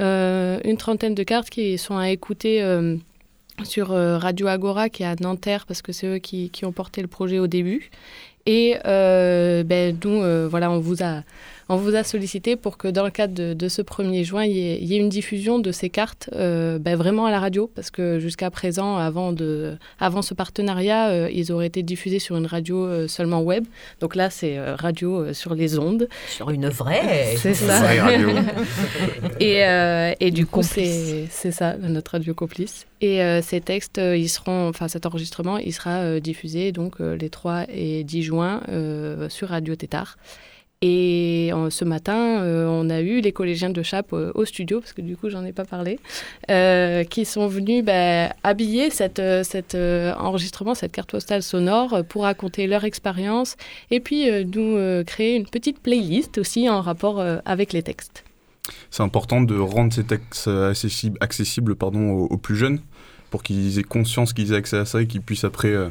euh, 0.00 0.60
une 0.64 0.76
trentaine 0.76 1.14
de 1.14 1.22
cartes 1.22 1.50
qui 1.50 1.76
sont 1.76 1.96
à 1.96 2.10
écouter 2.10 2.62
euh, 2.62 2.96
sur 3.64 3.90
euh, 3.90 4.16
Radio 4.16 4.46
Agora 4.46 4.88
qui 4.88 5.02
est 5.02 5.06
à 5.06 5.16
Nanterre 5.20 5.66
parce 5.66 5.82
que 5.82 5.90
c'est 5.92 6.06
eux 6.06 6.18
qui, 6.18 6.50
ont 6.62 6.72
porté 6.72 7.02
le 7.02 7.08
projet 7.08 7.38
au 7.38 7.46
début. 7.46 7.90
Et 8.46 8.76
ben, 8.84 9.96
voilà, 10.48 10.70
on 10.70 10.78
vous 10.78 11.02
a 11.02 11.22
on 11.68 11.76
vous 11.76 11.94
a 11.94 12.02
sollicité 12.02 12.56
pour 12.56 12.78
que 12.78 12.88
dans 12.88 13.04
le 13.04 13.10
cadre 13.10 13.54
de, 13.54 13.68
ce 13.68 13.82
1er 13.82 14.24
juin, 14.24 14.44
il 14.44 14.56
y, 14.56 14.94
ait, 14.94 14.98
une 14.98 15.08
diffusion 15.08 15.58
de 15.58 15.72
ces 15.72 15.90
cartes 15.90 16.30
ben, 16.32 16.96
vraiment 16.96 17.26
à 17.26 17.30
la 17.30 17.40
radio, 17.40 17.70
parce 17.74 17.90
que 17.90 18.18
jusqu'à 18.18 18.50
présent, 18.50 18.96
avant, 18.96 19.32
de, 19.32 19.76
avant 20.00 20.22
ce 20.22 20.34
partenariat, 20.34 21.28
ils 21.30 21.52
auraient 21.52 21.66
été 21.66 21.82
diffusés 21.82 22.18
sur 22.18 22.36
une 22.36 22.46
radio 22.46 23.06
seulement 23.06 23.42
web. 23.42 23.64
Donc 24.00 24.16
là, 24.16 24.30
c'est 24.30 24.58
radio 24.58 25.32
sur 25.32 25.54
les 25.54 25.78
ondes. 25.78 26.08
Sur 26.28 26.50
une 26.50 26.68
vraie. 26.68 27.34
C'est 27.36 27.54
ça. 27.54 27.80
radio. 27.80 28.30
et, 29.40 29.62
et 30.20 30.30
du 30.30 30.46
coup, 30.46 30.62
c'est 30.62 31.52
ça, 31.52 31.76
notre 31.76 32.12
radio 32.12 32.34
complice. 32.34 32.86
Et 33.00 33.22
euh, 33.22 33.42
ces 33.42 33.60
textes, 33.60 33.98
euh, 33.98 34.16
ils 34.16 34.28
seront, 34.28 34.68
enfin 34.68 34.88
cet 34.88 35.06
enregistrement, 35.06 35.58
il 35.58 35.72
sera 35.72 35.98
euh, 35.98 36.20
diffusé 36.20 36.72
donc 36.72 36.98
les 36.98 37.30
3 37.30 37.66
et 37.68 38.04
10 38.04 38.22
juin 38.22 38.60
sur 39.28 39.48
Radio 39.48 39.76
Tétard. 39.76 40.16
Et 40.80 41.50
ce 41.70 41.84
matin, 41.84 42.44
on 42.44 42.88
a 42.88 43.00
eu 43.00 43.20
les 43.20 43.32
collégiens 43.32 43.70
de 43.70 43.82
Chape 43.82 44.12
au 44.12 44.44
studio, 44.44 44.80
parce 44.80 44.92
que 44.92 45.00
du 45.00 45.16
coup, 45.16 45.28
j'en 45.28 45.44
ai 45.44 45.52
pas 45.52 45.64
parlé, 45.64 45.98
qui 47.10 47.24
sont 47.24 47.48
venus 47.48 47.84
bah, 47.84 48.32
habiller 48.44 48.90
cet 48.90 49.18
enregistrement, 49.18 50.74
cette 50.76 50.92
carte 50.92 51.10
postale 51.10 51.42
sonore, 51.42 52.04
pour 52.08 52.22
raconter 52.22 52.68
leur 52.68 52.84
expérience 52.84 53.56
et 53.90 53.98
puis 53.98 54.30
nous 54.44 55.04
créer 55.04 55.34
une 55.34 55.46
petite 55.46 55.80
playlist 55.80 56.38
aussi 56.38 56.68
en 56.68 56.80
rapport 56.80 57.20
avec 57.44 57.72
les 57.72 57.82
textes. 57.82 58.24
C'est 58.90 59.02
important 59.02 59.40
de 59.40 59.58
rendre 59.58 59.92
ces 59.92 60.04
textes 60.04 60.48
accessibles, 61.20 61.74
pardon, 61.74 62.10
aux, 62.10 62.36
plus 62.36 62.56
jeunes 62.56 62.80
pour 63.30 63.42
qu'ils 63.42 63.78
aient 63.78 63.84
conscience 63.84 64.32
qu'ils 64.32 64.52
aient 64.52 64.56
accès 64.56 64.78
à 64.78 64.84
ça 64.84 65.02
et 65.02 65.06
qu'ils 65.06 65.22
puissent 65.22 65.44
après 65.44 65.68
euh, 65.68 65.88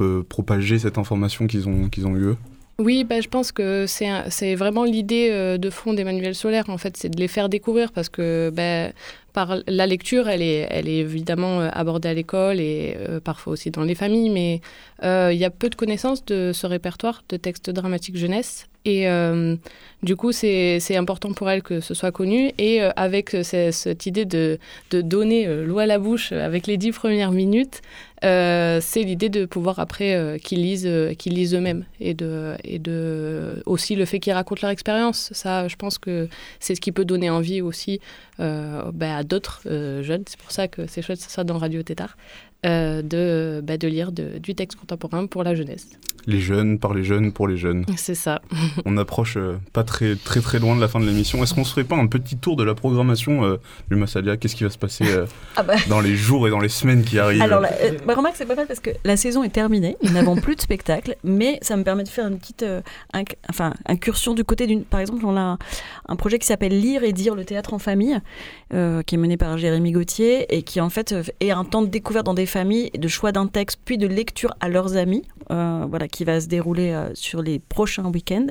euh, 0.00 0.22
propager 0.22 0.78
cette 0.78 0.98
information 0.98 1.46
qu'ils 1.46 1.68
ont, 1.68 1.88
qu'ils 1.88 2.06
ont 2.06 2.16
eu 2.16 2.34
oui, 2.80 3.04
bah, 3.04 3.20
je 3.20 3.28
pense 3.28 3.52
que 3.52 3.86
c'est 3.86 4.54
vraiment 4.54 4.84
l'idée 4.84 5.28
euh, 5.30 5.58
de 5.58 5.70
fond 5.70 5.92
d'Emmanuel 5.92 6.34
Solaire, 6.34 6.68
en 6.68 6.78
fait, 6.78 6.96
c'est 6.96 7.08
de 7.10 7.18
les 7.18 7.28
faire 7.28 7.48
découvrir 7.48 7.92
parce 7.92 8.08
que 8.08 8.50
bah, 8.52 8.92
par 9.32 9.58
la 9.66 9.86
lecture, 9.86 10.28
elle 10.28 10.42
est, 10.42 10.66
elle 10.70 10.88
est 10.88 10.98
évidemment 10.98 11.60
abordée 11.60 12.08
à 12.08 12.14
l'école 12.14 12.58
et 12.58 12.96
parfois 13.22 13.52
aussi 13.52 13.70
dans 13.70 13.84
les 13.84 13.94
familles, 13.94 14.30
mais 14.30 14.60
il 15.02 15.38
y 15.38 15.44
a 15.44 15.50
peu 15.50 15.68
de 15.70 15.76
connaissances 15.76 16.24
de 16.24 16.50
ce 16.52 16.66
répertoire 16.66 17.22
de 17.28 17.36
textes 17.36 17.70
dramatiques 17.70 18.16
jeunesse 18.16 18.69
et 18.84 19.08
euh, 19.08 19.56
du 20.02 20.16
coup, 20.16 20.32
c'est 20.32 20.96
important 20.96 21.32
pour 21.32 21.50
elle 21.50 21.62
que 21.62 21.80
ce 21.80 21.92
soit 21.92 22.12
connu. 22.12 22.52
Et 22.58 22.82
euh, 22.82 22.90
avec 22.96 23.36
cette 23.42 24.06
idée 24.06 24.24
de, 24.24 24.58
donner 24.90 25.46
euh, 25.46 25.66
l'eau 25.66 25.78
à 25.78 25.86
la 25.86 25.98
bouche 25.98 26.32
avec 26.32 26.66
les 26.66 26.76
dix 26.76 26.92
premières 26.92 27.32
minutes, 27.32 27.82
c'est 28.22 29.02
l'idée 29.02 29.28
de 29.28 29.46
pouvoir 29.46 29.78
après 29.78 30.38
qu'ils 30.42 30.62
lisent, 30.62 30.88
qu'ils 31.18 31.34
lisent 31.34 31.54
eux-mêmes. 31.54 31.84
Et, 32.00 32.14
de, 32.14 33.62
aussi 33.66 33.96
le 33.96 34.04
fait 34.04 34.18
qu'ils 34.20 34.32
racontent 34.32 34.60
leur 34.62 34.70
expérience. 34.70 35.30
Ça, 35.32 35.68
je 35.68 35.76
pense 35.76 35.98
que 35.98 36.28
c'est 36.58 36.74
ce 36.74 36.80
qui 36.80 36.92
peut 36.92 37.04
donner 37.04 37.30
envie 37.30 37.62
aussi 37.62 38.00
bah, 38.38 39.16
à 39.16 39.22
d'autres 39.22 39.62
jeunes. 40.02 40.24
C'est 40.26 40.38
pour 40.38 40.52
ça 40.52 40.68
que 40.68 40.86
c'est 40.86 41.02
chouette 41.02 41.20
ça 41.20 41.44
dans 41.44 41.58
Radio 41.58 41.82
Tétard. 41.82 42.16
De, 42.64 43.60
bah, 43.62 43.78
de 43.78 43.88
lire 43.88 44.12
du 44.12 44.54
texte 44.54 44.78
contemporain 44.78 45.26
pour 45.26 45.42
la 45.44 45.54
jeunesse 45.54 45.88
les 46.26 46.40
jeunes, 46.40 46.78
par 46.78 46.94
les 46.94 47.04
jeunes, 47.04 47.32
pour 47.32 47.48
les 47.48 47.56
jeunes. 47.56 47.84
C'est 47.96 48.14
ça. 48.14 48.40
on 48.84 48.96
approche 48.96 49.36
euh, 49.36 49.58
pas 49.72 49.84
très, 49.84 50.16
très 50.16 50.40
très 50.40 50.58
loin 50.58 50.76
de 50.76 50.80
la 50.80 50.88
fin 50.88 51.00
de 51.00 51.06
l'émission. 51.06 51.42
Est-ce 51.42 51.54
qu'on 51.54 51.64
se 51.64 51.72
ferait 51.72 51.84
pas 51.84 51.96
un 51.96 52.06
petit 52.06 52.36
tour 52.36 52.56
de 52.56 52.64
la 52.64 52.74
programmation 52.74 53.44
euh, 53.44 53.56
du 53.90 53.96
Massalia? 53.96 54.36
Qu'est-ce 54.36 54.56
qui 54.56 54.64
va 54.64 54.70
se 54.70 54.78
passer 54.78 55.04
euh, 55.08 55.26
ah 55.56 55.62
bah. 55.62 55.74
dans 55.88 56.00
les 56.00 56.16
jours 56.16 56.46
et 56.46 56.50
dans 56.50 56.60
les 56.60 56.68
semaines 56.68 57.04
qui 57.04 57.18
arrivent? 57.18 57.42
Alors, 57.42 57.62
bah, 58.06 58.14
remarque, 58.14 58.36
c'est 58.36 58.46
pas 58.46 58.54
mal 58.54 58.66
parce 58.66 58.80
que 58.80 58.90
la 59.04 59.16
saison 59.16 59.42
est 59.42 59.50
terminée, 59.50 59.96
nous 60.02 60.12
n'avons 60.12 60.36
plus 60.36 60.56
de 60.56 60.60
spectacle, 60.60 61.16
mais 61.24 61.58
ça 61.62 61.76
me 61.76 61.84
permet 61.84 62.04
de 62.04 62.08
faire 62.08 62.26
une 62.26 62.38
petite 62.38 62.64
enfin, 63.48 63.74
incursion 63.86 64.34
du 64.34 64.44
côté 64.44 64.66
d'une. 64.66 64.84
Par 64.84 65.00
exemple, 65.00 65.24
on 65.24 65.36
a 65.36 65.58
un, 66.08 66.16
projet 66.16 66.38
qui 66.38 66.46
s'appelle 66.46 66.78
Lire 66.78 67.02
et 67.02 67.12
dire 67.12 67.34
le 67.34 67.44
théâtre 67.44 67.72
en 67.74 67.78
famille, 67.78 68.18
qui 68.70 69.14
est 69.14 69.18
mené 69.18 69.36
par 69.36 69.58
Jérémy 69.58 69.92
Gauthier 69.92 70.46
et 70.56 70.62
qui 70.62 70.80
en 70.80 70.90
fait 70.90 71.14
est 71.40 71.50
un 71.50 71.64
temps 71.64 71.82
de 71.82 71.88
découverte 71.88 72.26
dans 72.26 72.34
des 72.34 72.46
familles, 72.46 72.90
de 72.96 73.08
choix 73.08 73.32
d'un 73.32 73.46
texte, 73.46 73.80
puis 73.84 73.98
de 73.98 74.06
lecture 74.06 74.54
à 74.60 74.68
leurs 74.68 74.96
amis. 74.96 75.24
voilà, 75.48 76.08
qui 76.08 76.24
va 76.24 76.40
se 76.40 76.46
dérouler 76.46 76.92
euh, 76.92 77.10
sur 77.14 77.42
les 77.42 77.58
prochains 77.58 78.10
week-ends. 78.10 78.46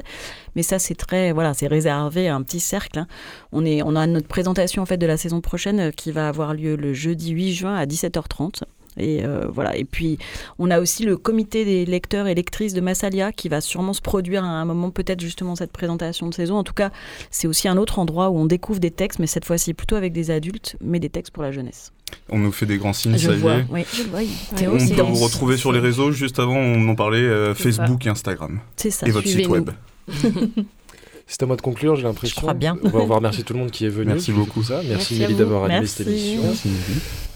Mais 0.56 0.64
ça, 0.64 0.80
c'est 0.80 0.96
très, 0.96 1.32
voilà, 1.32 1.54
c'est 1.54 1.68
réservé 1.68 2.28
à 2.28 2.36
un 2.36 2.42
petit 2.42 2.60
cercle. 2.60 3.00
Hein. 3.00 3.08
On, 3.52 3.66
est, 3.66 3.82
on 3.84 3.96
a 3.96 4.08
notre 4.08 4.28
présentation 4.28 4.82
en 4.82 4.86
fait 4.86 4.98
de 4.98 5.06
la 5.06 5.18
saison 5.18 5.42
prochaine 5.42 5.80
euh, 5.80 5.92
qui 5.92 6.12
va 6.12 6.28
avoir 6.28 6.54
lieu 6.54 6.76
le 6.76 6.94
jeudi 6.94 7.32
8 7.32 7.54
juin 7.54 7.76
à 7.76 7.86
17h30. 7.86 8.64
Et 9.00 9.24
euh, 9.24 9.48
voilà. 9.50 9.76
Et 9.76 9.86
puis, 9.86 10.18
on 10.58 10.70
a 10.72 10.80
aussi 10.80 11.04
le 11.04 11.18
comité 11.18 11.66
des 11.66 11.86
lecteurs 11.86 12.28
et 12.28 12.36
lectrices 12.36 12.74
de 12.74 12.82
Massalia 12.82 13.32
qui 13.32 13.50
va 13.50 13.62
sûrement 13.62 13.94
se 13.94 14.02
produire 14.02 14.44
à 14.44 14.48
un 14.48 14.66
moment, 14.66 14.92
peut-être 14.92 15.22
justement 15.22 15.56
cette 15.56 15.72
présentation 15.72 16.28
de 16.28 16.34
saison. 16.34 16.56
En 16.56 16.64
tout 16.64 16.74
cas, 16.74 16.92
c'est 17.32 17.48
aussi 17.48 17.68
un 17.68 17.78
autre 17.78 18.00
endroit 18.00 18.30
où 18.30 18.38
on 18.38 18.46
découvre 18.46 18.80
des 18.80 18.92
textes, 18.92 19.20
mais 19.20 19.28
cette 19.28 19.46
fois-ci 19.46 19.74
plutôt 19.74 19.96
avec 19.96 20.14
des 20.14 20.32
adultes, 20.32 20.76
mais 20.82 21.00
des 21.00 21.10
textes 21.10 21.34
pour 21.34 21.44
la 21.44 21.52
jeunesse. 21.52 21.92
On 22.30 22.40
nous 22.40 22.52
fait 22.52 22.66
des 22.66 22.78
grands 22.78 22.94
signes, 22.94 23.18
ça 23.18 23.34
y 23.34 23.38
est. 23.38 23.66
Oui, 23.70 23.86
je 23.94 24.04
vois. 24.04 24.20
On 24.52 24.96
peut 24.96 25.02
vous 25.02 25.24
retrouver 25.24 25.58
sur 25.58 25.72
les 25.72 25.80
réseaux. 25.80 26.12
Juste 26.12 26.40
avant, 26.40 26.58
on 26.58 26.88
en 26.90 26.96
parlait 26.96 27.20
euh, 27.20 27.54
Facebook 27.54 28.06
et 28.06 28.10
Instagram. 28.10 28.60
C'est 28.76 28.92
ça. 28.92 29.08
Et 29.08 29.12
votre 29.12 29.28
site 29.28 29.48
web. 29.48 29.70
C'est 31.32 31.44
à 31.44 31.46
moi 31.46 31.56
de 31.56 31.62
conclure, 31.62 31.96
j'ai 31.96 32.02
l'impression. 32.02 32.34
Je 32.34 32.42
crois 32.42 32.56
bien. 32.56 32.76
On 32.92 33.06
va, 33.06 33.16
remercier 33.16 33.44
tout 33.44 33.54
le 33.54 33.60
monde 33.60 33.70
qui 33.70 33.86
est 33.86 33.90
venu. 33.90 34.08
Merci 34.08 34.32
beaucoup. 34.32 34.64
Ça. 34.64 34.82
Merci, 34.90 35.20
Nelly 35.20 35.36
d'avoir 35.36 35.66
animé 35.66 35.86
cette 35.86 36.08
émission. 36.08 36.42
Merci. 36.44 36.70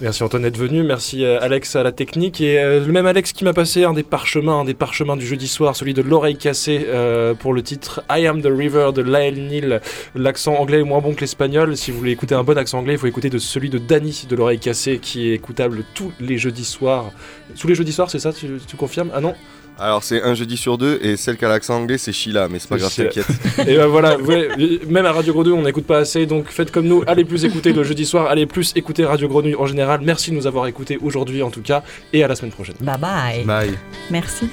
Merci 0.01 0.23
Antoine 0.23 0.41
d'être 0.41 0.57
venu. 0.57 0.81
Merci 0.81 1.23
euh, 1.23 1.37
Alex 1.39 1.75
à 1.75 1.83
la 1.83 1.91
technique. 1.91 2.41
Et 2.41 2.57
euh, 2.57 2.83
le 2.83 2.91
même 2.91 3.05
Alex 3.05 3.33
qui 3.33 3.43
m'a 3.43 3.53
passé 3.53 3.83
un 3.83 3.93
des 3.93 4.01
parchemins, 4.01 4.61
un 4.61 4.65
des 4.65 4.73
parchemins 4.73 5.15
du 5.15 5.27
jeudi 5.27 5.47
soir, 5.47 5.75
celui 5.75 5.93
de 5.93 6.01
l'oreille 6.01 6.37
cassée 6.37 6.87
euh, 6.87 7.35
pour 7.35 7.53
le 7.53 7.61
titre 7.61 8.03
I 8.09 8.25
Am 8.25 8.41
the 8.41 8.49
River 8.49 8.89
de 8.95 9.03
Lael 9.03 9.35
Neal. 9.45 9.79
L'accent 10.15 10.55
anglais 10.55 10.79
est 10.79 10.83
moins 10.83 10.99
bon 10.99 11.13
que 11.13 11.21
l'espagnol. 11.21 11.77
Si 11.77 11.91
vous 11.91 11.99
voulez 11.99 12.11
écouter 12.11 12.33
un 12.33 12.43
bon 12.43 12.57
accent 12.57 12.79
anglais, 12.79 12.93
il 12.93 12.99
faut 12.99 13.05
écouter 13.05 13.29
de 13.29 13.37
celui 13.37 13.69
de 13.69 13.77
Danny 13.77 14.25
de 14.27 14.35
l'oreille 14.35 14.59
cassée 14.59 14.97
qui 14.97 15.29
est 15.29 15.35
écoutable 15.35 15.83
tous 15.93 16.11
les 16.19 16.39
jeudis 16.39 16.65
soirs. 16.65 17.11
Tous 17.59 17.67
les 17.67 17.75
jeudis 17.75 17.93
soirs, 17.93 18.09
c'est 18.09 18.17
ça 18.17 18.33
tu, 18.33 18.47
tu 18.65 18.75
confirmes? 18.75 19.11
Ah 19.13 19.21
non? 19.21 19.35
Alors 19.79 20.03
c'est 20.03 20.21
un 20.21 20.33
jeudi 20.33 20.57
sur 20.57 20.77
deux 20.77 20.99
et 21.01 21.17
celle 21.17 21.37
qui 21.37 21.45
a 21.45 21.49
l'accent 21.49 21.75
anglais 21.75 21.97
c'est 21.97 22.11
Sheila, 22.11 22.47
mais 22.47 22.59
c'est 22.59 22.69
pas 22.69 22.77
grave, 22.77 22.93
t'inquiète. 22.95 23.27
et 23.67 23.77
ben 23.77 23.87
voilà, 23.87 24.17
même 24.87 25.05
à 25.05 25.11
Radio 25.11 25.33
Grenouille 25.33 25.53
on 25.53 25.63
n'écoute 25.63 25.85
pas 25.85 25.99
assez, 25.99 26.25
donc 26.25 26.49
faites 26.49 26.71
comme 26.71 26.87
nous, 26.87 27.03
allez 27.07 27.25
plus 27.25 27.45
écouter 27.45 27.73
le 27.73 27.83
jeudi 27.83 28.05
soir, 28.05 28.27
allez 28.27 28.45
plus 28.45 28.71
écouter 28.75 29.05
Radio 29.05 29.27
Grenouille 29.27 29.55
en 29.55 29.65
général. 29.65 30.01
Merci 30.03 30.31
de 30.31 30.35
nous 30.35 30.47
avoir 30.47 30.67
écoutés 30.67 30.97
aujourd'hui 31.01 31.41
en 31.41 31.49
tout 31.49 31.61
cas, 31.61 31.83
et 32.11 32.23
à 32.23 32.27
la 32.27 32.35
semaine 32.35 32.51
prochaine. 32.51 32.75
Bye 32.81 32.97
bye. 32.97 33.43
Bye. 33.45 33.77
Merci. 34.11 34.47